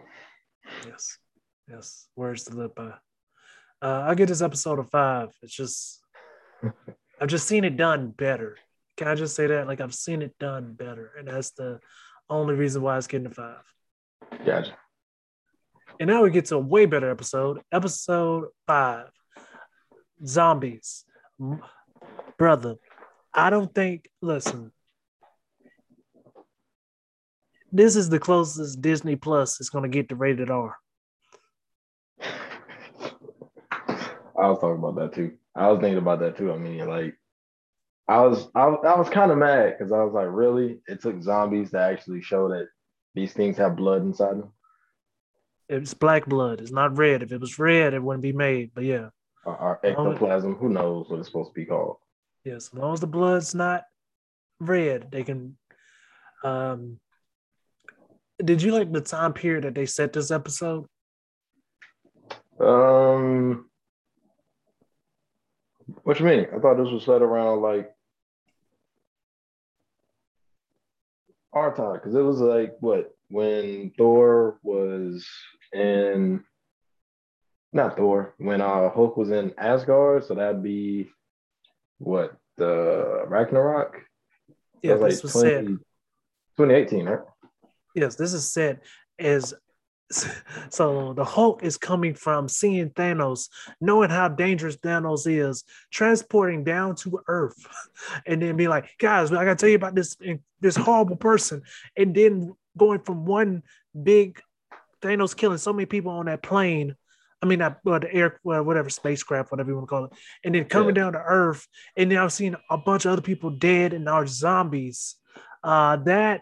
Yes. 0.86 1.18
Yes. 1.70 2.08
Words 2.16 2.44
to 2.46 2.56
live 2.56 2.76
by. 2.76 2.94
Uh, 3.82 4.04
I 4.08 4.16
get 4.16 4.28
this 4.28 4.42
episode 4.42 4.80
of 4.80 4.90
five. 4.90 5.30
It's 5.42 5.56
just 5.56 6.02
I've 7.22 7.30
just 7.30 7.48
seen 7.48 7.64
it 7.64 7.78
done 7.78 8.10
better. 8.10 8.58
Can 8.98 9.08
I 9.08 9.16
just 9.16 9.36
say 9.36 9.48
that? 9.48 9.68
Like 9.68 9.82
I've 9.82 9.94
seen 9.94 10.22
it 10.22 10.38
done 10.40 10.74
better, 10.74 11.12
and 11.18 11.28
that's 11.28 11.52
the 11.52 11.80
only 12.30 12.56
reason 12.56 12.82
why 12.82 12.98
it's 12.98 13.08
getting 13.08 13.28
a 13.28 13.30
five. 13.30 13.64
Gotcha. 14.46 14.76
And 16.04 16.12
now 16.12 16.22
we 16.22 16.32
get 16.32 16.44
to 16.48 16.58
a 16.58 16.60
way 16.60 16.86
better 16.86 17.10
episode, 17.10 17.62
episode 17.72 18.50
five, 18.68 19.08
zombies. 20.26 21.06
Brother, 22.38 22.76
I 23.34 23.50
don't 23.50 23.74
think. 23.74 24.10
Listen, 24.22 24.74
this 27.72 27.96
is 27.96 28.10
the 28.10 28.20
closest 28.20 28.82
Disney 28.82 29.16
Plus 29.16 29.62
is 29.62 29.70
going 29.70 29.84
to 29.84 29.90
get 29.90 30.10
to 30.10 30.18
rated 30.18 30.52
R. 30.52 30.76
I 32.22 32.36
was 34.36 34.60
talking 34.60 34.84
about 34.84 34.96
that 34.98 35.14
too. 35.14 35.38
I 35.56 35.72
was 35.72 35.80
thinking 35.80 36.00
about 36.00 36.20
that 36.20 36.36
too. 36.36 36.52
I 36.52 36.58
mean, 36.58 36.86
like 36.86 37.16
I 38.10 38.20
was 38.24 38.50
I, 38.54 38.64
I 38.66 39.00
was 39.00 39.08
kind 39.08 39.32
of 39.32 39.38
mad 39.38 39.78
because 39.78 39.94
I 39.94 40.04
was 40.04 40.14
like, 40.14 40.28
really? 40.30 40.82
It 40.86 41.02
took 41.02 41.24
zombies 41.24 41.72
to 41.72 41.80
actually 41.80 42.22
show 42.22 42.50
that 42.50 42.68
these 43.16 43.32
things 43.32 43.56
have 43.56 43.78
blood 43.78 44.02
inside 44.02 44.32
them. 44.40 44.52
It's 45.70 45.94
black 45.94 46.26
blood. 46.26 46.62
It's 46.62 46.72
not 46.72 46.98
red. 46.98 47.24
If 47.24 47.32
it 47.32 47.42
was 47.42 47.58
red, 47.58 47.94
it 47.94 48.04
wouldn't 48.04 48.22
be 48.24 48.34
made. 48.34 48.72
But 48.74 48.84
yeah. 48.84 49.10
Or, 49.46 49.58
or 49.58 49.80
ectoplasm. 49.84 50.56
Who 50.56 50.70
knows 50.70 51.10
what 51.10 51.20
it's 51.20 51.28
supposed 51.28 51.52
to 51.52 51.54
be 51.54 51.66
called? 51.66 51.98
Yes, 52.44 52.52
yeah, 52.52 52.56
as 52.56 52.74
long 52.74 52.94
as 52.94 53.00
the 53.00 53.08
blood's 53.08 53.56
not 53.56 53.84
red, 54.60 55.10
they 55.12 55.24
can 55.24 55.58
Um, 56.44 57.00
did 58.44 58.62
you 58.62 58.74
like 58.74 58.92
the 58.92 59.02
time 59.02 59.34
period 59.34 59.64
that 59.64 59.76
they 59.76 59.86
set 59.86 60.14
this 60.14 60.32
episode? 60.32 60.86
Um, 62.60 63.70
what 66.04 66.20
you 66.20 66.26
mean? 66.26 66.48
I 66.54 66.60
thought 66.60 66.78
this 66.78 66.92
was 66.92 67.06
set 67.06 67.22
around 67.22 67.62
like 67.62 67.90
our 71.54 71.76
time 71.76 71.94
because 71.94 72.16
it 72.16 72.22
was 72.22 72.40
like 72.40 72.76
what 72.80 73.16
when 73.34 73.92
Thor 73.98 74.60
was 74.62 75.28
in 75.74 76.44
not 77.74 77.98
Thor 77.98 78.36
when 78.38 78.62
uh 78.62 78.92
Hulk 78.92 79.18
was 79.18 79.32
in 79.32 79.56
Asgard, 79.58 80.24
so 80.24 80.36
that'd 80.36 80.62
be 80.62 81.10
what 81.98 82.38
the 82.58 83.26
Ragnarok. 83.28 84.04
Yeah, 84.84 84.98
this 84.98 85.24
was 85.24 85.32
20, 85.32 85.50
set 85.50 85.66
2018, 85.66 87.06
right? 87.06 87.20
Yes, 87.96 88.16
this 88.16 88.34
is 88.34 88.54
said 88.54 88.82
as 89.18 89.56
so 90.70 91.14
the 91.14 91.26
Hulk 91.26 91.64
is 91.64 91.76
coming 91.76 92.14
from 92.14 92.48
seeing 92.48 92.92
Thanos, 92.92 93.50
knowing 93.82 94.12
how 94.12 94.28
dangerous 94.28 94.78
Thanos 94.78 95.26
is, 95.26 95.64
transporting 95.92 96.64
down 96.64 96.96
to 96.98 97.20
Earth, 97.28 97.66
and 98.28 98.44
then 98.44 98.58
be 98.58 98.68
like, 98.68 98.92
guys, 99.00 99.32
I 99.32 99.44
gotta 99.44 99.56
tell 99.56 99.70
you 99.70 99.76
about 99.78 99.96
this 99.96 100.16
this 100.62 100.76
horrible 100.76 101.16
person, 101.16 101.64
and 101.98 102.14
then 102.14 102.54
going 102.78 103.00
from 103.00 103.26
one 103.26 103.64
big 104.02 104.42
Thanos 105.02 105.36
killing 105.36 105.58
so 105.58 105.74
many 105.74 105.86
people 105.86 106.12
on 106.12 106.26
that 106.28 106.42
plane. 106.42 106.96
I 107.42 107.46
mean, 107.46 107.60
not 107.60 107.80
well, 107.84 108.00
the 108.00 108.14
air, 108.14 108.40
well, 108.44 108.64
whatever 108.64 108.90
spacecraft, 108.90 109.52
whatever 109.52 109.70
you 109.70 109.76
want 109.76 109.88
to 109.88 109.90
call 109.90 110.06
it, 110.06 110.12
and 110.46 110.56
then 110.56 110.64
coming 110.66 110.96
yeah. 110.96 111.04
down 111.04 111.14
to 111.14 111.20
Earth, 111.20 111.68
and 111.98 112.10
then 112.10 112.18
I've 112.18 112.32
seen 112.32 112.56
a 112.70 112.78
bunch 112.78 113.06
of 113.06 113.12
other 113.12 113.22
people 113.22 113.50
dead 113.50 113.92
and 113.92 114.08
are 114.08 114.26
zombies. 114.26 115.16
Uh, 115.62 115.98
that 115.98 116.42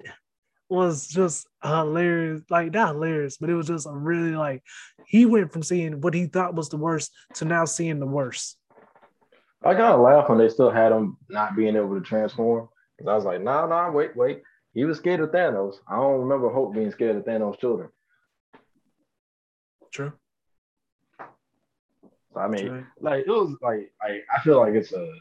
was 0.69 1.07
just 1.07 1.47
hilarious. 1.63 2.43
Like 2.51 2.71
not 2.71 2.93
hilarious, 2.93 3.37
but 3.37 3.49
it 3.49 3.55
was 3.55 3.67
just 3.67 3.87
a 3.87 3.91
really 3.91 4.35
like 4.35 4.61
he 5.07 5.25
went 5.25 5.51
from 5.51 5.63
seeing 5.63 6.01
what 6.01 6.13
he 6.13 6.27
thought 6.27 6.55
was 6.55 6.69
the 6.69 6.77
worst 6.77 7.11
to 7.35 7.45
now 7.45 7.65
seeing 7.65 7.99
the 7.99 8.05
worst. 8.05 8.57
I 9.63 9.73
kind 9.73 9.93
of 9.93 9.99
laughed 10.01 10.29
when 10.29 10.37
they 10.37 10.49
still 10.49 10.71
had 10.71 10.91
him 10.91 11.17
not 11.29 11.55
being 11.55 11.75
able 11.75 11.95
to 11.95 12.01
transform. 12.01 12.69
Because 12.97 13.11
I 13.11 13.15
was 13.15 13.25
like, 13.25 13.41
nah, 13.41 13.65
nah, 13.67 13.91
wait, 13.91 14.15
wait. 14.15 14.41
He 14.73 14.85
was 14.85 14.97
scared 14.97 15.19
of 15.19 15.31
Thanos. 15.31 15.75
I 15.87 15.97
don't 15.97 16.21
remember 16.21 16.51
Hulk 16.51 16.73
being 16.73 16.91
scared 16.91 17.17
of 17.17 17.25
Thanos' 17.25 17.59
children. 17.59 17.89
True. 19.91 20.13
So, 22.33 22.39
I 22.39 22.47
mean, 22.47 22.67
True. 22.67 22.85
like 23.01 23.25
it 23.27 23.29
was 23.29 23.57
like 23.61 23.91
I, 24.01 24.21
I 24.33 24.41
feel 24.43 24.57
like 24.57 24.73
it's 24.73 24.93
a 24.93 25.13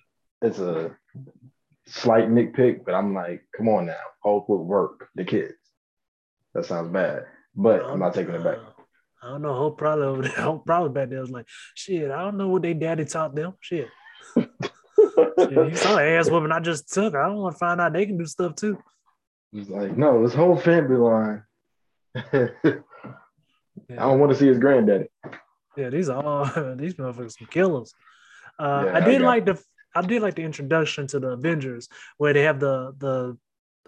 it's 0.43 0.61
a 0.61 0.97
slight 1.87 2.29
nitpick, 2.29 2.85
but 2.85 2.95
I'm 2.95 3.15
like, 3.15 3.43
come 3.57 3.69
on 3.69 3.87
now, 3.87 3.97
Hulk 4.23 4.49
would 4.49 4.59
work 4.61 5.09
the 5.17 5.25
kids. 5.25 5.55
That 6.55 6.67
sounds 6.67 6.93
bad, 6.93 7.25
but 7.57 7.85
I'm 7.85 7.99
not 7.99 8.15
taking 8.15 8.35
it 8.35 8.45
back. 8.45 8.59
I 9.23 9.29
don't 9.29 9.43
know. 9.43 9.55
Hulk 9.55 9.79
probably 9.79 10.07
over 10.07 10.23
there. 10.29 10.33
Hulk 10.33 10.65
probably 10.65 10.91
back 10.91 11.11
there 11.11 11.21
was 11.21 11.31
like, 11.31 11.47
shit. 11.75 12.11
I 12.11 12.23
don't 12.23 12.37
know 12.37 12.49
what 12.49 12.63
they 12.63 12.75
daddy 12.75 13.05
taught 13.05 13.35
them. 13.35 13.55
Shit. 13.61 13.89
shit 14.39 14.49
you 15.51 15.77
saw 15.77 15.99
ass 15.99 16.31
woman 16.31 16.53
I 16.53 16.61
just 16.61 16.93
took. 16.93 17.15
I 17.15 17.27
don't 17.27 17.39
want 17.39 17.55
to 17.55 17.59
find 17.59 17.81
out 17.81 17.93
they 17.93 18.07
can 18.07 18.19
do 18.19 18.27
stuff 18.27 18.55
too. 18.55 18.79
He's 19.53 19.69
like, 19.69 19.97
no, 19.97 20.25
this 20.25 20.35
whole 20.35 20.57
family 20.57 20.97
line. 20.97 21.43
yeah. 22.15 22.49
I 23.91 23.95
don't 23.95 24.21
want 24.21 24.31
to 24.33 24.39
see 24.39 24.47
his 24.47 24.59
granddaddy. 24.59 25.09
Yeah, 25.77 25.91
these 25.91 26.09
are 26.09 26.23
all 26.23 26.45
these 26.77 26.95
motherfuckers 26.95 27.39
some 27.39 27.49
killers. 27.49 27.93
Uh, 28.59 28.85
yeah, 28.87 28.97
I 28.97 29.01
did 29.01 29.23
I 29.23 29.27
like 29.27 29.47
the 29.47 29.63
I 29.95 30.03
did 30.03 30.23
like 30.23 30.35
the 30.35 30.43
introduction 30.43 31.07
to 31.09 31.19
the 31.19 31.31
Avengers 31.31 31.89
where 32.19 32.33
they 32.33 32.43
have 32.43 32.61
the 32.61 32.95
the 32.99 33.37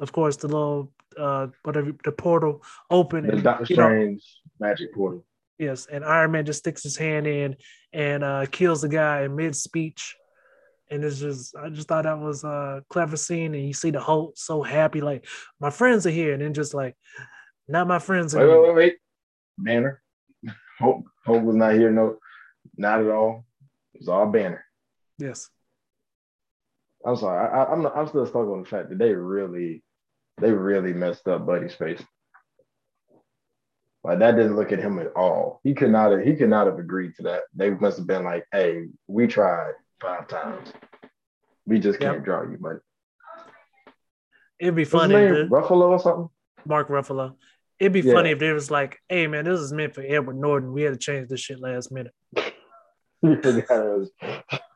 of 0.00 0.12
course 0.12 0.36
the 0.36 0.48
little 0.48 0.92
uh 1.16 1.48
whatever 1.62 1.92
the 2.04 2.12
portal 2.12 2.62
open 2.90 3.26
the 3.26 3.34
and, 3.34 3.42
Doctor 3.42 3.66
Strange 3.66 4.24
know, 4.58 4.68
magic 4.68 4.94
portal. 4.94 5.24
Yes, 5.58 5.86
and 5.86 6.04
Iron 6.04 6.32
Man 6.32 6.46
just 6.46 6.60
sticks 6.60 6.82
his 6.82 6.96
hand 6.96 7.26
in 7.26 7.56
and 7.92 8.24
uh 8.24 8.46
kills 8.50 8.82
the 8.82 8.88
guy 8.88 9.22
in 9.22 9.36
mid 9.36 9.54
speech. 9.54 10.16
And 10.92 11.02
it's 11.02 11.18
just 11.18 11.56
I 11.56 11.70
just 11.70 11.88
thought 11.88 12.04
that 12.04 12.18
was 12.18 12.44
a 12.44 12.84
clever 12.90 13.16
scene 13.16 13.54
and 13.54 13.66
you 13.66 13.72
see 13.72 13.90
the 13.90 13.98
Hulk 13.98 14.34
so 14.36 14.62
happy, 14.62 15.00
like 15.00 15.26
my 15.58 15.70
friends 15.70 16.06
are 16.06 16.10
here, 16.10 16.34
and 16.34 16.42
then 16.42 16.52
just 16.52 16.74
like 16.74 16.96
not 17.66 17.88
my 17.88 17.98
friends. 17.98 18.34
Wait, 18.34 18.46
wait, 18.46 18.60
wait, 18.60 18.74
wait. 18.74 18.96
Banner. 19.56 20.02
Hulk, 20.78 21.02
Hulk 21.24 21.42
was 21.42 21.56
not 21.56 21.72
here, 21.72 21.90
no, 21.90 22.18
not 22.76 23.00
at 23.00 23.08
all. 23.08 23.46
It 23.94 24.02
was 24.02 24.08
all 24.08 24.26
Banner. 24.26 24.62
Yes. 25.18 25.48
I'm 27.06 27.16
sorry. 27.16 27.48
I, 27.48 27.72
am 27.72 27.86
I'm, 27.86 27.92
I'm 27.96 28.08
still 28.08 28.26
stuck 28.26 28.46
on 28.46 28.62
the 28.62 28.68
fact 28.68 28.90
that 28.90 28.98
they 28.98 29.14
really, 29.14 29.82
they 30.42 30.52
really 30.52 30.92
messed 30.92 31.26
up 31.26 31.46
Buddy's 31.46 31.74
face. 31.74 32.02
Like 34.04 34.18
that 34.18 34.36
didn't 34.36 34.56
look 34.56 34.72
at 34.72 34.78
him 34.78 34.98
at 34.98 35.16
all. 35.16 35.60
He 35.64 35.72
could 35.72 35.90
not 35.90 36.12
have. 36.12 36.20
He 36.20 36.34
could 36.34 36.50
not 36.50 36.66
have 36.66 36.78
agreed 36.78 37.14
to 37.16 37.22
that. 37.22 37.42
They 37.54 37.70
must 37.70 37.98
have 37.98 38.06
been 38.06 38.24
like, 38.24 38.44
"Hey, 38.52 38.88
we 39.06 39.28
tried 39.28 39.74
five 40.02 40.28
times. 40.28 40.72
We 41.66 41.78
just 41.78 42.00
can't 42.00 42.16
yep. 42.16 42.24
draw 42.24 42.42
you, 42.42 42.58
buddy." 42.58 42.78
It'd 44.60 44.74
be 44.74 44.84
funny. 44.84 45.14
What's 45.14 45.68
Ruffalo 45.68 45.90
or 45.90 45.98
something. 45.98 46.28
Mark 46.66 46.88
Ruffalo. 46.88 47.34
It'd 47.78 47.92
be 47.92 48.00
yeah. 48.00 48.12
funny 48.12 48.30
if 48.30 48.38
they 48.38 48.52
was 48.52 48.70
like, 48.70 48.98
"Hey, 49.08 49.26
man, 49.26 49.44
this 49.44 49.60
is 49.60 49.72
meant 49.72 49.94
for 49.94 50.04
Edward 50.06 50.36
Norton. 50.36 50.72
We 50.72 50.82
had 50.82 50.92
to 50.92 50.98
change 50.98 51.28
this 51.28 51.40
shit 51.40 51.60
last 51.60 51.90
minute." 51.90 52.12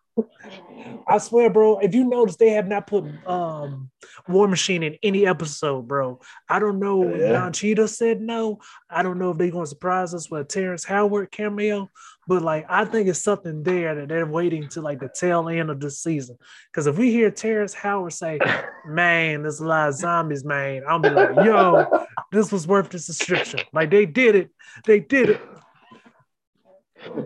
I 1.09 1.19
swear, 1.19 1.51
bro. 1.51 1.79
If 1.79 1.95
you 1.95 2.05
notice, 2.05 2.37
they 2.37 2.51
have 2.51 2.67
not 2.67 2.87
put 2.87 3.05
um, 3.27 3.91
War 4.29 4.49
Machine 4.49 4.83
in 4.83 4.97
any 5.03 5.27
episode, 5.27 5.87
bro. 5.87 6.21
I 6.49 6.59
don't 6.59 6.79
know. 6.81 7.15
Yeah. 7.15 7.33
Don 7.33 7.53
Cheadle 7.53 7.87
said 7.87 8.21
no. 8.21 8.59
I 8.91 9.03
don't 9.03 9.19
know 9.19 9.31
if 9.31 9.39
they're 9.39 9.51
going 9.51 9.65
to 9.65 9.69
surprise 9.69 10.15
us 10.15 10.31
with 10.31 10.41
a 10.43 10.45
Terrence 10.45 10.85
Howard 10.85 11.31
cameo, 11.31 11.91
but 12.27 12.43
like 12.43 12.67
I 12.69 12.85
think 12.85 13.09
it's 13.09 13.23
something 13.23 13.63
there 13.63 13.95
that 13.95 14.09
they're 14.09 14.27
waiting 14.27 14.69
to 14.71 14.81
like 14.81 14.99
the 14.99 15.09
tail 15.09 15.49
end 15.49 15.71
of 15.71 15.81
the 15.81 15.91
season. 15.91 16.39
Because 16.73 16.87
if 16.87 16.99
we 16.99 17.11
hear 17.13 17.31
Terrence 17.31 17.75
Howard 17.75 18.13
say, 18.13 18.39
"Man, 18.87 19.43
there's 19.43 19.61
a 19.61 19.67
lot 19.67 19.91
of 19.91 19.95
zombies, 19.95 20.45
man," 20.45 20.83
I'll 20.89 20.99
be 20.99 21.11
like, 21.11 21.37
"Yo, 21.37 22.07
this 22.33 22.51
was 22.51 22.67
worth 22.67 22.91
the 22.91 22.99
subscription." 22.99 23.61
Like 23.73 23.91
they 23.91 24.07
did 24.07 24.35
it. 24.35 24.51
They 24.85 25.01
did 25.01 25.31
it. 25.31 25.41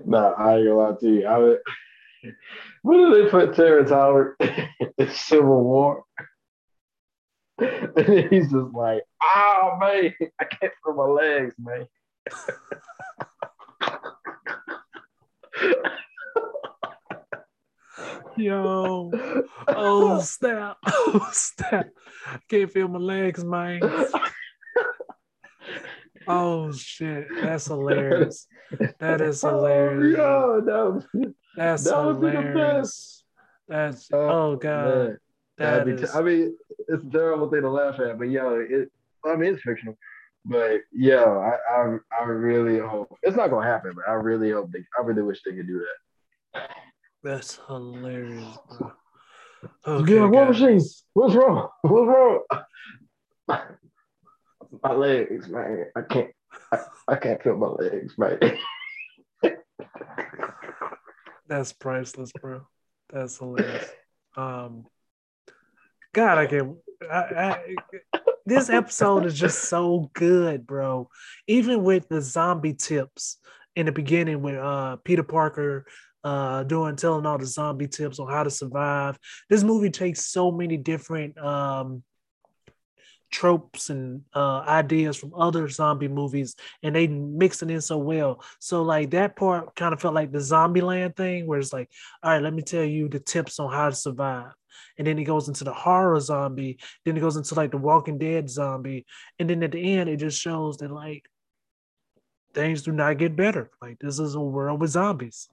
Nah, 0.05 0.35
I 0.37 0.57
ain't 0.57 0.67
gonna 0.67 0.77
lie 0.77 0.97
to 1.01 1.09
you. 1.09 1.27
I 1.27 1.39
would. 1.39 1.59
When 2.83 3.11
did 3.11 3.27
they 3.27 3.31
put 3.31 3.55
Terrence 3.55 3.91
Howard 3.91 4.37
in 4.41 4.93
the 4.97 5.11
Civil 5.11 5.63
War? 5.63 6.05
And 7.59 8.29
he's 8.31 8.51
just 8.51 8.73
like, 8.75 9.03
oh 9.23 9.77
man, 9.79 10.15
I 10.41 10.45
can't 10.45 10.73
feel 10.83 10.95
my 10.95 11.05
legs, 11.05 11.55
man. 11.59 11.87
Yo, 18.37 19.11
oh 19.69 20.21
snap, 20.23 20.79
oh 20.87 21.29
snap, 21.33 21.89
I 22.27 22.39
can't 22.49 22.73
feel 22.73 22.89
my 22.89 22.99
legs, 22.99 23.45
man. 23.45 23.81
Oh 26.31 26.73
shit, 26.73 27.27
that's 27.43 27.67
hilarious. 27.67 28.47
That 29.01 29.21
is 29.21 29.43
oh, 29.43 29.49
hilarious. 29.49 30.19
Oh, 30.21 30.63
that 30.65 30.95
was, 30.95 31.35
that's 31.57 31.85
that 31.85 31.97
hilarious. 31.97 33.25
That's 33.67 34.09
oh, 34.13 34.29
oh 34.29 34.57
god. 34.57 35.17
That 35.59 35.89
is... 35.89 36.01
T- 36.03 36.17
I 36.17 36.23
mean, 36.23 36.57
it's 36.87 37.05
a 37.05 37.11
terrible 37.11 37.51
thing 37.51 37.63
to 37.63 37.71
laugh 37.71 37.99
at, 37.99 38.17
but 38.17 38.29
yo, 38.29 38.61
it. 38.61 38.93
I 39.27 39.35
mean, 39.35 39.55
it's 39.55 39.63
fictional, 39.63 39.99
but 40.45 40.83
yeah, 40.93 41.25
I, 41.25 41.57
I, 41.69 41.97
I 42.21 42.25
really 42.25 42.79
hope 42.79 43.13
it's 43.23 43.37
not 43.37 43.51
gonna 43.51 43.67
happen, 43.67 43.93
but 43.97 44.09
I 44.09 44.13
really 44.13 44.53
hope 44.53 44.71
they. 44.71 44.85
I 44.97 45.03
really 45.03 45.23
wish 45.23 45.43
they 45.45 45.53
could 45.53 45.67
do 45.67 45.85
that. 46.55 46.71
That's 47.25 47.59
hilarious, 47.67 48.57
bro. 48.79 48.93
Okay, 49.87 50.15
yeah, 50.15 50.27
War 50.27 50.47
Machine. 50.47 50.81
What's 51.13 51.35
wrong? 51.35 51.69
What's 51.83 52.45
wrong? 53.49 53.63
My 54.83 54.93
legs, 54.93 55.49
man. 55.49 55.87
I 55.97 56.03
can't. 56.03 56.31
I, 56.73 56.79
I 57.09 57.17
can't 57.17 57.43
feel 57.43 57.57
my 57.57 57.69
legs, 57.69 58.17
man. 58.17 58.39
That's 61.49 61.73
priceless, 61.73 62.33
bro. 62.41 62.63
That's 63.13 63.39
hilarious. 63.39 63.89
Um, 64.37 64.87
God, 66.13 66.39
I 66.39 66.47
can. 66.47 66.77
I, 67.11 67.17
I, 67.17 67.75
this 68.47 68.71
episode 68.71 69.27
is 69.27 69.39
just 69.39 69.69
so 69.69 70.11
good, 70.15 70.67
bro. 70.67 71.09
Even 71.47 71.83
with 71.83 72.09
the 72.09 72.21
zombie 72.21 72.75
tips 72.75 73.39
in 73.77 73.87
the 73.87 73.93
beginning, 73.93 74.43
with 74.43 74.57
uh, 74.57 74.97
Peter 75.05 75.23
Parker 75.23 75.87
uh, 76.25 76.63
doing 76.65 76.97
telling 76.97 77.27
all 77.27 77.39
the 77.39 77.47
zombie 77.47 77.89
tips 77.89 78.19
on 78.19 78.31
how 78.31 78.43
to 78.43 78.51
survive. 78.51 79.19
This 79.49 79.63
movie 79.63 79.91
takes 79.91 80.27
so 80.27 80.51
many 80.51 80.77
different 80.77 81.39
um, 81.39 82.03
tropes 83.31 83.91
and 83.91 84.23
uh, 84.35 84.61
ideas 84.61 85.17
from 85.17 85.33
other 85.35 85.69
zombie 85.69 86.09
movies 86.09 86.57
and 86.83 86.95
they 86.95 87.07
mix 87.07 87.63
it 87.63 87.71
in 87.71 87.81
so 87.81 87.99
well. 87.99 88.43
So 88.59 88.83
like 88.83 89.11
that 89.11 89.37
part 89.37 89.75
kind 89.77 89.93
of 89.93 90.01
felt 90.01 90.15
like 90.15 90.33
the 90.33 90.39
Zombieland 90.39 91.17
thing 91.17 91.47
where 91.47 91.59
it's 91.59 91.73
like, 91.73 91.91
all 92.23 92.33
right, 92.33 92.43
let 92.43 92.55
me 92.55 92.63
tell 92.63 92.85
you 92.85 93.09
the 93.09 93.21
tips 93.21 93.59
on 93.61 93.73
how 93.73 93.91
to 93.91 93.95
survive. 93.95 94.53
And 94.99 95.07
then 95.07 95.19
it 95.19 95.25
goes 95.25 95.49
into 95.49 95.65
the 95.65 95.73
horror 95.73 96.21
zombie, 96.21 96.79
then 97.05 97.17
it 97.17 97.21
goes 97.21 97.37
into 97.37 97.55
like 97.55 97.71
the 97.71 97.79
Walking 97.79 98.19
Dead 98.19 98.51
zombie, 98.51 99.07
and 99.39 99.49
then 99.49 99.63
at 99.63 99.73
the 99.73 99.99
end 99.99 100.11
it 100.11 100.19
just 100.19 100.41
shows 100.41 100.77
that 100.79 100.91
like 100.91 101.25
things 102.55 102.83
do 102.83 102.93
not 102.93 103.19
get 103.19 103.37
better. 103.37 103.71
Like 103.81 103.99
this 103.99 104.19
is 104.19 104.35
a 104.35 104.41
world 104.41 104.81
with 104.81 104.91
zombies. 104.91 105.49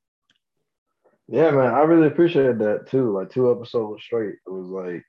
Yeah, 1.30 1.52
man, 1.52 1.74
I 1.74 1.80
really 1.80 2.08
appreciated 2.08 2.60
that 2.60 2.88
too. 2.88 3.12
Like 3.12 3.30
two 3.30 3.52
episodes 3.52 4.04
straight, 4.04 4.36
it 4.46 4.50
was 4.52 4.68
like 4.68 5.04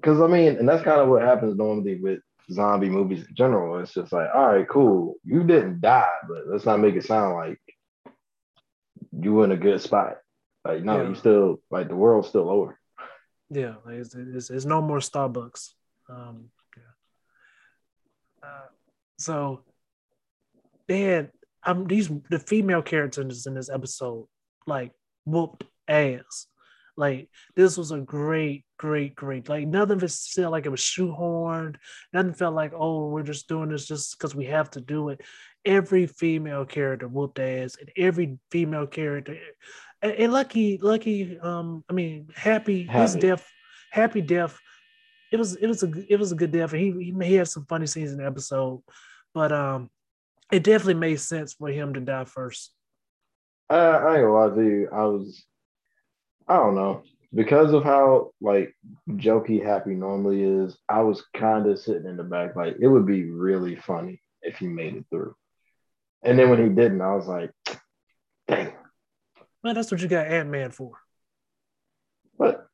because 0.00 0.20
I 0.20 0.26
mean, 0.26 0.56
and 0.56 0.68
that's 0.68 0.84
kind 0.84 1.00
of 1.00 1.08
what 1.08 1.22
happens 1.22 1.56
normally 1.56 1.96
with 2.00 2.20
zombie 2.50 2.88
movies 2.88 3.26
in 3.26 3.34
general. 3.34 3.80
It's 3.80 3.94
just 3.94 4.12
like, 4.12 4.28
all 4.34 4.46
right, 4.46 4.68
cool, 4.68 5.16
you 5.24 5.44
didn't 5.44 5.80
die, 5.80 6.08
but 6.28 6.46
let's 6.46 6.64
not 6.64 6.80
make 6.80 6.94
it 6.94 7.04
sound 7.04 7.34
like 7.34 7.60
you 9.12 9.32
were 9.32 9.44
in 9.44 9.52
a 9.52 9.56
good 9.56 9.80
spot. 9.80 10.18
Like, 10.64 10.82
no, 10.82 11.02
yeah. 11.02 11.08
you 11.08 11.14
still 11.14 11.60
like 11.70 11.88
the 11.88 11.96
world's 11.96 12.28
still 12.28 12.48
over. 12.48 12.78
Yeah, 13.50 13.74
like 13.84 13.96
it's, 13.96 14.14
it's, 14.14 14.50
it's 14.50 14.64
no 14.64 14.82
more 14.82 14.98
Starbucks. 14.98 15.72
Um, 16.08 16.50
yeah. 16.76 18.48
Uh, 18.48 18.68
so, 19.18 19.62
man, 20.88 21.30
I'm 21.62 21.86
these 21.86 22.10
the 22.30 22.38
female 22.38 22.82
characters 22.82 23.46
in 23.46 23.54
this 23.54 23.70
episode 23.70 24.26
like 24.66 24.92
whooped 25.24 25.64
ass. 25.88 26.46
Like 26.98 27.28
this 27.54 27.78
was 27.78 27.92
a 27.92 27.98
great, 28.00 28.64
great, 28.76 29.14
great. 29.14 29.48
Like 29.48 29.68
nothing 29.68 29.98
of 29.98 30.02
it 30.02 30.10
felt 30.10 30.50
like 30.50 30.66
it 30.66 30.70
was 30.70 30.80
shoehorned. 30.80 31.76
Nothing 32.12 32.34
felt 32.34 32.56
like 32.56 32.72
oh 32.74 33.06
we're 33.06 33.22
just 33.22 33.46
doing 33.46 33.68
this 33.68 33.86
just 33.86 34.18
because 34.18 34.34
we 34.34 34.46
have 34.46 34.68
to 34.72 34.80
do 34.80 35.10
it. 35.10 35.20
Every 35.64 36.08
female 36.08 36.64
character 36.64 37.06
whooped 37.06 37.38
ass, 37.38 37.76
and 37.78 37.88
every 37.96 38.38
female 38.50 38.88
character, 38.88 39.38
and, 40.02 40.12
and 40.12 40.32
lucky, 40.32 40.78
lucky. 40.82 41.38
Um, 41.38 41.84
I 41.88 41.92
mean, 41.92 42.30
happy, 42.34 42.82
happy. 42.82 43.00
his 43.00 43.14
death, 43.14 43.48
happy 43.92 44.20
death. 44.20 44.58
It 45.30 45.36
was 45.36 45.54
it 45.54 45.68
was 45.68 45.84
a 45.84 45.92
it 46.08 46.18
was 46.18 46.32
a 46.32 46.36
good 46.36 46.50
death, 46.50 46.72
and 46.72 46.82
he 46.82 46.90
he, 47.12 47.26
he 47.28 47.34
had 47.34 47.46
some 47.46 47.64
funny 47.66 47.86
scenes 47.86 48.10
in 48.10 48.18
the 48.18 48.26
episode, 48.26 48.82
but 49.34 49.52
um, 49.52 49.88
it 50.50 50.64
definitely 50.64 50.94
made 50.94 51.20
sense 51.20 51.54
for 51.54 51.68
him 51.68 51.94
to 51.94 52.00
die 52.00 52.24
first. 52.24 52.72
I, 53.70 53.76
I 53.76 54.14
ain't 54.16 54.24
gonna 54.24 54.32
lie 54.32 54.48
to 54.48 54.62
you. 54.64 54.88
I 54.92 55.04
was 55.04 55.44
I 56.48 56.56
don't 56.56 56.74
know. 56.74 57.02
Because 57.34 57.74
of 57.74 57.84
how 57.84 58.30
like 58.40 58.74
jokey 59.10 59.62
happy 59.62 59.94
normally 59.94 60.42
is, 60.42 60.78
I 60.88 61.02
was 61.02 61.22
kind 61.36 61.66
of 61.66 61.78
sitting 61.78 62.06
in 62.06 62.16
the 62.16 62.24
back, 62.24 62.56
like 62.56 62.76
it 62.80 62.88
would 62.88 63.06
be 63.06 63.30
really 63.30 63.76
funny 63.76 64.22
if 64.40 64.56
he 64.58 64.66
made 64.66 64.96
it 64.96 65.04
through. 65.10 65.34
And 66.22 66.38
then 66.38 66.48
when 66.48 66.62
he 66.62 66.70
didn't, 66.70 67.02
I 67.02 67.14
was 67.14 67.26
like, 67.26 67.50
dang. 68.46 68.72
Man, 69.62 69.74
that's 69.74 69.90
what 69.90 70.00
you 70.00 70.08
got 70.08 70.26
Ant 70.26 70.48
Man 70.48 70.70
for. 70.70 70.92
What? 72.36 72.66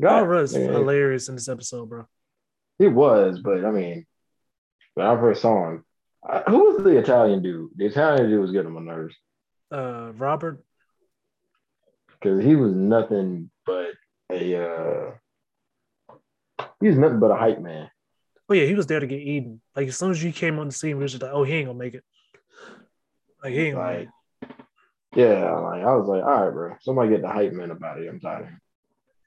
God 0.00 0.26
was 0.28 0.52
hilarious 0.52 1.28
in 1.28 1.34
this 1.34 1.48
episode, 1.48 1.88
bro. 1.90 2.06
He 2.78 2.86
was, 2.86 3.40
but 3.40 3.64
I 3.64 3.70
mean, 3.70 4.06
when 4.94 5.06
I 5.06 5.14
first 5.16 5.42
saw 5.42 5.68
him, 5.68 5.84
I, 6.26 6.40
who 6.48 6.72
was 6.72 6.82
the 6.82 6.96
Italian 6.96 7.42
dude? 7.42 7.70
The 7.76 7.86
Italian 7.86 8.30
dude 8.30 8.40
was 8.40 8.52
getting 8.52 8.68
on 8.68 8.84
my 8.84 8.92
nerves. 8.92 9.14
Uh, 9.70 10.12
Robert 10.16 10.64
because 12.20 12.44
he 12.44 12.56
was 12.56 12.72
nothing 12.74 13.50
but 13.66 13.92
a 14.30 14.56
uh, 14.56 15.10
was 16.80 16.98
nothing 16.98 17.20
but 17.20 17.30
a 17.30 17.36
hype 17.36 17.60
man. 17.60 17.90
Oh 18.48 18.54
yeah, 18.54 18.66
he 18.66 18.74
was 18.74 18.86
there 18.86 19.00
to 19.00 19.06
get 19.06 19.20
eaten. 19.20 19.60
Like 19.76 19.88
as 19.88 19.96
soon 19.96 20.10
as 20.10 20.22
you 20.22 20.32
came 20.32 20.58
on 20.58 20.66
the 20.66 20.72
scene, 20.72 20.96
we 20.96 21.04
were 21.04 21.08
just 21.08 21.22
like, 21.22 21.32
oh, 21.32 21.44
he 21.44 21.54
ain't 21.54 21.68
gonna 21.68 21.78
make 21.78 21.94
it. 21.94 22.04
Like 23.42 23.52
he 23.52 23.60
ain't 23.60 23.78
like, 23.78 24.08
yeah, 25.14 25.54
like 25.54 25.82
I 25.82 25.94
was 25.94 26.08
like, 26.08 26.22
all 26.22 26.44
right, 26.44 26.52
bro, 26.52 26.76
somebody 26.80 27.10
get 27.10 27.22
the 27.22 27.28
hype 27.28 27.52
man 27.52 27.70
about 27.70 28.00
it. 28.00 28.08
I'm 28.08 28.20
tired. 28.20 28.56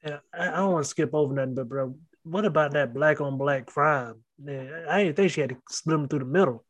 Yeah, 0.05 0.19
I, 0.33 0.49
I 0.49 0.55
don't 0.57 0.73
want 0.73 0.83
to 0.83 0.89
skip 0.89 1.13
over 1.13 1.33
nothing, 1.33 1.55
but 1.55 1.69
bro, 1.69 1.95
what 2.23 2.45
about 2.45 2.73
that 2.73 2.93
black 2.93 3.21
on 3.21 3.37
black 3.37 3.65
crime? 3.65 4.23
Man, 4.37 4.85
I 4.89 5.03
didn't 5.03 5.15
think 5.15 5.31
she 5.31 5.41
had 5.41 5.51
to 5.51 5.57
split 5.69 5.97
them 5.97 6.07
through 6.07 6.19
the 6.19 6.25
middle. 6.25 6.65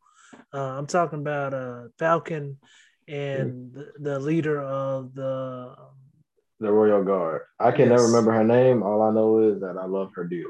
Uh, 0.53 0.77
I'm 0.77 0.87
talking 0.87 1.19
about 1.19 1.53
uh, 1.53 1.83
Falcon 1.97 2.57
and 3.07 3.73
the, 3.73 3.91
the 3.99 4.19
leader 4.19 4.61
of 4.61 5.13
the 5.13 5.75
the 6.63 6.71
Royal 6.71 7.03
Guard. 7.03 7.41
I 7.59 7.71
can 7.71 7.89
yes. 7.89 7.89
never 7.89 8.05
remember 8.07 8.31
her 8.31 8.43
name. 8.43 8.81
All 8.83 9.01
I 9.01 9.11
know 9.11 9.39
is 9.39 9.61
that 9.61 9.77
I 9.79 9.85
love 9.85 10.11
her 10.15 10.23
deal. 10.23 10.49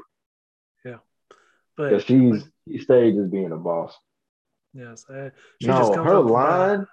Yeah, 0.84 0.98
but 1.76 2.04
she's 2.04 2.44
she 2.68 2.78
stayed 2.78 3.16
as 3.18 3.28
being 3.28 3.52
a 3.52 3.56
boss. 3.56 3.94
Yes, 4.72 5.04
uh, 5.08 5.30
no, 5.60 5.92
her 5.92 6.20
line, 6.20 6.86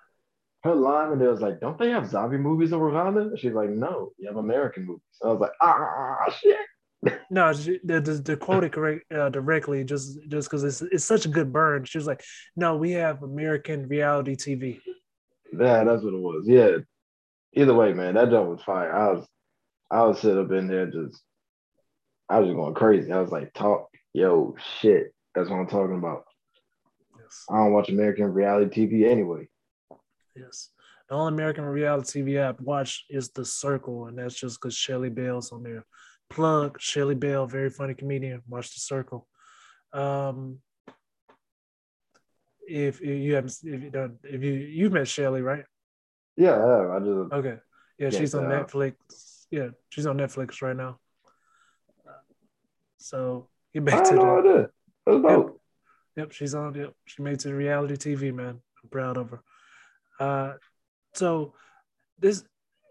her 0.64 0.76
line, 0.76 1.14
and 1.14 1.22
it 1.22 1.28
was 1.28 1.42
like, 1.42 1.60
"Don't 1.60 1.78
they 1.78 1.90
have 1.90 2.10
zombie 2.10 2.38
movies 2.38 2.72
in 2.72 2.80
Wakanda?" 2.80 3.38
She's 3.38 3.54
like, 3.54 3.70
"No, 3.70 4.12
you 4.18 4.28
have 4.28 4.38
American 4.38 4.86
movies." 4.86 5.02
I 5.24 5.28
was 5.28 5.40
like, 5.40 5.52
"Ah, 5.62 6.18
shit." 6.42 6.58
no, 7.32 7.52
the, 7.54 7.80
the, 7.84 8.00
the 8.24 8.38
quote 8.38 8.64
it 8.64 8.72
correct 8.72 9.12
uh, 9.12 9.30
directly 9.30 9.84
just 9.84 10.20
just 10.28 10.50
because 10.50 10.64
it's 10.64 10.82
it's 10.82 11.06
such 11.06 11.26
a 11.26 11.30
good 11.30 11.52
burn. 11.54 11.86
She 11.86 11.98
was 11.98 12.08
like, 12.08 12.24
"No, 12.56 12.76
we 12.76 12.92
have 12.92 13.24
American 13.24 13.88
reality 13.88 14.36
TV." 14.36 14.80
Yeah, 15.54 15.84
that's 15.84 16.04
what 16.04 16.14
it 16.14 16.20
was. 16.20 16.46
Yeah, 16.48 16.78
either 17.54 17.74
way, 17.74 17.94
man, 17.94 18.16
that 18.16 18.30
jump 18.30 18.50
was 18.50 18.64
fire. 18.64 18.94
I 18.94 19.12
was 19.14 19.28
I 19.90 20.04
was 20.04 20.20
sit 20.20 20.38
up 20.38 20.52
in 20.52 20.68
there 20.68 20.86
just 20.88 21.22
I 22.30 22.40
was 22.40 22.48
just 22.48 22.56
going 22.56 22.74
crazy. 22.74 23.12
I 23.12 23.20
was 23.20 23.32
like, 23.32 23.54
talk, 23.54 23.90
yo, 24.14 24.56
shit. 24.80 25.14
That's 25.36 25.50
what 25.50 25.58
I'm 25.58 25.68
talking 25.68 25.98
about. 25.98 26.24
Yes. 27.20 27.46
I 27.50 27.58
don't 27.58 27.74
watch 27.74 27.90
American 27.90 28.34
reality 28.34 28.88
TV 28.88 29.10
anyway. 29.10 29.50
Yes. 30.36 30.70
The 31.10 31.16
only 31.16 31.34
American 31.34 31.66
reality 31.66 32.22
TV 32.24 32.42
I 32.42 32.56
watch 32.62 33.06
is 33.10 33.30
The 33.30 33.44
Circle, 33.44 34.08
and 34.08 34.18
that's 34.18 34.36
just 34.36 34.62
because 34.62 34.76
Shelly 34.76 35.10
Bell's 35.10 35.52
on 35.52 35.64
there. 35.64 35.86
Plug 36.30 36.80
Shelly 36.80 37.16
Bell, 37.16 37.46
very 37.46 37.70
funny 37.70 37.94
comedian. 37.94 38.42
Watch 38.48 38.74
The 38.74 38.80
Circle. 38.80 39.28
Um, 39.92 40.60
if, 42.66 43.02
if 43.02 43.20
you 43.20 43.36
haven't, 43.36 43.58
if 43.64 43.84
you 43.84 43.90
don't, 43.90 44.18
if 44.24 44.42
you 44.42 44.54
you've 44.54 44.94
met 44.94 45.10
Shelly, 45.10 45.42
right? 45.42 45.66
Yeah, 46.38 46.54
I, 46.54 46.96
I 46.96 47.00
just 47.00 47.34
okay. 47.34 47.58
Yeah, 47.98 48.10
she's 48.10 48.34
on 48.34 48.46
Netflix. 48.46 48.96
Yeah, 49.52 49.70
she's 49.90 50.06
on 50.06 50.18
Netflix 50.18 50.62
right 50.62 50.76
now. 50.76 50.98
So 52.98 53.48
get 53.74 53.86
back 53.86 54.06
I 54.06 54.10
to 54.10 54.16
the. 54.16 54.70
That's 55.06 55.24
yep. 55.24 55.54
yep, 56.16 56.32
she's 56.32 56.56
on. 56.56 56.74
Yep, 56.74 56.94
she 57.06 57.22
made 57.22 57.34
it 57.34 57.40
to 57.42 57.54
reality 57.54 57.96
TV, 57.96 58.34
man. 58.34 58.60
I'm 58.84 58.90
proud 58.90 59.18
of 59.18 59.32
her. 59.32 59.42
Uh, 60.20 60.54
so 61.14 61.54
this 62.20 62.44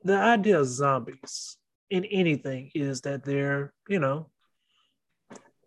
the 0.03 0.17
idea 0.17 0.61
of 0.61 0.67
zombies 0.67 1.57
in 1.91 2.05
anything 2.05 2.71
is 2.75 3.03
that 3.03 3.25
they're, 3.25 3.73
you 3.89 3.99
know, 3.99 4.27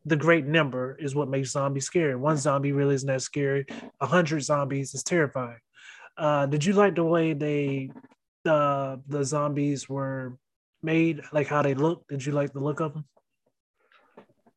the 0.05 0.15
great 0.15 0.45
number 0.45 0.97
is 0.99 1.15
what 1.15 1.29
makes 1.29 1.51
zombies 1.51 1.86
scary. 1.86 2.15
One 2.15 2.38
zombie 2.38 2.71
really 2.71 2.95
isn't 2.95 3.07
that 3.07 3.21
scary. 3.21 3.65
A 4.01 4.05
hundred 4.05 4.41
zombies 4.41 4.93
is 4.93 5.03
terrifying. 5.03 5.59
Uh, 6.17 6.45
did 6.45 6.63
you 6.63 6.73
like 6.73 6.95
the 6.95 7.04
way 7.04 7.34
they 7.34 7.89
uh, 8.45 8.97
the 9.08 9.23
zombies 9.23 9.89
were 9.89 10.38
made, 10.82 11.21
like 11.32 11.47
how 11.47 11.62
they 11.62 11.73
look? 11.73 12.08
Did 12.08 12.26
you 12.26 12.34
like 12.34 12.54
the 12.54 12.60
look 12.60 12.80
of 12.80 12.93
them? 12.93 13.06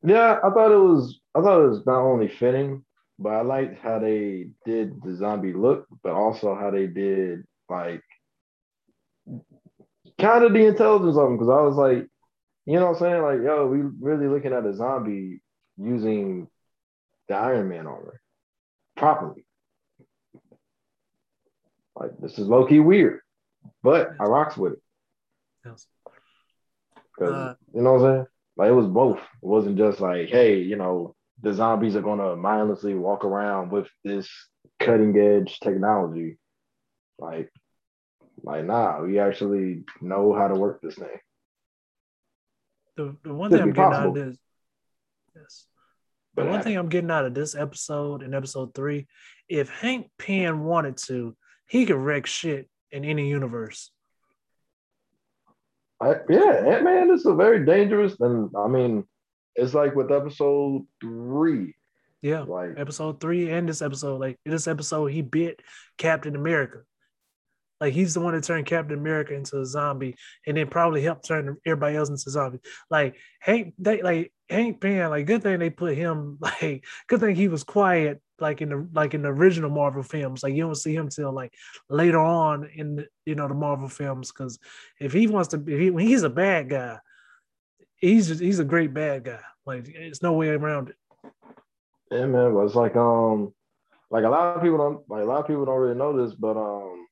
Yeah, 0.05 0.39
I 0.45 0.51
thought 0.51 0.73
it 0.73 0.79
was. 0.79 1.21
I 1.35 1.41
thought 1.41 1.65
it 1.65 1.69
was 1.69 1.87
not 1.87 2.01
only 2.01 2.29
fitting, 2.29 2.85
but 3.19 3.31
I 3.31 3.43
liked 3.43 3.79
how 3.83 3.99
they 3.99 4.49
did 4.65 5.03
the 5.03 5.15
zombie 5.17 5.53
look, 5.53 5.87
but 6.03 6.13
also 6.13 6.55
how 6.55 6.71
they 6.71 6.87
did 6.87 7.45
like 7.69 8.03
kind 10.21 10.45
of 10.45 10.53
the 10.53 10.67
intelligence 10.67 11.17
of 11.17 11.25
them. 11.25 11.37
Because 11.37 11.49
I 11.49 11.61
was 11.63 11.77
like, 11.77 12.07
you 12.67 12.79
know 12.79 12.87
what 12.87 12.97
I'm 12.97 13.01
saying? 13.01 13.23
Like, 13.23 13.39
yo, 13.43 13.67
we 13.67 13.79
really 14.01 14.29
looking 14.29 14.53
at 14.53 14.67
a 14.67 14.75
zombie 14.75 15.41
using 15.79 16.49
the 17.29 17.35
Iron 17.35 17.69
Man 17.69 17.87
armor 17.87 18.21
properly. 18.97 19.46
Like 21.97 22.11
this 22.21 22.39
is 22.39 22.47
low 22.47 22.67
key 22.67 22.81
weird, 22.81 23.21
but 23.83 24.11
I 24.21 24.25
rocks 24.25 24.57
with 24.57 24.75
it. 24.75 24.83
Because 25.65 27.35
uh, 27.35 27.55
you 27.75 27.83
know 27.83 27.95
what 27.95 28.05
I'm 28.05 28.15
saying? 28.15 28.27
Like 28.57 28.69
it 28.69 28.75
was 28.75 28.87
both. 28.87 29.19
It 29.19 29.47
wasn't 29.47 29.79
just 29.79 30.01
like, 30.01 30.29
hey, 30.29 30.61
you 30.61 30.77
know, 30.77 31.15
the 31.43 31.55
zombies 31.55 31.97
are 31.97 32.03
gonna 32.03 32.37
mindlessly 32.37 32.95
walk 32.95 33.25
around 33.25 33.71
with 33.71 33.89
this 34.05 34.29
cutting 34.79 35.17
edge 35.19 35.59
technology. 35.61 36.37
Like, 37.19 37.51
like 38.43 38.65
nah, 38.65 39.01
we 39.03 39.19
actually 39.19 39.85
know 40.03 40.35
how 40.35 40.49
to 40.49 40.55
work 40.55 40.83
this 40.83 40.97
thing. 40.97 41.09
The, 42.97 43.17
the 43.25 43.35
one 43.35 43.51
thing 43.51 43.61
I'm 43.61 43.73
getting 43.73 43.93
out 43.93 44.07
of 44.07 44.15
this, 44.15 44.37
yes. 45.35 45.67
The 46.35 46.45
one 46.45 46.63
thing 46.63 46.77
I'm 46.77 46.91
getting 46.91 47.11
out 47.11 47.25
of 47.25 47.33
this 47.33 47.55
episode 47.55 48.23
in 48.23 48.35
episode 48.35 48.75
three, 48.75 49.07
if 49.49 49.71
Hank 49.71 50.11
Pym 50.19 50.65
wanted 50.65 50.99
to, 50.99 51.35
he 51.67 51.87
could 51.87 51.97
wreck 51.97 52.27
shit 52.27 52.69
in 52.91 53.05
any 53.05 53.29
universe. 53.29 53.91
I, 56.01 56.17
yeah, 56.29 56.63
Ant 56.67 56.85
Man 56.85 57.11
is 57.11 57.25
a 57.27 57.35
very 57.35 57.65
dangerous, 57.65 58.17
and 58.21 58.51
I 58.57 58.69
mean, 58.69 59.05
it's 59.55 59.75
like 59.75 59.95
with 59.95 60.13
episode 60.13 60.87
three. 61.01 61.75
Yeah, 62.23 62.43
like 62.43 62.71
episode 62.77 63.21
three 63.21 63.51
and 63.51 63.69
this 63.69 63.83
episode. 63.83 64.21
Like 64.21 64.39
this 64.45 64.67
episode, 64.67 65.07
he 65.07 65.23
bit 65.23 65.61
Captain 65.97 66.37
America. 66.37 66.83
Like 67.81 67.95
he's 67.95 68.15
the 68.15 68.21
one 68.21 68.35
that 68.35 68.45
turned 68.45 68.67
Captain 68.67 68.99
America 68.99 69.35
into 69.35 69.61
a 69.61 69.67
zombie, 69.67 70.17
and 70.47 70.57
then 70.57 70.69
probably 70.69 71.03
helped 71.03 71.27
turn 71.27 71.57
everybody 71.67 71.97
else 71.97 72.09
into 72.09 72.31
zombies. 72.31 72.61
Like 72.91 73.17
Hank, 73.41 73.75
they 73.79 74.03
like 74.03 74.33
Hank 74.49 74.81
Pym. 74.81 75.11
Like 75.11 75.27
good 75.27 75.43
thing 75.43 75.59
they 75.59 75.71
put 75.71 75.97
him. 75.97 76.39
Like 76.41 76.85
good 77.07 77.21
thing 77.21 77.37
he 77.37 77.49
was 77.49 77.65
quiet. 77.65 78.21
Like 78.39 78.61
in 78.61 78.69
the 78.69 78.89
like 78.93 79.15
in 79.15 79.23
the 79.23 79.29
original 79.29 79.71
Marvel 79.71 80.03
films. 80.03 80.43
Like 80.43 80.55
you 80.55 80.63
don't 80.63 80.75
see 80.75 80.95
him 80.95 81.09
till 81.09 81.33
like 81.33 81.55
later 81.89 82.19
on 82.19 82.69
in 82.75 83.07
you 83.25 83.35
know 83.35 83.49
the 83.49 83.55
Marvel 83.55 83.89
films. 83.89 84.31
Because 84.31 84.59
if 85.01 85.13
he 85.13 85.27
wants 85.27 85.49
to, 85.49 85.65
if 85.67 85.81
he, 85.81 85.91
when 85.91 86.07
he's 86.07 86.23
a 86.23 86.31
bad 86.31 86.69
guy, 86.69 86.99
he's 87.97 88.29
just, 88.29 88.41
he's 88.41 88.59
a 88.59 88.65
great 88.65 88.93
bad 88.93 89.25
guy. 89.25 89.41
Like 89.65 89.89
it's 89.89 90.23
no 90.23 90.35
way 90.35 90.49
around 90.49 90.91
it. 90.91 90.97
Yeah, 92.11 92.27
man. 92.27 92.55
But 92.55 92.67
it's 92.67 92.75
like 92.75 92.95
um, 92.95 93.55
like 94.11 94.25
a 94.25 94.29
lot 94.29 94.57
of 94.57 94.63
people 94.63 94.79
don't 94.79 95.09
like 95.09 95.23
a 95.23 95.27
lot 95.27 95.41
of 95.41 95.47
people 95.47 95.65
don't 95.65 95.81
really 95.81 95.99
know 95.99 96.25
this, 96.25 96.35
but 96.35 96.57
um 96.57 97.07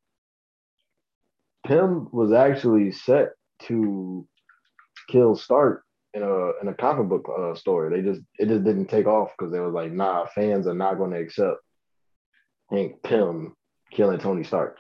Pym 1.67 2.09
was 2.13 2.33
actually 2.33 2.93
set 2.93 3.31
to 3.63 4.27
kill 5.09 5.35
Stark 5.35 5.84
in 6.15 6.23
a 6.23 6.51
in 6.63 6.69
a 6.69 6.75
comic 6.75 7.09
book 7.09 7.29
uh, 7.29 7.55
story. 7.55 7.91
They 7.91 8.09
just 8.09 8.21
it 8.39 8.49
just 8.49 8.65
didn't 8.65 8.87
take 8.87 9.07
off 9.07 9.31
because 9.37 9.53
they 9.53 9.61
were 9.61 9.71
like, 9.71 9.93
nah, 9.93 10.27
fans 10.27 10.67
are 10.67 10.75
not 10.75 10.99
going 10.99 11.11
to 11.11 11.19
accept 11.19 11.59
Hank 12.71 13.03
Pym 13.03 13.55
killing 13.91 14.19
Tony 14.19 14.45
Stark. 14.45 14.79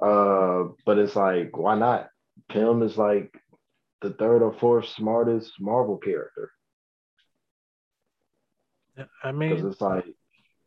Uh, 0.00 0.64
but 0.84 0.98
it's 0.98 1.16
like, 1.16 1.56
why 1.56 1.76
not? 1.76 2.08
Pym 2.48 2.82
is 2.82 2.96
like 2.96 3.32
the 4.02 4.10
third 4.10 4.42
or 4.42 4.52
fourth 4.52 4.88
smartest 4.88 5.52
Marvel 5.60 5.96
character. 5.96 6.50
I 9.22 9.30
mean, 9.30 9.64
it's 9.64 9.80
like, 9.80 10.04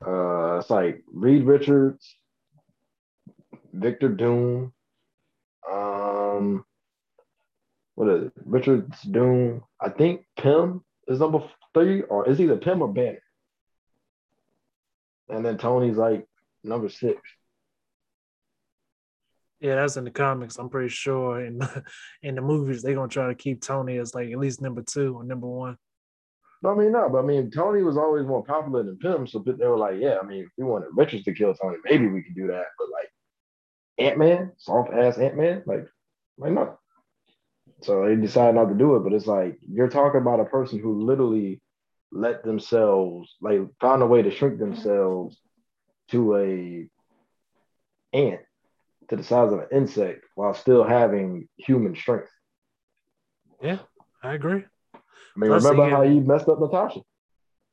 uh, 0.06 0.58
it's 0.60 0.70
like 0.70 1.04
Reed 1.14 1.44
Richards, 1.44 2.16
Victor 3.74 4.10
Doom, 4.10 4.74
um, 5.70 6.64
what 8.02 8.16
is 8.16 8.24
it? 8.24 8.34
Richard's 8.46 9.00
Doom. 9.04 9.64
I 9.80 9.90
think 9.90 10.26
Pym 10.36 10.84
is 11.08 11.20
number 11.20 11.44
three, 11.72 12.02
or 12.02 12.28
is 12.28 12.42
either 12.42 12.58
Pym 12.58 12.82
or 12.82 12.92
Banner. 12.92 13.22
And 15.30 15.46
then 15.46 15.60
Tony's 15.60 15.98
like 15.98 16.26
number 16.64 16.90
six. 16.90 17.22
Yeah, 19.60 19.76
that's 19.76 19.98
in 19.98 20.06
the 20.06 20.10
comics. 20.10 20.58
I'm 20.58 20.68
pretty 20.68 20.90
sure 20.90 21.46
in 21.46 21.60
the, 21.60 21.84
in 22.24 22.34
the 22.34 22.42
movies 22.42 22.82
they're 22.82 22.96
gonna 22.96 23.08
try 23.08 23.28
to 23.28 23.36
keep 23.36 23.62
Tony 23.62 23.98
as 23.98 24.16
like 24.16 24.32
at 24.32 24.40
least 24.40 24.64
number 24.64 24.82
two 24.82 25.18
or 25.18 25.24
number 25.24 25.46
one. 25.46 25.78
I 26.66 26.74
mean, 26.74 26.94
no, 26.94 27.08
but 27.08 27.20
I 27.20 27.22
mean, 27.22 27.52
Tony 27.52 27.84
was 27.84 27.98
always 27.98 28.26
more 28.26 28.44
popular 28.44 28.82
than 28.82 28.98
Pym, 28.98 29.28
so 29.28 29.44
they 29.46 29.68
were 29.68 29.78
like, 29.78 29.98
yeah, 30.00 30.18
I 30.20 30.26
mean, 30.26 30.46
if 30.46 30.50
we 30.58 30.64
wanted 30.64 30.90
Richards 30.96 31.24
to 31.26 31.36
kill 31.36 31.54
Tony, 31.54 31.78
maybe 31.86 32.08
we 32.08 32.24
could 32.24 32.36
do 32.36 32.48
that. 32.48 32.66
But 32.80 32.88
like, 32.92 33.12
Ant 34.00 34.18
Man, 34.18 34.54
soft 34.58 34.92
ass 34.92 35.20
Ant 35.20 35.38
Man, 35.38 35.62
like, 35.68 35.86
like 36.40 36.52
no. 36.52 36.80
So 37.82 38.06
they 38.06 38.16
decided 38.16 38.56
not 38.56 38.70
to 38.70 38.76
do 38.76 38.96
it, 38.96 39.04
but 39.04 39.14
it's 39.14 39.28
like 39.28 39.58
you're 39.68 39.90
talking 39.90 40.22
about 40.22 40.40
a 40.40 40.46
person 40.46 40.80
who 40.80 41.04
literally 41.04 41.62
let 42.12 42.44
themselves, 42.44 43.36
like, 43.42 43.62
found 43.80 44.04
a 44.04 44.06
way 44.06 44.22
to 44.22 44.32
shrink 44.32 44.60
themselves 44.60 45.40
to 46.10 46.36
a 46.38 46.88
ant 48.14 48.42
to 49.10 49.16
the 49.16 49.24
size 49.24 49.52
of 49.54 49.60
an 49.60 49.68
insect 49.72 50.26
while 50.36 50.54
still 50.54 50.84
having 50.84 51.48
human 51.58 51.96
strength. 51.96 52.30
Yeah, 53.62 53.80
I 54.22 54.34
agree. 54.34 54.66
I 54.94 55.00
mean, 55.38 55.50
Plus 55.50 55.64
remember 55.64 55.90
how 55.90 56.04
he 56.04 56.20
messed 56.20 56.50
up 56.50 56.60
Natasha? 56.60 57.00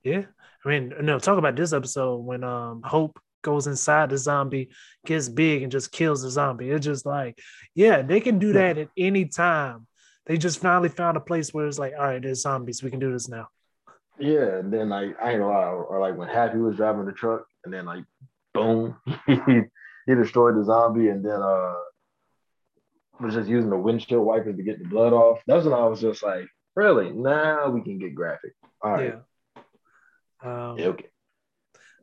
Yeah. 0.05 0.23
I 0.65 0.69
mean, 0.69 0.93
no, 1.03 1.19
talk 1.19 1.39
about 1.39 1.57
this 1.57 1.73
episode 1.73 2.19
when 2.19 2.45
um 2.45 2.83
Hope 2.85 3.19
goes 3.43 3.67
inside 3.67 4.11
the 4.11 4.19
zombie, 4.19 4.71
gets 5.05 5.29
big, 5.29 5.63
and 5.63 5.73
just 5.73 5.91
kills 5.93 6.23
the 6.23 6.31
zombie. 6.31 6.71
It's 6.71 6.85
just 6.85 7.05
like, 7.05 7.39
yeah, 7.75 8.03
they 8.03 8.21
can 8.21 8.39
do 8.39 8.53
that 8.53 8.79
at 8.79 8.89
any 8.97 9.27
time. 9.27 9.88
They 10.29 10.37
just 10.37 10.61
finally 10.61 10.91
found 10.91 11.17
a 11.17 11.21
place 11.21 11.55
where 11.55 11.67
it's 11.67 11.79
like, 11.79 11.95
all 11.99 12.05
right, 12.05 12.23
there's 12.23 12.43
zombies. 12.43 12.83
We 12.83 12.91
can 12.91 13.01
do 13.01 13.11
this 13.11 13.29
now. 13.29 13.49
Yeah, 14.19 14.59
and 14.59 14.71
then 14.71 14.91
like 14.91 15.17
I 15.23 15.31
ain't 15.31 15.41
gonna 15.41 15.53
lie, 15.53 15.71
or 15.71 16.01
like 16.01 16.17
when 16.17 16.29
Happy 16.29 16.59
was 16.59 16.77
driving 16.77 17.07
the 17.07 17.13
truck, 17.13 17.47
and 17.65 17.73
then 17.73 17.87
like 17.87 18.05
boom, 18.53 18.97
he, 19.27 20.15
destroyed 20.15 20.57
the 20.57 20.65
zombie, 20.65 21.09
and 21.09 21.25
then 21.25 21.41
uh 21.41 21.75
was 23.21 23.35
just 23.35 23.49
using 23.49 23.71
the 23.71 23.77
windshield 23.77 24.25
wipers 24.25 24.57
to 24.57 24.63
get 24.63 24.79
the 24.79 24.89
blood 24.89 25.13
off. 25.13 25.41
That's 25.47 25.65
when 25.65 25.75
I 25.75 25.87
was 25.87 26.01
just 26.01 26.23
like, 26.23 26.47
really? 26.77 27.11
Now 27.11 27.71
we 27.71 27.81
can 27.81 27.99
get 27.99 28.15
graphic. 28.15 28.53
All 28.83 28.93
right. 28.93 29.15
Yeah. 30.43 30.71
Um, 30.71 30.79
yeah, 30.79 30.87
okay. 30.87 31.09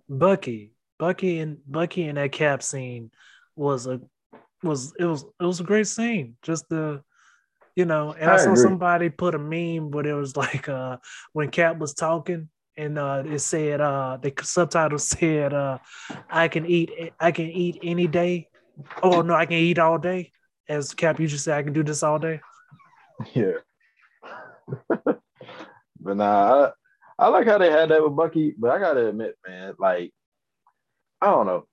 Bucky, 0.10 0.74
Bucky 0.98 1.40
and 1.40 1.60
Bucky 1.68 2.08
in 2.08 2.16
that 2.16 2.32
cap 2.32 2.64
scene 2.64 3.12
was 3.56 3.88
a 3.88 4.02
was 4.64 4.94
it 4.98 5.06
was 5.06 5.24
it 5.40 5.46
was 5.46 5.60
a 5.60 5.64
great 5.64 5.88
scene. 5.88 6.38
Just 6.42 6.70
the 6.70 7.04
you 7.76 7.86
know, 7.86 8.14
and 8.14 8.30
I, 8.30 8.36
I 8.36 8.38
saw 8.38 8.52
agree. 8.52 8.64
somebody 8.64 9.10
put 9.10 9.36
a 9.36 9.40
meme 9.40 9.90
but 9.90 10.06
it 10.06 10.14
was 10.14 10.36
like 10.38 10.68
uh 10.70 10.98
when 11.34 11.50
Cap 11.52 11.78
was 11.78 11.94
talking 11.94 12.50
and 12.78 12.98
uh 12.98 13.24
it 13.26 13.40
said 13.40 13.82
uh 13.82 14.18
the 14.22 14.34
subtitle 14.42 15.00
said 15.14 15.54
uh 15.54 15.78
I 16.30 16.48
can 16.48 16.66
eat 16.66 16.92
I 17.20 17.32
can 17.32 17.46
eat 17.46 17.80
any 17.84 18.08
day. 18.08 18.50
Oh 19.04 19.22
no, 19.22 19.34
I 19.34 19.46
can 19.46 19.58
eat 19.58 19.80
all 19.80 19.98
day. 19.98 20.32
As 20.68 20.94
Cap 20.94 21.20
you 21.20 21.28
just 21.28 21.44
said 21.44 21.58
I 21.58 21.64
can 21.64 21.74
do 21.74 21.84
this 21.84 22.04
all 22.04 22.20
day. 22.20 22.42
Yeah. 23.34 23.60
but 24.90 26.18
nah, 26.18 26.72
I, 27.18 27.26
I 27.26 27.28
like 27.30 27.48
how 27.48 27.58
they 27.58 27.72
had 27.72 27.90
that 27.90 28.04
with 28.04 28.16
Bucky, 28.16 28.54
but 28.58 28.72
I 28.72 28.80
gotta 28.80 29.08
admit, 29.08 29.38
man, 29.48 29.74
like 29.80 30.12
I 31.22 31.28
don't 31.28 31.46
know. 31.46 31.66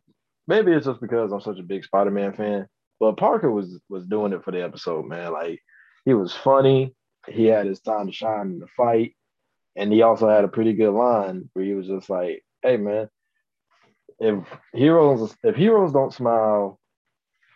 Maybe 0.46 0.72
it's 0.72 0.86
just 0.86 1.00
because 1.00 1.32
I'm 1.32 1.40
such 1.40 1.58
a 1.58 1.64
big 1.64 1.84
Spider-Man 1.84 2.34
fan. 2.34 2.68
But 3.00 3.16
Parker 3.16 3.50
was 3.50 3.80
was 3.88 4.06
doing 4.06 4.32
it 4.32 4.44
for 4.44 4.52
the 4.52 4.62
episode, 4.62 5.06
man. 5.06 5.32
Like 5.32 5.60
he 6.04 6.14
was 6.14 6.32
funny. 6.34 6.94
He 7.28 7.46
had 7.46 7.66
his 7.66 7.80
time 7.80 8.06
to 8.06 8.12
shine 8.12 8.46
in 8.46 8.58
the 8.58 8.66
fight. 8.76 9.14
And 9.76 9.92
he 9.92 10.02
also 10.02 10.28
had 10.28 10.44
a 10.44 10.48
pretty 10.48 10.74
good 10.74 10.92
line 10.92 11.48
where 11.52 11.64
he 11.64 11.74
was 11.74 11.86
just 11.86 12.10
like, 12.10 12.44
hey 12.62 12.76
man, 12.76 13.08
if 14.18 14.44
heroes 14.72 15.34
if 15.42 15.56
heroes 15.56 15.92
don't 15.92 16.12
smile, 16.12 16.78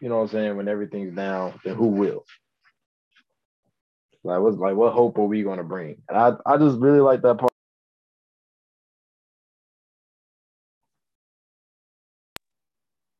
you 0.00 0.08
know 0.08 0.16
what 0.16 0.22
I'm 0.22 0.28
saying, 0.28 0.56
when 0.56 0.68
everything's 0.68 1.14
down, 1.14 1.60
then 1.64 1.76
who 1.76 1.88
will? 1.88 2.24
Like 4.24 4.40
what 4.40 4.58
like 4.58 4.76
what 4.76 4.92
hope 4.92 5.18
are 5.18 5.24
we 5.24 5.42
gonna 5.42 5.64
bring? 5.64 6.02
And 6.08 6.18
I, 6.18 6.32
I 6.46 6.56
just 6.56 6.78
really 6.78 7.00
like 7.00 7.22
that 7.22 7.38
part. 7.38 7.52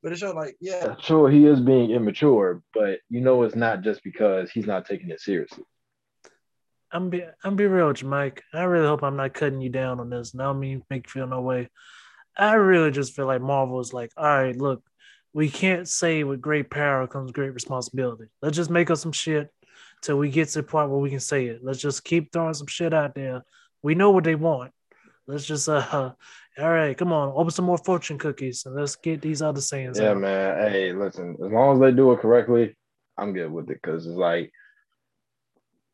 But 0.07 0.13
it's 0.13 0.21
just 0.21 0.37
like, 0.37 0.55
yeah, 0.61 0.95
sure, 1.01 1.29
he 1.29 1.47
is 1.47 1.59
being 1.59 1.91
immature, 1.91 2.63
but 2.73 3.01
you 3.11 3.21
know, 3.21 3.43
it's 3.43 3.57
not 3.57 3.83
just 3.83 4.05
because 4.05 4.53
he's 4.53 4.65
not 4.65 4.87
taking 4.87 5.11
it 5.11 5.21
seriously. 5.21 5.65
I'm 6.93 7.11
be 7.11 7.25
I'm 7.43 7.57
be 7.57 7.67
real 7.67 7.89
with 7.89 8.03
you, 8.03 8.09
Mike. 8.09 8.41
I 8.55 8.63
really 8.63 8.87
hope 8.87 9.03
I'm 9.03 9.17
not 9.17 9.35
cutting 9.35 9.61
you 9.61 9.69
down 9.69 9.99
on 9.99 10.09
this. 10.09 10.33
Now, 10.33 10.51
I 10.51 10.53
mean 10.53 10.85
make 10.89 11.07
you 11.07 11.11
feel 11.11 11.27
no 11.27 11.41
way. 11.41 11.71
I 12.39 12.55
really 12.55 12.93
just 12.93 13.17
feel 13.17 13.27
like 13.27 13.43
Marvel 13.43 13.81
is 13.81 13.93
like, 13.93 14.13
all 14.17 14.27
right, 14.27 14.57
look, 14.57 14.81
we 15.33 15.51
can't 15.51 15.89
say 15.89 16.23
with 16.23 16.41
great 16.41 16.71
power 16.71 17.09
comes 17.09 17.33
great 17.33 17.53
responsibility. 17.53 18.27
Let's 18.41 18.57
just 18.57 18.71
make 18.71 18.93
up 18.93 18.99
some 18.99 19.11
shit 19.11 19.53
till 20.03 20.19
we 20.19 20.31
get 20.31 20.51
to 20.51 20.61
the 20.61 20.63
point 20.63 20.91
where 20.91 21.01
we 21.01 21.11
can 21.11 21.19
say 21.19 21.47
it. 21.47 21.65
Let's 21.65 21.81
just 21.81 22.05
keep 22.05 22.31
throwing 22.33 22.55
some 22.55 22.69
shit 22.69 22.95
out 22.95 23.17
there. 23.17 23.43
We 23.83 23.97
know 23.97 24.13
what 24.13 24.23
they 24.23 24.37
want. 24.37 24.71
Let's 25.27 25.47
just 25.47 25.69
uh 25.69 26.13
all 26.59 26.71
right, 26.71 26.97
come 26.97 27.13
on, 27.13 27.33
open 27.35 27.51
some 27.51 27.67
more 27.67 27.79
fortune 27.79 28.19
cookies 28.19 28.65
and 28.65 28.75
let's 28.75 28.97
get 28.97 29.21
these 29.21 29.43
other 29.43 29.61
sayings. 29.61 29.99
Yeah, 29.99 30.11
out. 30.11 30.19
man. 30.19 30.71
Hey, 30.71 30.93
listen, 30.93 31.37
as 31.45 31.53
long 31.53 31.75
as 31.75 31.81
they 31.81 31.95
do 31.95 32.13
it 32.13 32.21
correctly, 32.21 32.77
I'm 33.19 33.33
good 33.33 33.51
with 33.51 33.71
it 33.71 33.81
because 33.83 34.07
it's 34.07 34.17
like, 34.17 34.53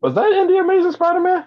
was 0.00 0.14
that 0.14 0.32
in 0.32 0.46
the 0.46 0.58
Amazing 0.58 0.92
Spider-Man? 0.92 1.46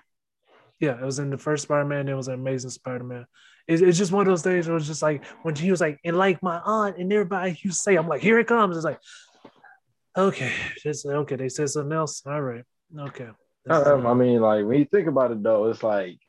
Yeah, 0.79 0.99
it 0.99 1.05
was 1.05 1.19
in 1.19 1.29
the 1.29 1.37
first 1.37 1.63
Spider-Man. 1.63 2.09
It 2.09 2.13
was 2.13 2.27
an 2.27 2.33
Amazing 2.33 2.71
Spider-Man. 2.71 3.25
It's, 3.67 3.81
it's 3.81 3.97
just 3.97 4.11
one 4.11 4.21
of 4.21 4.27
those 4.27 4.43
days 4.43 4.67
where 4.67 4.77
it's 4.77 4.87
just 4.87 5.01
like 5.01 5.25
when 5.43 5.55
he 5.55 5.71
was 5.71 5.81
like, 5.81 5.99
and 6.03 6.17
like 6.17 6.43
my 6.43 6.59
aunt 6.59 6.97
and 6.97 7.11
everybody 7.11 7.57
you 7.63 7.71
say, 7.71 7.95
I'm 7.95 8.07
like, 8.07 8.21
here 8.21 8.39
it 8.39 8.47
comes. 8.47 8.75
It's 8.75 8.85
like, 8.85 8.99
okay, 10.17 10.51
just 10.83 11.05
okay. 11.05 11.35
They 11.35 11.49
said 11.49 11.69
something 11.69 11.91
else. 11.91 12.21
All 12.25 12.41
right, 12.41 12.63
okay. 12.97 13.29
I 13.69 14.13
mean, 14.13 14.41
like 14.41 14.65
when 14.65 14.79
you 14.79 14.85
think 14.85 15.07
about 15.07 15.31
it 15.31 15.41
though, 15.41 15.65
it's 15.69 15.81
like 15.81 16.19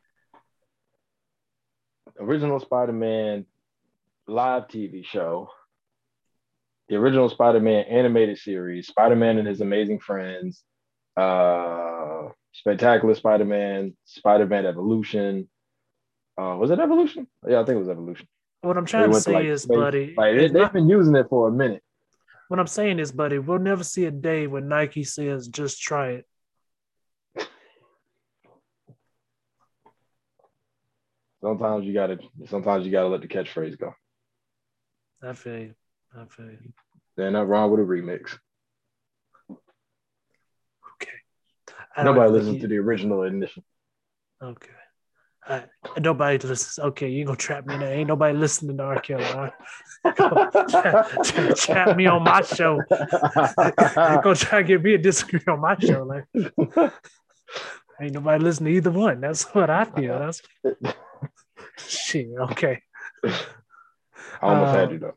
original 2.19 2.61
Spider-Man 2.61 3.47
live 4.27 4.69
TV 4.69 5.05
show, 5.05 5.49
the 6.89 6.97
original 6.97 7.29
Spider-Man 7.29 7.85
animated 7.85 8.39
series, 8.39 8.89
Spider-Man 8.89 9.39
and 9.39 9.49
His 9.49 9.61
Amazing 9.61 10.01
Friends, 10.01 10.63
uh, 11.17 12.29
Spectacular 12.53 13.15
Spider-Man, 13.15 13.97
Spider-Man 14.05 14.67
Evolution. 14.67 15.49
Uh, 16.39 16.57
was 16.59 16.71
it 16.71 16.79
Evolution? 16.79 17.27
Yeah, 17.47 17.61
I 17.61 17.65
think 17.65 17.77
it 17.77 17.81
was 17.81 17.89
Evolution. 17.89 18.29
What 18.63 18.77
I'm 18.77 18.87
trying 18.87 19.13
to 19.13 19.21
say 19.21 19.33
to, 19.33 19.39
like, 19.39 19.47
is, 19.47 19.63
space. 19.63 19.77
buddy, 19.77 20.15
like 20.17 20.53
they, 20.53 20.59
have 20.59 20.73
been 20.73 20.89
using 20.89 21.15
it 21.15 21.29
for 21.29 21.49
a 21.49 21.53
minute. 21.53 21.83
What 22.49 22.59
I'm 22.59 22.67
saying 22.67 22.99
is, 22.99 23.13
buddy, 23.13 23.39
we'll 23.39 23.59
never 23.59 23.85
see 23.85 24.07
a 24.07 24.11
day 24.11 24.47
when 24.47 24.69
Nike 24.69 25.05
says, 25.05 25.47
"Just 25.47 25.81
try 25.81 26.11
it." 26.11 26.27
Sometimes 31.47 31.87
you 31.87 31.95
gotta 31.95 32.19
sometimes 32.47 32.85
you 32.85 32.91
gotta 32.91 33.09
let 33.09 33.21
the 33.21 33.29
catchphrase 33.29 33.79
go. 33.79 33.95
I 35.23 35.33
feel 35.33 35.59
you. 35.59 35.75
I 36.17 36.25
feel 36.27 36.47
you. 36.47 36.73
They're 37.17 37.31
not 37.31 37.49
wrong 37.49 37.71
with 37.71 37.81
a 37.81 37.85
remix. 37.85 38.39
I 41.97 42.03
Nobody 42.03 42.31
listens 42.31 42.61
to 42.61 42.69
the 42.69 42.77
original 42.77 43.23
edition. 43.23 43.63
Okay. 44.43 44.69
I, 45.49 45.65
nobody 45.99 46.37
listens. 46.47 46.79
Okay, 46.79 47.09
you 47.09 47.25
gonna 47.25 47.39
trap 47.39 47.67
me 47.67 47.75
in 47.75 47.81
there. 47.81 47.95
Ain't 47.95 48.09
nobody 48.09 48.37
listening 48.37 48.77
to 48.77 48.83
R. 48.83 49.01
Kelly. 49.01 49.25
All 49.25 49.51
right? 50.05 50.17
trap, 50.69 51.25
trap 51.57 51.97
me 51.97 52.07
on 52.07 52.23
my 52.23 52.43
show. 52.43 52.83
Go 54.23 54.35
try 54.35 54.61
to 54.61 54.65
get 54.65 54.83
me 54.83 54.95
a 54.95 54.99
disagree 54.99 55.41
on 55.49 55.61
my 55.61 55.79
show. 55.79 56.03
Like, 56.03 56.93
ain't 58.01 58.13
nobody 58.13 58.45
listening 58.45 58.73
to 58.73 58.77
either 58.77 58.91
one. 58.91 59.21
That's 59.21 59.45
what 59.55 59.71
I 59.71 59.85
feel. 59.85 60.19
That's 60.19 60.43
shit. 61.79 62.29
Okay. 62.39 62.83
I 63.25 63.33
almost 64.43 64.73
had 64.73 64.89
Um, 64.89 64.93
you 64.95 64.99
though. 64.99 65.17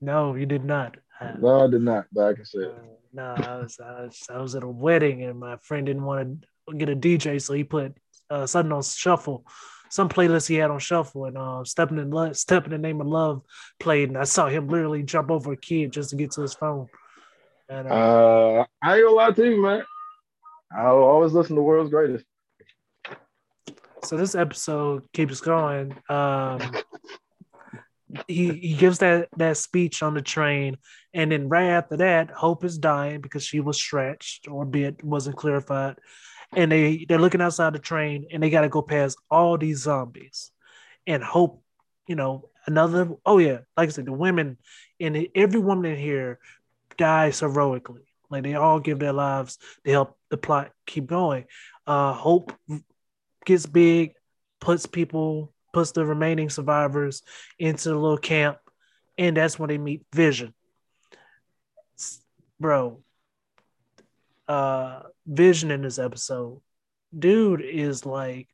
No, 0.00 0.34
you 0.34 0.46
did 0.46 0.64
not. 0.64 0.96
Uh, 1.20 1.32
No, 1.38 1.64
I 1.64 1.70
did 1.70 1.82
not, 1.82 2.06
but 2.12 2.24
I 2.28 2.34
can 2.34 2.44
say 2.44 2.58
uh, 2.60 2.68
it. 2.68 3.00
no, 3.12 3.24
I 3.36 3.56
was, 3.58 3.78
I 3.82 4.02
was 4.02 4.22
I 4.30 4.38
was 4.38 4.54
at 4.54 4.62
a 4.62 4.68
wedding 4.68 5.22
and 5.22 5.38
my 5.38 5.56
friend 5.62 5.86
didn't 5.86 6.04
want 6.04 6.46
to 6.68 6.76
get 6.76 6.88
a 6.88 6.96
DJ, 6.96 7.40
so 7.40 7.54
he 7.54 7.64
put 7.64 7.94
uh, 8.30 8.46
something 8.46 8.72
on 8.72 8.82
shuffle, 8.82 9.46
some 9.88 10.08
playlist 10.08 10.48
he 10.48 10.56
had 10.56 10.70
on 10.70 10.78
shuffle, 10.78 11.24
and 11.26 11.38
uh, 11.38 11.64
stepping 11.64 11.98
in 11.98 12.10
love, 12.10 12.36
step 12.36 12.64
in 12.64 12.70
the 12.72 12.78
name 12.78 13.00
of 13.00 13.06
love 13.06 13.42
played, 13.80 14.08
and 14.08 14.18
I 14.18 14.24
saw 14.24 14.46
him 14.48 14.68
literally 14.68 15.02
jump 15.02 15.30
over 15.30 15.52
a 15.52 15.56
kid 15.56 15.92
just 15.92 16.10
to 16.10 16.16
get 16.16 16.32
to 16.32 16.42
his 16.42 16.54
phone. 16.54 16.88
And 17.68 17.88
uh, 17.88 17.90
Uh, 17.90 18.64
I 18.82 18.96
ain't 18.96 19.04
gonna 19.04 19.16
lie 19.16 19.30
to 19.32 19.44
you, 19.50 19.62
man. 19.62 19.82
I'll 20.76 20.98
always 20.98 21.32
listen 21.32 21.50
to 21.50 21.60
the 21.60 21.62
World's 21.62 21.90
Greatest. 21.90 22.24
So 24.06 24.16
this 24.16 24.34
episode 24.34 25.10
keeps 25.12 25.40
going. 25.40 25.96
Um, 26.08 26.60
he 28.28 28.52
he 28.52 28.74
gives 28.74 28.98
that 28.98 29.28
that 29.36 29.56
speech 29.56 30.02
on 30.02 30.14
the 30.14 30.22
train, 30.22 30.78
and 31.12 31.32
then 31.32 31.48
right 31.48 31.70
after 31.70 31.96
that, 31.98 32.30
Hope 32.30 32.64
is 32.64 32.78
dying 32.78 33.20
because 33.20 33.44
she 33.44 33.60
was 33.60 33.76
stretched 33.76 34.48
or 34.48 34.64
bit 34.64 35.02
wasn't 35.02 35.36
clarified, 35.36 35.96
and 36.54 36.70
they 36.70 37.04
they're 37.08 37.18
looking 37.18 37.40
outside 37.40 37.72
the 37.72 37.78
train 37.78 38.26
and 38.32 38.42
they 38.42 38.50
got 38.50 38.62
to 38.62 38.68
go 38.68 38.82
past 38.82 39.18
all 39.30 39.58
these 39.58 39.82
zombies, 39.82 40.52
and 41.06 41.22
Hope, 41.22 41.62
you 42.06 42.14
know, 42.14 42.48
another 42.66 43.10
oh 43.24 43.38
yeah, 43.38 43.58
like 43.76 43.88
I 43.88 43.92
said, 43.92 44.06
the 44.06 44.12
women 44.12 44.58
and 45.00 45.28
every 45.34 45.60
woman 45.60 45.92
in 45.92 45.98
here 45.98 46.38
dies 46.96 47.40
heroically. 47.40 48.02
Like 48.30 48.44
they 48.44 48.54
all 48.54 48.80
give 48.80 48.98
their 48.98 49.12
lives 49.12 49.58
to 49.84 49.90
help 49.90 50.16
the 50.30 50.36
plot 50.36 50.72
keep 50.86 51.06
going. 51.06 51.44
Uh, 51.86 52.12
Hope 52.12 52.52
gets 53.46 53.64
big, 53.64 54.12
puts 54.60 54.84
people, 54.84 55.52
puts 55.72 55.92
the 55.92 56.04
remaining 56.04 56.50
survivors 56.50 57.22
into 57.58 57.88
the 57.88 57.96
little 57.96 58.18
camp, 58.18 58.58
and 59.16 59.36
that's 59.36 59.58
when 59.58 59.68
they 59.68 59.78
meet 59.78 60.04
Vision. 60.12 60.52
Bro, 62.60 63.00
uh, 64.48 65.02
Vision 65.26 65.70
in 65.70 65.82
this 65.82 65.98
episode, 65.98 66.60
dude 67.16 67.62
is 67.62 68.04
like 68.04 68.48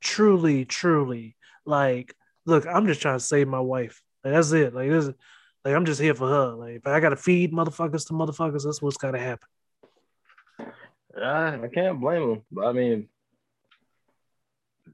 truly, 0.00 0.64
truly 0.64 1.36
like, 1.64 2.14
look, 2.46 2.66
I'm 2.66 2.86
just 2.86 3.02
trying 3.02 3.18
to 3.18 3.24
save 3.24 3.48
my 3.48 3.60
wife. 3.60 4.02
Like, 4.24 4.34
that's 4.34 4.52
it. 4.52 4.74
Like 4.74 4.90
this, 4.90 5.10
like 5.64 5.74
I'm 5.74 5.84
just 5.84 6.00
here 6.00 6.14
for 6.14 6.28
her. 6.28 6.54
Like 6.54 6.76
if 6.76 6.86
I 6.86 7.00
gotta 7.00 7.16
feed 7.16 7.52
motherfuckers 7.52 8.06
to 8.06 8.12
motherfuckers, 8.14 8.64
that's 8.64 8.82
what's 8.82 8.96
gotta 8.96 9.18
happen. 9.18 9.48
I, 11.20 11.60
I 11.62 11.68
can't 11.72 12.00
blame 12.00 12.22
him. 12.22 12.42
But 12.50 12.66
I 12.66 12.72
mean, 12.72 13.08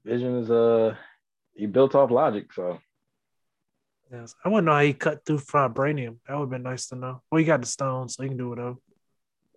Vision 0.04 0.38
is 0.38 0.50
uh 0.50 0.94
he 1.54 1.66
built 1.66 1.94
off 1.94 2.10
logic, 2.10 2.52
so 2.52 2.78
Yes. 4.12 4.34
I 4.44 4.48
want 4.48 4.62
to 4.64 4.66
know 4.66 4.72
how 4.76 4.82
he 4.82 4.92
cut 4.92 5.24
through 5.24 5.38
vibranium. 5.38 6.18
That 6.28 6.34
would 6.34 6.42
have 6.44 6.50
been 6.50 6.62
nice 6.62 6.88
to 6.88 6.94
know. 6.96 7.22
Well, 7.30 7.38
he 7.38 7.44
got 7.44 7.60
the 7.62 7.66
stone, 7.66 8.08
so 8.08 8.22
he 8.22 8.28
can 8.28 8.38
do 8.38 8.50
whatever. 8.50 8.76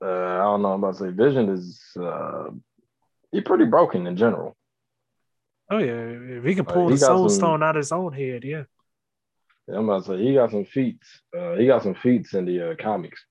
uh, 0.02 0.06
I 0.40 0.44
don't 0.44 0.62
know. 0.62 0.74
I'm 0.74 0.84
about 0.84 0.96
to 0.98 1.00
say 1.06 1.10
Vision 1.10 1.50
is 1.50 1.82
uh 2.00 2.50
he 3.32 3.42
pretty 3.42 3.66
broken 3.66 4.08
in 4.08 4.16
general. 4.18 4.56
Oh 5.70 5.80
yeah, 5.80 6.38
if 6.38 6.44
he 6.46 6.56
can 6.56 6.66
pull 6.66 6.88
he 6.88 6.94
the 6.96 7.00
soul 7.00 7.28
some- 7.30 7.38
stone 7.40 7.64
out 7.64 7.76
of 7.76 7.82
his 7.82 7.92
own 7.92 8.14
head, 8.14 8.44
yeah. 8.44 8.64
I'm 9.70 9.90
about 9.90 10.06
to 10.06 10.12
say 10.12 10.24
he 10.24 10.34
got 10.34 10.52
some 10.52 10.64
feats. 10.64 11.08
Uh, 11.38 11.56
he 11.56 11.68
got 11.68 11.84
some 11.84 11.94
feats 11.96 12.34
in 12.34 12.46
the 12.46 12.72
uh, 12.72 12.76
comics. 12.82 13.22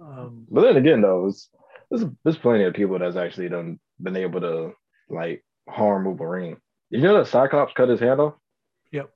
Um, 0.00 0.46
But 0.50 0.62
then 0.62 0.76
again, 0.76 1.00
though, 1.02 1.26
it's, 1.26 1.50
there's 1.90 2.04
there's 2.24 2.38
plenty 2.38 2.64
of 2.64 2.74
people 2.74 2.98
that's 2.98 3.16
actually 3.16 3.48
done 3.48 3.78
been 4.00 4.16
able 4.16 4.40
to 4.40 4.72
like 5.08 5.44
harm 5.68 6.04
Wolverine. 6.04 6.56
Did 6.90 7.00
you 7.02 7.08
know 7.08 7.18
that 7.18 7.28
Cyclops 7.28 7.72
cut 7.74 7.88
his 7.88 8.00
hand 8.00 8.20
off? 8.20 8.34
Yep. 8.90 9.10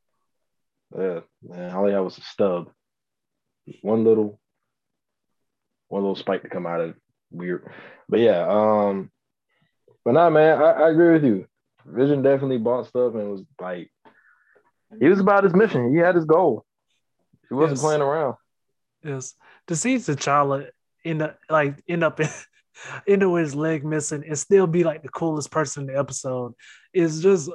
Yeah, 0.99 1.21
man. 1.43 1.75
All 1.75 1.87
he 1.87 1.93
had 1.93 2.01
was 2.01 2.19
a 2.19 2.23
stub. 2.23 2.71
One 3.83 4.05
little, 4.05 4.39
one 5.89 6.03
little 6.03 6.17
spike 6.17 6.43
to 6.43 6.49
come 6.49 6.67
out 6.67 6.81
of 6.81 6.91
it. 6.91 6.97
weird. 7.31 7.71
But 8.09 8.21
yeah, 8.21 8.47
um, 8.49 9.11
but 10.05 10.13
nah, 10.13 10.31
man, 10.31 10.63
I, 10.63 10.71
I 10.85 10.91
agree 10.91 11.13
with 11.13 11.25
you. 11.25 11.47
Vision 11.85 12.23
definitely 12.23 12.59
bought 12.59 12.87
stuff 12.87 13.15
and 13.15 13.31
was 13.31 13.43
like, 13.61 13.91
he 15.01 15.09
was 15.09 15.21
about 15.21 15.45
his 15.45 15.55
mission. 15.55 15.93
He 15.93 15.99
had 15.99 16.15
his 16.15 16.25
goal. 16.25 16.65
He 17.49 17.55
wasn't 17.55 17.79
Yes. 17.79 17.81
playing 17.83 18.03
around. 18.03 18.37
Yes. 19.05 19.35
to 19.69 19.77
see 19.77 19.97
T'Challa 19.97 20.69
end 21.05 21.23
up 21.23 21.39
like 21.51 21.83
end 21.89 22.03
up 22.05 22.19
in, 22.21 22.29
with 23.07 23.41
his 23.43 23.55
leg 23.55 23.85
missing 23.85 24.25
and 24.27 24.39
still 24.39 24.67
be 24.67 24.85
like 24.85 25.03
the 25.03 25.09
coolest 25.09 25.51
person 25.51 25.83
in 25.83 25.87
the 25.95 25.99
episode 25.99 26.55
is 26.93 27.23
just 27.23 27.51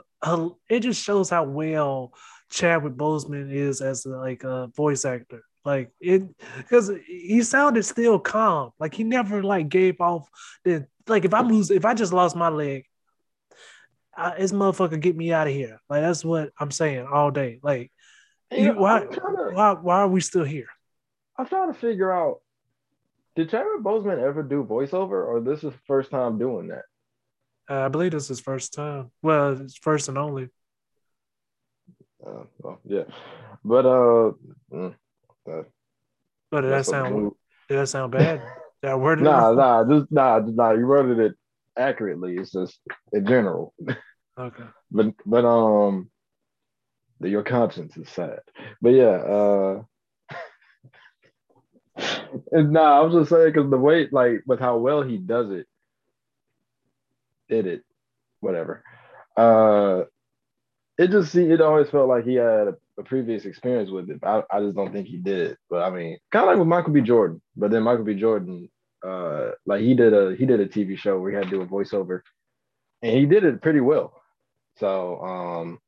it 0.69 0.79
just 0.81 1.03
shows 1.03 1.29
how 1.29 1.43
well 1.43 2.13
Chadwick 2.49 2.93
Boseman 2.93 3.51
is 3.51 3.81
as 3.81 4.05
like 4.05 4.43
a 4.43 4.67
voice 4.75 5.05
actor. 5.05 5.43
Like 5.63 5.91
it 5.99 6.23
because 6.57 6.91
he 7.05 7.43
sounded 7.43 7.83
still 7.83 8.17
calm. 8.19 8.71
Like 8.79 8.93
he 8.95 9.03
never 9.03 9.43
like 9.43 9.69
gave 9.69 10.01
off 10.01 10.27
the 10.63 10.87
like 11.07 11.23
if 11.25 11.33
I 11.33 11.41
lose 11.41 11.69
if 11.71 11.85
I 11.85 11.93
just 11.93 12.13
lost 12.13 12.35
my 12.35 12.49
leg, 12.49 12.85
I, 14.15 14.37
this 14.39 14.51
motherfucker 14.51 14.99
get 14.99 15.15
me 15.15 15.31
out 15.31 15.47
of 15.47 15.53
here. 15.53 15.79
Like 15.89 16.01
that's 16.01 16.25
what 16.25 16.51
I'm 16.59 16.71
saying 16.71 17.05
all 17.05 17.31
day. 17.31 17.59
Like 17.63 17.91
You 18.51 18.57
You- 18.57 18.73
know, 18.73 18.81
why- 18.81 19.05
to- 19.05 19.51
why 19.53 19.71
why 19.73 19.99
are 20.01 20.07
we 20.07 20.19
still 20.21 20.43
here? 20.43 20.67
I'm 21.37 21.45
trying 21.45 21.71
to 21.71 21.79
figure 21.79 22.11
out 22.11 22.39
did 23.35 23.49
Chadwick 23.49 23.81
Boseman 23.81 24.21
ever 24.21 24.43
do 24.43 24.63
voiceover 24.63 25.25
or 25.25 25.39
this 25.41 25.63
is 25.63 25.73
first 25.87 26.11
time 26.11 26.37
doing 26.37 26.67
that? 26.67 26.83
Uh, 27.69 27.85
I 27.85 27.87
believe 27.87 28.11
this 28.11 28.29
is 28.29 28.39
first 28.39 28.73
time. 28.73 29.11
Well, 29.21 29.61
it's 29.61 29.77
first 29.77 30.09
and 30.09 30.17
only. 30.17 30.49
Uh, 32.25 32.43
well, 32.59 32.79
yeah. 32.85 33.03
But 33.63 33.85
uh, 33.85 34.31
mm, 34.71 34.95
uh 35.49 35.63
But 36.49 36.61
did 36.61 36.71
that 36.71 36.85
sound 36.85 37.13
blew- 37.13 37.37
did 37.69 37.77
that 37.77 37.87
sound 37.87 38.11
bad? 38.11 38.41
Did 38.81 38.89
I 38.89 38.95
word 38.95 39.19
it 39.19 39.23
Nah, 39.23 39.53
nah, 39.53 39.83
just 39.83 40.11
nah, 40.11 40.39
just 40.39 40.55
nah. 40.55 40.71
You 40.71 40.87
worded 40.87 41.19
it 41.19 41.37
accurately. 41.77 42.35
It's 42.35 42.51
just 42.51 42.79
in 43.13 43.27
general. 43.27 43.75
Okay. 44.37 44.63
But 44.91 45.13
but 45.25 45.45
um 45.45 46.09
your 47.19 47.43
conscience 47.43 47.95
is 47.95 48.09
sad. 48.09 48.39
But 48.81 48.89
yeah, 48.89 49.17
uh 49.21 49.83
nah, 52.51 52.99
I 52.99 53.01
was 53.01 53.13
just 53.13 53.29
saying 53.29 53.53
because 53.53 53.69
the 53.69 53.77
way 53.77 54.07
like 54.11 54.43
with 54.45 54.59
how 54.59 54.77
well 54.77 55.01
he 55.01 55.17
does 55.17 55.51
it, 55.51 55.67
did 57.49 57.67
it, 57.67 57.83
whatever. 58.39 58.83
Uh 59.37 60.03
it 61.01 61.09
just 61.09 61.31
see 61.31 61.43
it 61.43 61.61
always 61.61 61.89
felt 61.89 62.09
like 62.09 62.25
he 62.25 62.35
had 62.35 62.67
a, 62.67 62.75
a 62.99 63.03
previous 63.03 63.45
experience 63.45 63.89
with 63.89 64.09
it. 64.09 64.19
I, 64.23 64.43
I 64.51 64.61
just 64.61 64.75
don't 64.75 64.91
think 64.91 65.07
he 65.07 65.17
did. 65.17 65.57
But 65.69 65.83
I 65.83 65.89
mean, 65.89 66.17
kind 66.31 66.43
of 66.43 66.49
like 66.49 66.59
with 66.59 66.67
Michael 66.67 66.93
B. 66.93 67.01
Jordan. 67.01 67.41
But 67.55 67.71
then 67.71 67.83
Michael 67.83 68.03
B. 68.03 68.13
Jordan, 68.13 68.69
uh, 69.05 69.51
like 69.65 69.81
he 69.81 69.95
did 69.95 70.13
a 70.13 70.35
he 70.35 70.45
did 70.45 70.59
a 70.59 70.67
TV 70.67 70.97
show 70.97 71.19
where 71.19 71.31
he 71.31 71.35
had 71.35 71.45
to 71.45 71.49
do 71.49 71.61
a 71.61 71.65
voiceover, 71.65 72.21
and 73.01 73.17
he 73.17 73.25
did 73.25 73.43
it 73.43 73.61
pretty 73.61 73.79
well. 73.79 74.21
So, 74.77 75.19
um, 75.21 75.79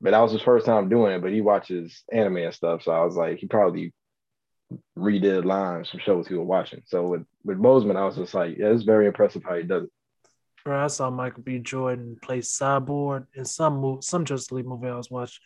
but 0.00 0.12
that 0.12 0.20
was 0.20 0.32
his 0.32 0.42
first 0.42 0.64
time 0.64 0.88
doing 0.88 1.12
it. 1.14 1.22
But 1.22 1.32
he 1.32 1.40
watches 1.40 2.02
anime 2.10 2.38
and 2.38 2.54
stuff, 2.54 2.82
so 2.82 2.92
I 2.92 3.04
was 3.04 3.16
like, 3.16 3.38
he 3.38 3.46
probably 3.46 3.92
redid 4.96 5.44
lines 5.44 5.88
from 5.88 6.00
shows 6.00 6.26
he 6.26 6.34
was 6.34 6.46
watching. 6.46 6.82
So 6.86 7.06
with 7.06 7.24
with 7.44 7.58
Boseman, 7.58 7.96
I 7.96 8.04
was 8.04 8.16
just 8.16 8.34
like, 8.34 8.56
yeah, 8.58 8.68
it's 8.68 8.82
very 8.82 9.06
impressive 9.06 9.42
how 9.44 9.56
he 9.56 9.62
does 9.62 9.84
it. 9.84 9.90
Bro, 10.64 10.84
I 10.84 10.86
saw 10.88 11.10
Michael 11.10 11.42
B. 11.42 11.58
Jordan 11.58 12.18
play 12.20 12.40
Cyborg 12.40 13.26
in 13.34 13.44
some 13.44 13.78
move, 13.78 14.04
some 14.04 14.24
Justice 14.24 14.52
League 14.52 14.66
movie 14.66 14.88
I 14.88 14.96
was 14.96 15.10
watching, 15.10 15.40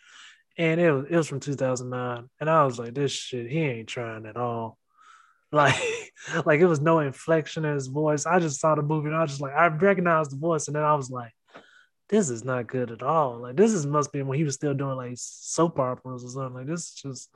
and 0.57 0.81
it 0.81 0.91
was 0.91 1.05
it 1.09 1.15
was 1.15 1.27
from 1.27 1.39
2009, 1.39 2.29
and 2.39 2.49
I 2.49 2.65
was 2.65 2.79
like, 2.79 2.93
this 2.93 3.11
shit, 3.11 3.49
he 3.49 3.59
ain't 3.59 3.87
trying 3.87 4.25
at 4.25 4.37
all. 4.37 4.77
Like, 5.53 5.75
like 6.47 6.61
it 6.61 6.65
was 6.65 6.81
no 6.81 6.97
inflection 6.97 7.63
in 7.63 7.75
his 7.75 7.85
voice. 7.85 8.25
I 8.25 8.39
just 8.39 8.59
saw 8.59 8.73
the 8.73 8.81
movie, 8.81 9.09
and 9.09 9.15
I 9.15 9.21
was 9.21 9.29
just 9.29 9.41
like, 9.41 9.53
I 9.53 9.67
recognized 9.67 10.31
the 10.31 10.37
voice, 10.37 10.65
and 10.65 10.75
then 10.75 10.81
I 10.81 10.95
was 10.95 11.11
like, 11.11 11.31
this 12.09 12.31
is 12.31 12.43
not 12.43 12.65
good 12.65 12.89
at 12.89 13.03
all. 13.03 13.37
Like, 13.37 13.55
this 13.55 13.71
is 13.71 13.85
must 13.85 14.11
be 14.11 14.23
when 14.23 14.39
he 14.39 14.43
was 14.43 14.55
still 14.55 14.73
doing 14.73 14.95
like 14.95 15.13
soap 15.15 15.77
operas 15.77 16.23
or 16.23 16.29
something. 16.29 16.55
Like, 16.55 16.65
this 16.65 16.87
is 16.87 16.93
just, 16.93 17.29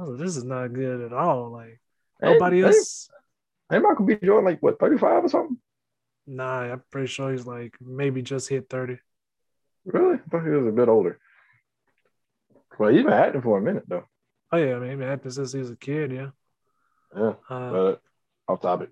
Like, 0.00 0.18
this 0.18 0.36
is 0.36 0.44
not 0.44 0.72
good 0.72 1.00
at 1.02 1.12
all. 1.12 1.50
Like, 1.50 1.80
nobody 2.22 2.60
Hey, 2.60 2.66
else. 2.66 3.08
Hey, 3.68 3.76
hey, 3.76 3.82
Michael 3.82 4.06
B. 4.06 4.16
Jordan, 4.22 4.44
like 4.44 4.62
what, 4.62 4.78
35 4.78 5.24
or 5.24 5.28
something? 5.28 5.58
Nah, 6.26 6.60
I'm 6.72 6.82
pretty 6.90 7.08
sure 7.08 7.32
he's 7.32 7.46
like 7.46 7.74
maybe 7.80 8.22
just 8.22 8.48
hit 8.48 8.68
30. 8.68 8.98
Really? 9.84 10.14
I 10.14 10.28
thought 10.30 10.44
he 10.44 10.50
was 10.50 10.66
a 10.66 10.72
bit 10.72 10.88
older. 10.88 11.18
Well, 12.78 12.90
he's 12.92 13.02
been 13.02 13.12
acting 13.12 13.42
for 13.42 13.58
a 13.58 13.62
minute 13.62 13.84
though. 13.88 14.04
Oh 14.52 14.56
yeah, 14.56 14.76
I 14.76 14.78
mean, 14.78 14.90
he's 14.90 14.98
been 14.98 15.08
acting 15.08 15.30
since 15.30 15.52
he 15.52 15.58
was 15.58 15.70
a 15.70 15.76
kid. 15.76 16.12
Yeah. 16.12 16.30
Yeah. 17.16 17.32
Uh, 17.48 17.70
but 17.70 18.00
off 18.48 18.60
topic. 18.60 18.90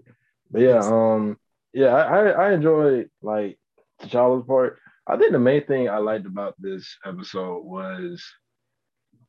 But 0.50 0.62
yeah, 0.62 0.80
um, 0.82 1.38
yeah, 1.72 1.94
I 1.94 2.28
I 2.30 2.52
enjoy 2.52 3.06
like 3.22 3.58
T'Challa's 4.02 4.46
part. 4.46 4.78
I 5.06 5.16
think 5.16 5.32
the 5.32 5.38
main 5.38 5.64
thing 5.64 5.88
I 5.88 5.98
liked 5.98 6.26
about 6.26 6.54
this 6.58 6.96
episode 7.04 7.64
was 7.64 8.24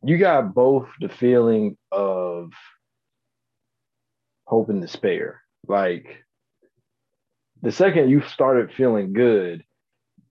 you 0.03 0.17
got 0.17 0.53
both 0.53 0.87
the 0.99 1.09
feeling 1.09 1.77
of 1.91 2.51
hope 4.45 4.69
and 4.69 4.81
despair. 4.81 5.41
Like 5.67 6.25
the 7.61 7.71
second 7.71 8.09
you 8.09 8.21
started 8.21 8.73
feeling 8.73 9.13
good, 9.13 9.63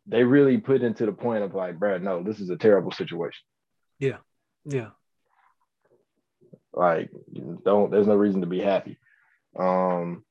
they 0.07 0.25
really 0.25 0.59
put 0.59 0.83
into 0.83 1.07
the 1.07 1.13
point 1.13 1.45
of 1.45 1.55
like, 1.55 1.79
Brad, 1.79 2.03
no, 2.03 2.23
this 2.23 2.41
is 2.41 2.51
a 2.51 2.57
terrible 2.57 2.93
situation. 2.93 3.43
Yeah. 3.99 4.19
Yeah. 4.65 4.91
Like, 6.73 7.11
don't 7.65 7.91
there's 7.91 8.07
no 8.07 8.17
reason 8.17 8.41
to 8.41 8.47
be 8.47 8.61
happy. 8.61 8.99
Um 9.59 10.25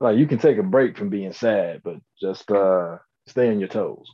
like 0.00 0.16
you 0.16 0.26
can 0.26 0.38
take 0.38 0.58
a 0.58 0.62
break 0.62 0.96
from 0.96 1.08
being 1.08 1.32
sad, 1.32 1.80
but 1.82 1.96
just 2.20 2.50
uh 2.50 2.98
stay 3.26 3.50
on 3.50 3.58
your 3.58 3.68
toes. 3.68 4.06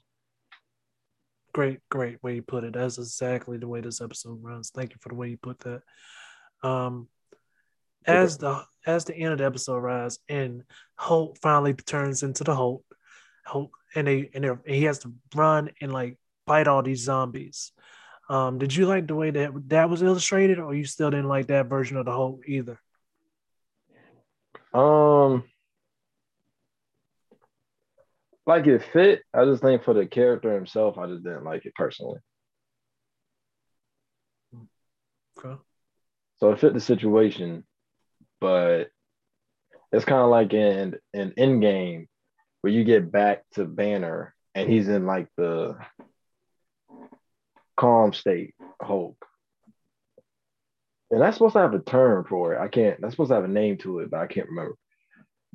Great, 1.55 1.79
great 1.89 2.23
way 2.23 2.35
you 2.35 2.43
put 2.43 2.65
it. 2.65 2.75
That's 2.75 2.99
exactly 2.99 3.57
the 3.57 3.69
way 3.69 3.81
this 3.81 4.01
episode 4.01 4.43
runs. 4.43 4.71
Thank 4.71 4.91
you 4.91 4.97
for 5.01 5.09
the 5.09 5.15
way 5.15 5.29
you 5.29 5.39
put 5.39 5.61
that. 5.61 5.83
Um 6.63 7.09
as 8.07 8.37
the 8.37 8.63
as 8.87 9.07
the 9.07 9.15
end 9.15 9.33
of 9.33 9.39
the 9.39 9.47
episode 9.47 9.77
arrives 9.77 10.19
and 10.29 10.65
Hulk 10.97 11.39
finally 11.41 11.73
turns 11.73 12.23
into 12.23 12.45
the 12.45 12.55
Hulk, 12.55 12.85
Hulk 13.47 13.71
and 13.95 14.07
they 14.07 14.31
and, 14.35 14.45
and 14.45 14.59
he 14.67 14.85
has 14.85 14.99
to 15.01 15.13
run 15.35 15.71
and 15.81 15.93
like 15.93 16.19
fight 16.47 16.69
all 16.69 16.83
these 16.83 17.03
zombies. 17.03 17.73
Um, 18.29 18.59
did 18.59 18.75
you 18.75 18.87
like 18.87 19.07
the 19.07 19.15
way 19.15 19.31
that 19.31 19.53
that 19.69 19.91
was 19.91 20.03
illustrated, 20.03 20.59
or 20.59 20.75
you 20.75 20.85
still 20.85 21.11
didn't 21.11 21.29
like 21.29 21.49
that 21.49 21.67
version 21.67 21.97
of 21.97 22.07
the 22.07 22.13
Hulk 22.13 22.41
either? 22.47 22.81
Um, 24.73 25.45
like 28.47 28.67
it 28.67 28.83
fit. 28.93 29.23
I 29.33 29.45
just 29.45 29.63
think 29.63 29.85
for 29.85 29.95
the 29.95 30.07
character 30.07 30.53
himself, 30.55 30.99
I 30.99 31.07
just 31.07 31.25
didn't 31.25 31.45
like 31.45 31.65
it 31.65 31.75
personally. 31.75 32.21
Okay. 35.39 35.61
So 36.37 36.51
it 36.51 36.61
fit 36.61 36.75
the 36.75 36.81
situation, 36.81 37.65
but 38.41 38.89
it's 39.93 40.05
kind 40.05 40.23
of 40.23 40.31
like 40.31 40.53
in 40.53 40.97
an 41.13 41.33
Endgame 41.39 42.09
where 42.61 42.73
you 42.73 42.85
get 42.85 43.13
back 43.13 43.45
to 43.53 43.65
Banner 43.65 44.35
and 44.55 44.69
he's 44.69 44.89
in 44.89 45.07
like 45.07 45.29
the 45.37 45.77
calm 47.77 48.13
state, 48.13 48.55
Hulk. 48.81 49.17
And 51.11 51.21
that's 51.21 51.37
supposed 51.37 51.53
to 51.53 51.61
have 51.61 51.75
a 51.75 51.79
term 51.79 52.25
for 52.25 52.55
it. 52.55 52.61
I 52.61 52.69
can't, 52.69 53.01
that's 53.01 53.13
supposed 53.13 53.31
to 53.31 53.37
have 53.37 53.45
a 53.45 53.49
name 53.49 53.77
to 53.79 54.01
it, 54.01 54.11
but 54.11 54.21
I 54.21 54.27
can't 54.27 54.49
remember. 54.49 54.75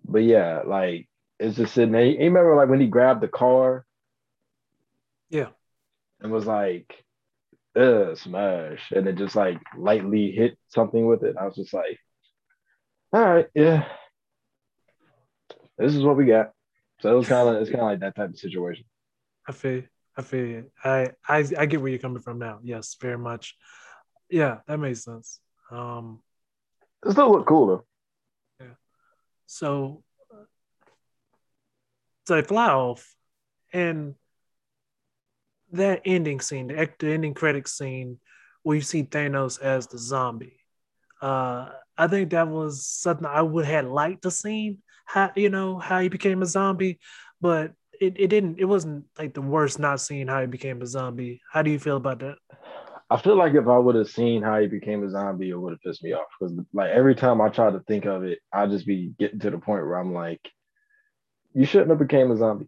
But 0.06 0.24
yeah, 0.24 0.62
like 0.66 1.09
it's 1.40 1.58
just 1.58 1.74
sitting 1.74 1.94
there. 1.94 2.06
You 2.06 2.18
remember 2.18 2.56
like 2.56 2.70
when 2.70 2.82
he 2.82 2.88
grabbed 2.88 3.22
the 3.22 3.28
car? 3.28 3.86
Yeah. 5.30 5.50
And 6.20 6.32
was 6.32 6.46
like, 6.46 6.94
uh, 7.76 8.16
smash. 8.16 8.92
And 8.92 9.08
it 9.08 9.16
just 9.16 9.36
like 9.36 9.60
lightly 9.78 10.32
hit 10.32 10.58
something 10.68 11.06
with 11.06 11.24
it. 11.24 11.36
I 11.40 11.46
was 11.46 11.56
just 11.56 11.74
like, 11.74 11.98
all 13.14 13.22
right, 13.22 13.48
yeah. 13.56 13.88
This 15.78 15.96
is 15.96 16.04
what 16.04 16.18
we 16.18 16.26
got. 16.26 16.52
So 17.00 17.12
it 17.12 17.18
was 17.18 17.28
kind 17.28 17.48
of 17.48 17.62
it's 17.62 17.70
kind 17.70 17.82
of 17.82 17.88
like 17.88 18.00
that 18.02 18.16
type 18.16 18.30
of 18.30 18.38
situation. 18.38 18.86
I 19.48 19.54
feel 19.54 19.84
I 20.18 20.22
feel 20.22 20.46
you. 20.46 20.72
I, 20.84 21.12
I 21.28 21.38
I 21.58 21.66
get 21.66 21.82
where 21.82 21.90
you're 21.90 22.00
coming 22.00 22.22
from 22.22 22.40
now. 22.40 22.60
Yes, 22.62 22.98
very 23.00 23.18
much. 23.18 23.56
Yeah, 24.30 24.58
that 24.68 24.78
makes 24.78 25.06
sense. 25.06 25.40
Um 25.72 26.22
it 27.06 27.14
still 27.14 27.32
look 27.32 27.48
cool 27.48 27.68
though. 27.68 27.86
Yeah. 28.60 28.74
So 29.46 30.04
so 32.30 32.36
they 32.36 32.44
fly 32.44 32.70
off 32.70 33.16
and 33.74 34.14
that 35.72 36.04
ending 36.06 36.40
scene, 36.40 36.68
the, 36.68 36.88
the 37.00 37.12
ending 37.12 37.34
credit 37.34 37.68
scene 37.68 38.20
where 38.62 38.76
you 38.76 38.84
see 38.84 39.02
Thanos 39.02 39.60
as 39.60 39.88
the 39.88 39.98
zombie. 39.98 40.60
Uh 41.24 41.70
I 41.98 42.08
think 42.08 42.30
that 42.30 42.48
was 42.48 42.86
something 42.86 43.26
I 43.26 43.42
would 43.42 43.66
have 43.66 43.88
liked 43.88 44.22
to 44.24 44.32
see 44.32 44.78
how 45.06 45.32
you 45.36 45.50
know 45.50 45.80
how 45.80 46.02
he 46.02 46.08
became 46.08 46.44
a 46.44 46.46
zombie, 46.46 47.00
but 47.42 47.72
it, 48.00 48.14
it 48.20 48.28
didn't 48.28 48.60
it 48.60 48.66
wasn't 48.66 49.06
like 49.18 49.34
the 49.34 49.42
worst 49.42 49.80
not 49.80 50.00
seeing 50.00 50.28
how 50.28 50.42
he 50.42 50.48
became 50.48 50.84
a 50.84 50.86
zombie. 50.86 51.42
How 51.52 51.64
do 51.64 51.72
you 51.72 51.80
feel 51.80 51.98
about 51.98 52.20
that? 52.20 52.38
I 53.10 53.18
feel 53.18 53.36
like 53.36 53.56
if 53.56 53.68
I 53.68 53.80
would 53.80 53.96
have 53.96 54.08
seen 54.08 54.44
how 54.44 54.60
he 54.60 54.68
became 54.68 55.04
a 55.04 55.10
zombie, 55.10 55.50
it 55.50 55.60
would 55.60 55.72
have 55.74 55.82
pissed 55.82 56.04
me 56.04 56.14
off. 56.14 56.28
Because 56.40 56.56
like 56.74 56.92
every 56.92 57.16
time 57.16 57.42
I 57.42 57.50
try 57.50 57.72
to 57.72 57.80
think 57.88 58.06
of 58.06 58.24
it, 58.24 58.38
I 58.54 58.68
just 58.68 58.86
be 58.86 59.14
getting 59.18 59.40
to 59.40 59.50
the 59.50 59.58
point 59.58 59.84
where 59.84 59.98
I'm 59.98 60.14
like, 60.14 60.42
you 61.54 61.66
shouldn't 61.66 61.90
have 61.90 62.00
became 62.00 62.32
a 62.32 62.38
zombie. 62.38 62.68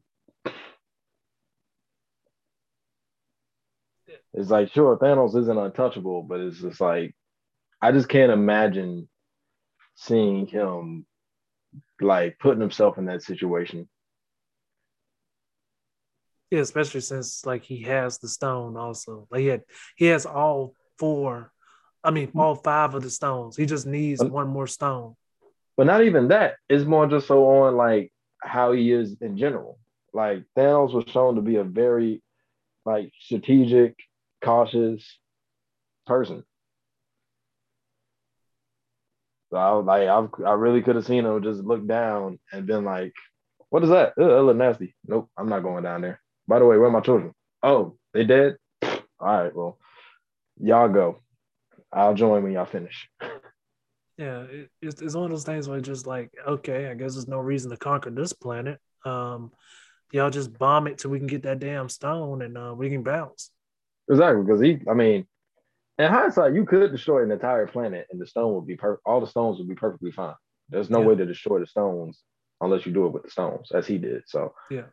It's 4.33 4.49
like 4.49 4.71
sure, 4.71 4.97
Thanos 4.97 5.35
isn't 5.35 5.57
untouchable, 5.57 6.23
but 6.23 6.39
it's 6.39 6.61
just 6.61 6.79
like 6.79 7.15
I 7.81 7.91
just 7.91 8.07
can't 8.07 8.31
imagine 8.31 9.09
seeing 9.95 10.47
him 10.47 11.05
like 11.99 12.39
putting 12.39 12.61
himself 12.61 12.97
in 12.97 13.05
that 13.05 13.23
situation. 13.23 13.89
Yeah, 16.49 16.59
especially 16.59 17.01
since 17.01 17.45
like 17.45 17.63
he 17.63 17.81
has 17.83 18.17
the 18.19 18.27
stone 18.27 18.77
also. 18.77 19.27
Like 19.31 19.41
he 19.41 19.47
had 19.47 19.61
he 19.95 20.05
has 20.07 20.25
all 20.25 20.75
four, 20.97 21.51
I 22.03 22.11
mean 22.11 22.31
all 22.35 22.55
five 22.55 22.93
of 22.93 23.03
the 23.03 23.09
stones. 23.09 23.57
He 23.57 23.65
just 23.65 23.85
needs 23.85 24.23
one 24.23 24.47
more 24.47 24.67
stone. 24.67 25.15
But 25.77 25.87
not 25.87 26.03
even 26.03 26.29
that. 26.29 26.55
It's 26.69 26.85
more 26.85 27.07
just 27.07 27.27
so 27.27 27.45
on 27.45 27.75
like 27.75 28.11
how 28.41 28.71
he 28.71 28.91
is 28.91 29.15
in 29.21 29.37
general. 29.37 29.79
Like 30.13 30.43
Thanos 30.57 30.93
was 30.93 31.05
shown 31.07 31.35
to 31.35 31.41
be 31.41 31.57
a 31.57 31.63
very 31.63 32.21
like 32.85 33.11
strategic, 33.19 33.95
cautious 34.43 35.19
person. 36.05 36.43
So 39.51 39.57
I 39.57 39.71
was 39.73 39.85
like, 39.85 40.07
I, 40.07 40.49
I 40.49 40.53
really 40.53 40.81
could 40.81 40.95
have 40.95 41.05
seen 41.05 41.25
him 41.25 41.43
just 41.43 41.61
look 41.61 41.85
down 41.85 42.39
and 42.51 42.65
been 42.65 42.85
like, 42.85 43.13
"What 43.69 43.83
is 43.83 43.89
that? 43.89 44.13
Ugh, 44.17 44.29
that 44.29 44.43
look 44.43 44.55
nasty." 44.55 44.95
Nope, 45.05 45.29
I'm 45.37 45.49
not 45.49 45.63
going 45.63 45.83
down 45.83 46.01
there. 46.01 46.21
By 46.47 46.59
the 46.59 46.65
way, 46.65 46.77
where 46.77 46.87
are 46.87 46.91
my 46.91 47.01
children? 47.01 47.33
Oh, 47.61 47.97
they 48.13 48.23
dead. 48.23 48.57
All 48.81 48.97
right, 49.19 49.55
well, 49.55 49.77
y'all 50.59 50.89
go. 50.89 51.21
I'll 51.91 52.13
join 52.13 52.43
when 52.43 52.53
y'all 52.53 52.65
finish. 52.65 53.09
Yeah, 54.21 54.41
it, 54.43 54.69
it's, 54.83 55.01
it's 55.01 55.15
one 55.15 55.25
of 55.25 55.31
those 55.31 55.45
things 55.45 55.67
where 55.67 55.81
just 55.81 56.05
like, 56.05 56.31
okay, 56.47 56.85
I 56.85 56.93
guess 56.93 57.15
there's 57.15 57.27
no 57.27 57.39
reason 57.39 57.71
to 57.71 57.77
conquer 57.77 58.11
this 58.11 58.33
planet. 58.33 58.77
Um, 59.03 59.51
y'all 60.11 60.29
just 60.29 60.55
bomb 60.59 60.85
it 60.85 60.99
till 60.99 61.09
we 61.09 61.17
can 61.17 61.25
get 61.25 61.41
that 61.43 61.57
damn 61.57 61.89
stone 61.89 62.43
and 62.43 62.55
uh, 62.55 62.75
we 62.77 62.91
can 62.91 63.01
bounce. 63.01 63.49
Exactly, 64.07 64.43
because 64.43 64.61
he, 64.61 64.77
I 64.87 64.93
mean, 64.93 65.25
in 65.97 66.11
hindsight, 66.11 66.53
you 66.53 66.65
could 66.65 66.91
destroy 66.91 67.23
an 67.23 67.31
entire 67.31 67.65
planet 67.65 68.05
and 68.11 68.21
the 68.21 68.27
stone 68.27 68.53
would 68.53 68.67
be 68.67 68.75
perfect. 68.75 69.01
All 69.07 69.21
the 69.21 69.25
stones 69.25 69.57
would 69.57 69.67
be 69.67 69.73
perfectly 69.73 70.11
fine. 70.11 70.35
There's 70.69 70.91
no 70.91 71.01
yeah. 71.01 71.07
way 71.07 71.15
to 71.15 71.25
destroy 71.25 71.59
the 71.59 71.65
stones 71.65 72.21
unless 72.61 72.85
you 72.85 72.93
do 72.93 73.07
it 73.07 73.13
with 73.13 73.23
the 73.23 73.31
stones, 73.31 73.71
as 73.73 73.87
he 73.87 73.97
did. 73.97 74.21
So 74.27 74.53
yeah. 74.69 74.83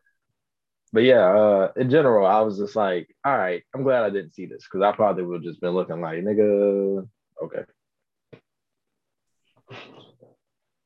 But 0.91 1.03
yeah, 1.03 1.21
uh, 1.21 1.73
in 1.77 1.91
general, 1.91 2.27
I 2.27 2.41
was 2.41 2.57
just 2.57 2.75
like, 2.75 3.15
all 3.27 3.37
right, 3.37 3.63
I'm 3.75 3.83
glad 3.83 4.05
I 4.05 4.11
didn't 4.11 4.35
see 4.35 4.47
this 4.47 4.65
because 4.65 4.83
I 4.83 4.97
probably 4.97 5.25
would 5.25 5.35
have 5.35 5.43
just 5.43 5.61
been 5.61 5.75
looking 5.75 6.01
like, 6.01 6.21
nigga, 6.21 7.07
okay. 7.43 7.65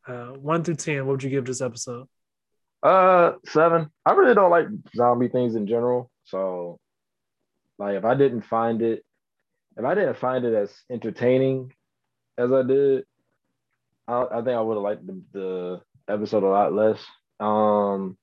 Uh, 0.06 0.32
one 0.32 0.64
through 0.64 0.76
ten, 0.76 1.06
what 1.06 1.12
would 1.12 1.22
you 1.22 1.30
give 1.30 1.44
this 1.44 1.60
episode? 1.60 2.06
Uh, 2.82 3.32
seven. 3.46 3.88
I 4.04 4.12
really 4.12 4.34
don't 4.34 4.50
like 4.50 4.66
zombie 4.96 5.28
things 5.28 5.54
in 5.54 5.66
general. 5.66 6.10
So, 6.24 6.78
like, 7.78 7.96
if 7.96 8.04
I 8.04 8.14
didn't 8.14 8.42
find 8.42 8.82
it 8.82 9.04
if 9.76 9.84
I 9.84 9.94
didn't 9.94 10.18
find 10.18 10.44
it 10.44 10.54
as 10.54 10.72
entertaining 10.90 11.72
as 12.36 12.52
I 12.52 12.62
did, 12.62 13.04
I, 14.06 14.24
I 14.30 14.36
think 14.36 14.48
I 14.48 14.60
would 14.60 14.74
have 14.74 14.82
liked 14.82 15.06
the, 15.06 15.22
the, 15.32 15.80
episode 16.08 16.42
a 16.42 16.48
lot 16.48 16.72
less. 16.72 17.02
Um, 17.38 18.18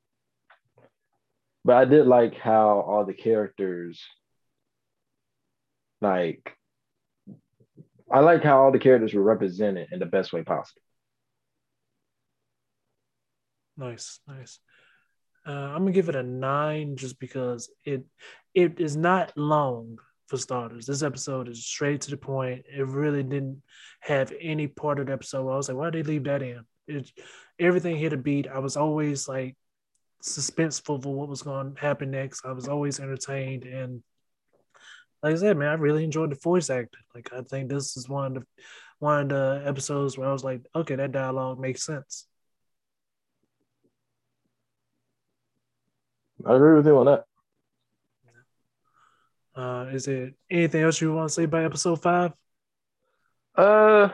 but 1.63 1.77
I 1.77 1.85
did 1.85 2.07
like 2.07 2.35
how 2.35 2.81
all 2.81 3.05
the 3.05 3.13
characters, 3.13 4.01
like, 6.01 6.57
I 8.11 8.19
like 8.19 8.43
how 8.43 8.61
all 8.61 8.71
the 8.71 8.79
characters 8.79 9.13
were 9.13 9.21
represented 9.21 9.89
in 9.91 9.99
the 9.99 10.05
best 10.05 10.33
way 10.33 10.43
possible. 10.43 10.81
Nice, 13.77 14.19
nice. 14.27 14.59
Uh, 15.47 15.51
I'm 15.51 15.83
gonna 15.83 15.91
give 15.91 16.09
it 16.09 16.15
a 16.15 16.23
nine 16.23 16.95
just 16.97 17.19
because 17.19 17.69
it 17.85 18.03
it 18.53 18.79
is 18.79 18.97
not 18.97 19.31
long 19.37 19.99
for 20.27 20.37
starters. 20.37 20.85
This 20.85 21.01
episode 21.01 21.47
is 21.47 21.65
straight 21.65 22.01
to 22.01 22.11
the 22.11 22.17
point. 22.17 22.65
It 22.71 22.85
really 22.85 23.23
didn't 23.23 23.61
have 24.01 24.33
any 24.39 24.67
part 24.67 24.99
of 24.99 25.07
the 25.07 25.13
episode. 25.13 25.49
I 25.49 25.55
was 25.55 25.69
like, 25.69 25.77
why 25.77 25.89
did 25.89 26.05
they 26.05 26.11
leave 26.11 26.25
that 26.25 26.41
in? 26.41 26.65
It, 26.87 27.11
everything 27.57 27.97
hit 27.97 28.13
a 28.13 28.17
beat. 28.17 28.47
I 28.47 28.59
was 28.59 28.77
always 28.77 29.27
like 29.27 29.55
suspenseful 30.23 31.01
for 31.01 31.13
what 31.13 31.29
was 31.29 31.41
going 31.41 31.73
to 31.73 31.81
happen 31.81 32.11
next. 32.11 32.45
I 32.45 32.51
was 32.51 32.67
always 32.67 32.99
entertained, 32.99 33.63
and 33.63 34.03
like 35.21 35.33
I 35.33 35.37
said, 35.37 35.57
man, 35.57 35.69
I 35.69 35.73
really 35.73 36.03
enjoyed 36.03 36.31
the 36.31 36.35
voice 36.35 36.69
acting. 36.69 37.01
Like 37.13 37.29
I 37.33 37.41
think 37.41 37.69
this 37.69 37.97
is 37.97 38.07
one 38.07 38.25
of 38.25 38.33
the 38.35 38.47
one 38.99 39.21
of 39.23 39.29
the 39.29 39.63
episodes 39.65 40.17
where 40.17 40.27
I 40.27 40.33
was 40.33 40.43
like, 40.43 40.61
okay, 40.75 40.95
that 40.95 41.11
dialogue 41.11 41.59
makes 41.59 41.85
sense. 41.85 42.25
I 46.45 46.55
agree 46.55 46.75
with 46.75 46.85
you 46.85 46.97
on 46.97 47.05
that. 47.05 47.23
Uh, 49.55 49.87
is 49.91 50.07
it 50.07 50.35
anything 50.49 50.83
else 50.83 51.01
you 51.01 51.13
want 51.13 51.29
to 51.29 51.33
say 51.33 51.43
about 51.43 51.65
episode 51.65 52.01
five? 52.01 52.31
Uh, 53.57 54.09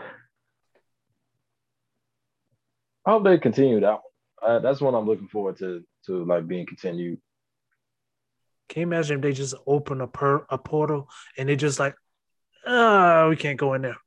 I 3.06 3.12
hope 3.12 3.24
they 3.24 3.38
continue 3.38 3.80
that 3.82 3.92
one. 3.92 4.02
Uh, 4.42 4.60
that's 4.60 4.82
one 4.82 4.96
I'm 4.96 5.06
looking 5.06 5.28
forward 5.28 5.58
to 5.58 5.84
to 6.08 6.26
like 6.26 6.48
being 6.48 6.66
continued. 6.66 7.20
Can 8.70 8.82
you 8.82 8.88
imagine 8.88 9.18
if 9.18 9.22
they 9.22 9.34
just 9.34 9.56
open 9.68 10.02
a 10.02 10.08
per 10.08 10.46
a 10.50 10.58
portal 10.58 11.10
and 11.38 11.48
they 11.48 11.56
just 11.56 11.80
like, 11.80 11.96
oh, 12.66 13.30
we 13.30 13.36
can't 13.36 13.60
go 13.60 13.74
in 13.74 13.84
there. 13.84 13.98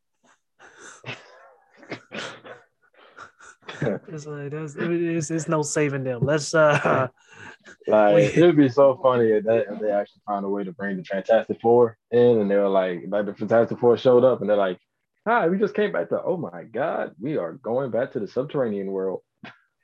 it's 4.08 4.26
like 4.26 4.50
there's, 4.50 4.74
it's, 4.76 5.30
it's 5.30 5.48
no 5.48 5.62
saving 5.62 6.04
them. 6.04 6.20
Let's 6.22 6.54
uh 6.54 7.08
like 7.86 8.36
it'd 8.36 8.56
be 8.56 8.68
so 8.68 8.98
funny 9.02 9.26
if, 9.30 9.44
that, 9.44 9.66
if 9.70 9.80
they 9.80 9.90
actually 9.90 10.22
found 10.26 10.44
a 10.44 10.48
way 10.48 10.64
to 10.64 10.72
bring 10.72 10.96
the 10.96 11.04
Fantastic 11.04 11.60
Four 11.60 11.96
in 12.10 12.40
and 12.40 12.50
they 12.50 12.56
were 12.56 12.68
like 12.68 13.02
like 13.08 13.26
the 13.26 13.34
Fantastic 13.34 13.78
Four 13.78 13.96
showed 13.96 14.24
up 14.24 14.40
and 14.40 14.50
they're 14.50 14.56
like, 14.56 14.78
Hi, 15.26 15.48
we 15.48 15.58
just 15.58 15.74
came 15.74 15.92
back 15.92 16.08
to 16.08 16.22
oh 16.22 16.36
my 16.36 16.64
god, 16.64 17.12
we 17.20 17.36
are 17.36 17.52
going 17.54 17.90
back 17.90 18.12
to 18.12 18.20
the 18.20 18.28
subterranean 18.28 18.88
world. 18.88 19.20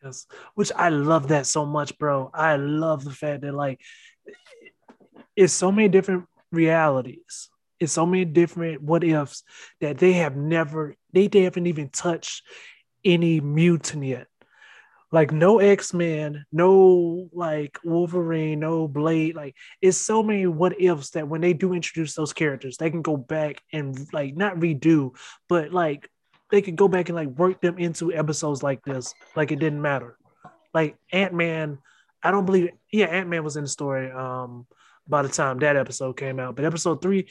Yes, 0.02 0.26
which 0.54 0.72
I 0.74 0.90
love 0.90 1.28
that 1.28 1.46
so 1.46 1.64
much, 1.64 1.96
bro. 1.98 2.30
I 2.34 2.56
love 2.56 3.04
the 3.04 3.12
fact 3.12 3.42
that 3.42 3.54
like 3.54 3.80
it's 5.36 5.52
so 5.52 5.72
many 5.72 5.88
different 5.88 6.24
realities. 6.52 7.48
It's 7.80 7.92
so 7.92 8.06
many 8.06 8.24
different 8.24 8.82
what 8.82 9.04
ifs 9.04 9.42
that 9.80 9.98
they 9.98 10.14
have 10.14 10.36
never, 10.36 10.94
they, 11.12 11.28
they 11.28 11.42
haven't 11.42 11.66
even 11.66 11.88
touched 11.88 12.42
any 13.04 13.40
mutant 13.40 14.04
yet. 14.04 14.26
Like 15.12 15.30
no 15.30 15.60
X 15.60 15.94
Men, 15.94 16.44
no 16.50 17.28
like 17.32 17.78
Wolverine, 17.84 18.58
no 18.58 18.88
Blade. 18.88 19.36
Like 19.36 19.54
it's 19.80 19.98
so 19.98 20.24
many 20.24 20.46
what 20.48 20.80
ifs 20.80 21.10
that 21.10 21.28
when 21.28 21.40
they 21.40 21.52
do 21.52 21.72
introduce 21.72 22.14
those 22.14 22.32
characters, 22.32 22.78
they 22.78 22.90
can 22.90 23.02
go 23.02 23.16
back 23.16 23.62
and 23.72 23.96
like 24.12 24.36
not 24.36 24.56
redo, 24.56 25.14
but 25.48 25.72
like 25.72 26.10
they 26.50 26.62
could 26.62 26.74
go 26.74 26.88
back 26.88 27.08
and 27.08 27.16
like 27.16 27.28
work 27.28 27.60
them 27.60 27.78
into 27.78 28.12
episodes 28.12 28.62
like 28.62 28.82
this. 28.84 29.14
Like 29.36 29.52
it 29.52 29.60
didn't 29.60 29.82
matter. 29.82 30.16
Like 30.72 30.96
Ant 31.12 31.32
Man, 31.32 31.78
I 32.20 32.32
don't 32.32 32.46
believe. 32.46 32.70
Yeah, 32.90 33.06
Ant 33.06 33.28
Man 33.28 33.44
was 33.44 33.56
in 33.56 33.62
the 33.62 33.68
story. 33.68 34.10
Um, 34.10 34.66
by 35.08 35.22
the 35.22 35.28
time 35.28 35.58
that 35.58 35.76
episode 35.76 36.16
came 36.16 36.40
out, 36.40 36.56
but 36.56 36.64
episode 36.64 37.02
three, 37.02 37.28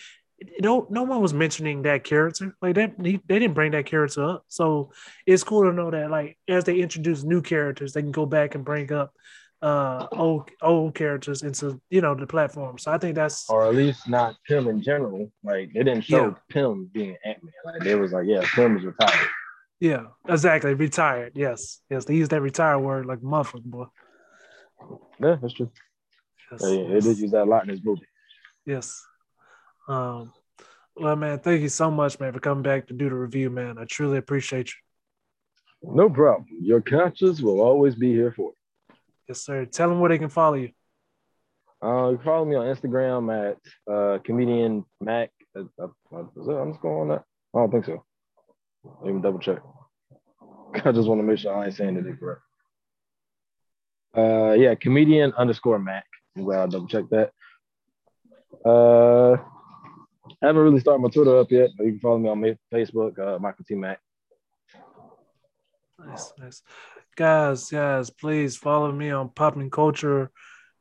no 0.59 0.87
no 0.89 1.03
one 1.03 1.21
was 1.21 1.33
mentioning 1.33 1.83
that 1.83 2.03
character. 2.03 2.55
Like 2.61 2.75
that 2.75 2.95
they 2.97 3.19
didn't 3.27 3.53
bring 3.53 3.71
that 3.71 3.85
character 3.85 4.23
up. 4.23 4.45
So 4.47 4.91
it's 5.25 5.43
cool 5.43 5.63
to 5.63 5.73
know 5.73 5.91
that 5.91 6.11
like 6.11 6.37
as 6.47 6.63
they 6.63 6.79
introduce 6.79 7.23
new 7.23 7.41
characters 7.41 7.93
they 7.93 8.01
can 8.01 8.11
go 8.11 8.25
back 8.25 8.55
and 8.55 8.65
bring 8.65 8.91
up 8.91 9.13
uh 9.61 10.07
old 10.11 10.49
old 10.61 10.93
characters 10.93 11.41
into 11.41 11.81
you 11.89 12.01
know 12.01 12.15
the 12.15 12.27
platform. 12.27 12.77
So 12.77 12.91
i 12.91 12.97
think 12.97 13.15
that's 13.15 13.49
or 13.49 13.65
at 13.65 13.75
least 13.75 14.09
not 14.09 14.35
pym 14.47 14.67
in 14.67 14.81
general. 14.81 15.31
Like 15.43 15.71
they 15.73 15.83
didn't 15.83 16.01
show 16.01 16.27
yeah. 16.27 16.33
pym 16.49 16.89
being 16.91 17.15
ant-man. 17.23 17.53
Like 17.65 17.81
they 17.81 17.95
was 17.95 18.11
like 18.11 18.25
yeah 18.27 18.43
pym 18.53 18.77
is 18.77 18.83
retired. 18.83 19.27
Yeah 19.79 20.03
exactly. 20.27 20.73
Retired. 20.73 21.33
Yes. 21.35 21.79
Yes 21.89 22.05
they 22.05 22.15
used 22.15 22.31
that 22.31 22.41
retired 22.41 22.79
word 22.79 23.05
like 23.05 23.23
muffled 23.23 23.63
boy. 23.63 23.85
Yeah 25.19 25.37
that's 25.41 25.53
true 25.53 25.71
yes, 26.61 26.71
yeah, 26.71 26.93
yes. 26.93 27.03
they 27.03 27.13
did 27.13 27.19
use 27.19 27.31
that 27.31 27.43
a 27.43 27.49
lot 27.49 27.63
in 27.63 27.69
this 27.69 27.83
movie 27.83 28.07
yes 28.65 29.05
um, 29.87 30.31
well, 30.95 31.15
man, 31.15 31.39
thank 31.39 31.61
you 31.61 31.69
so 31.69 31.89
much, 31.89 32.19
man, 32.19 32.33
for 32.33 32.39
coming 32.39 32.61
back 32.61 32.87
to 32.87 32.93
do 32.93 33.09
the 33.09 33.15
review, 33.15 33.49
man. 33.49 33.77
I 33.79 33.85
truly 33.85 34.17
appreciate 34.17 34.69
you. 34.69 35.95
No 35.95 36.09
problem. 36.09 36.45
Your 36.61 36.81
conscience 36.81 37.41
will 37.41 37.59
always 37.61 37.95
be 37.95 38.11
here 38.11 38.31
for 38.31 38.51
you. 38.51 38.95
Yes, 39.27 39.41
sir. 39.41 39.65
Tell 39.65 39.89
them 39.89 39.99
where 39.99 40.09
they 40.09 40.19
can 40.19 40.29
follow 40.29 40.55
you. 40.55 40.69
Uh, 41.83 42.11
you 42.11 42.19
follow 42.23 42.45
me 42.45 42.55
on 42.55 42.65
Instagram 42.65 43.51
at 43.51 43.57
uh, 43.91 44.19
comedian 44.19 44.85
Mack. 45.01 45.31
I'm 45.55 45.69
just 46.35 46.45
going 46.45 46.61
underscore 46.61 47.01
on 47.01 47.07
that? 47.09 47.23
I 47.53 47.59
don't 47.59 47.71
think 47.71 47.85
so. 47.85 48.05
Even 49.03 49.21
double 49.21 49.39
check. 49.39 49.59
I 50.85 50.91
just 50.91 51.07
want 51.07 51.19
to 51.19 51.23
make 51.23 51.39
sure 51.39 51.55
I 51.55 51.65
ain't 51.65 51.75
saying 51.75 51.97
it 51.97 52.05
incorrect. 52.05 52.41
Uh, 54.15 54.53
yeah, 54.53 54.75
comedian 54.75 55.33
underscore 55.33 55.79
Mack. 55.79 56.05
I'm 56.35 56.43
glad 56.43 56.61
I 56.61 56.67
double 56.67 56.87
checked 56.87 57.11
that. 57.11 57.31
Uh, 58.65 59.33
I 60.41 60.47
haven't 60.47 60.61
really 60.61 60.79
started 60.79 61.01
my 61.01 61.09
Twitter 61.09 61.37
up 61.37 61.51
yet, 61.51 61.71
but 61.77 61.85
you 61.85 61.91
can 61.91 61.99
follow 61.99 62.19
me 62.19 62.29
on 62.29 62.57
Facebook, 62.73 63.19
uh, 63.19 63.39
Michael 63.39 63.65
T. 63.67 63.75
Mack. 63.75 63.99
Nice, 65.99 66.33
nice. 66.39 66.61
Guys, 67.15 67.69
guys, 67.69 68.09
please 68.09 68.57
follow 68.57 68.91
me 68.91 69.11
on 69.11 69.29
Popping 69.29 69.69
Culture 69.69 70.31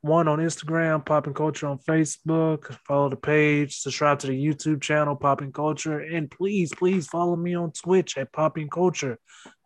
one 0.03 0.27
on 0.27 0.41
Instagram, 0.41 1.05
Popping 1.05 1.33
Culture 1.33 1.69
on 1.69 1.79
Facebook. 1.79 2.77
Follow 2.87 3.09
the 3.09 3.17
page, 3.17 3.79
subscribe 3.79 4.19
to 4.19 4.27
the 4.27 4.45
YouTube 4.45 4.83
channel, 4.83 5.17
Popping 5.17 5.53
Culture, 5.53 6.01
and 6.01 6.31
please, 6.31 6.75
please 6.75 7.07
follow 7.07 7.37
me 7.37 7.55
on 7.55 7.71
Twitch 7.73 8.19
at 8.19 8.33
Popping 8.33 8.69
Culture. 8.69 9.19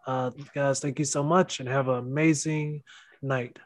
Uh, 0.07 0.31
guys, 0.55 0.81
thank 0.81 0.99
you 0.99 1.05
so 1.05 1.23
much 1.23 1.59
and 1.59 1.69
have 1.69 1.89
an 1.89 1.99
amazing 1.99 2.83
night. 3.23 3.59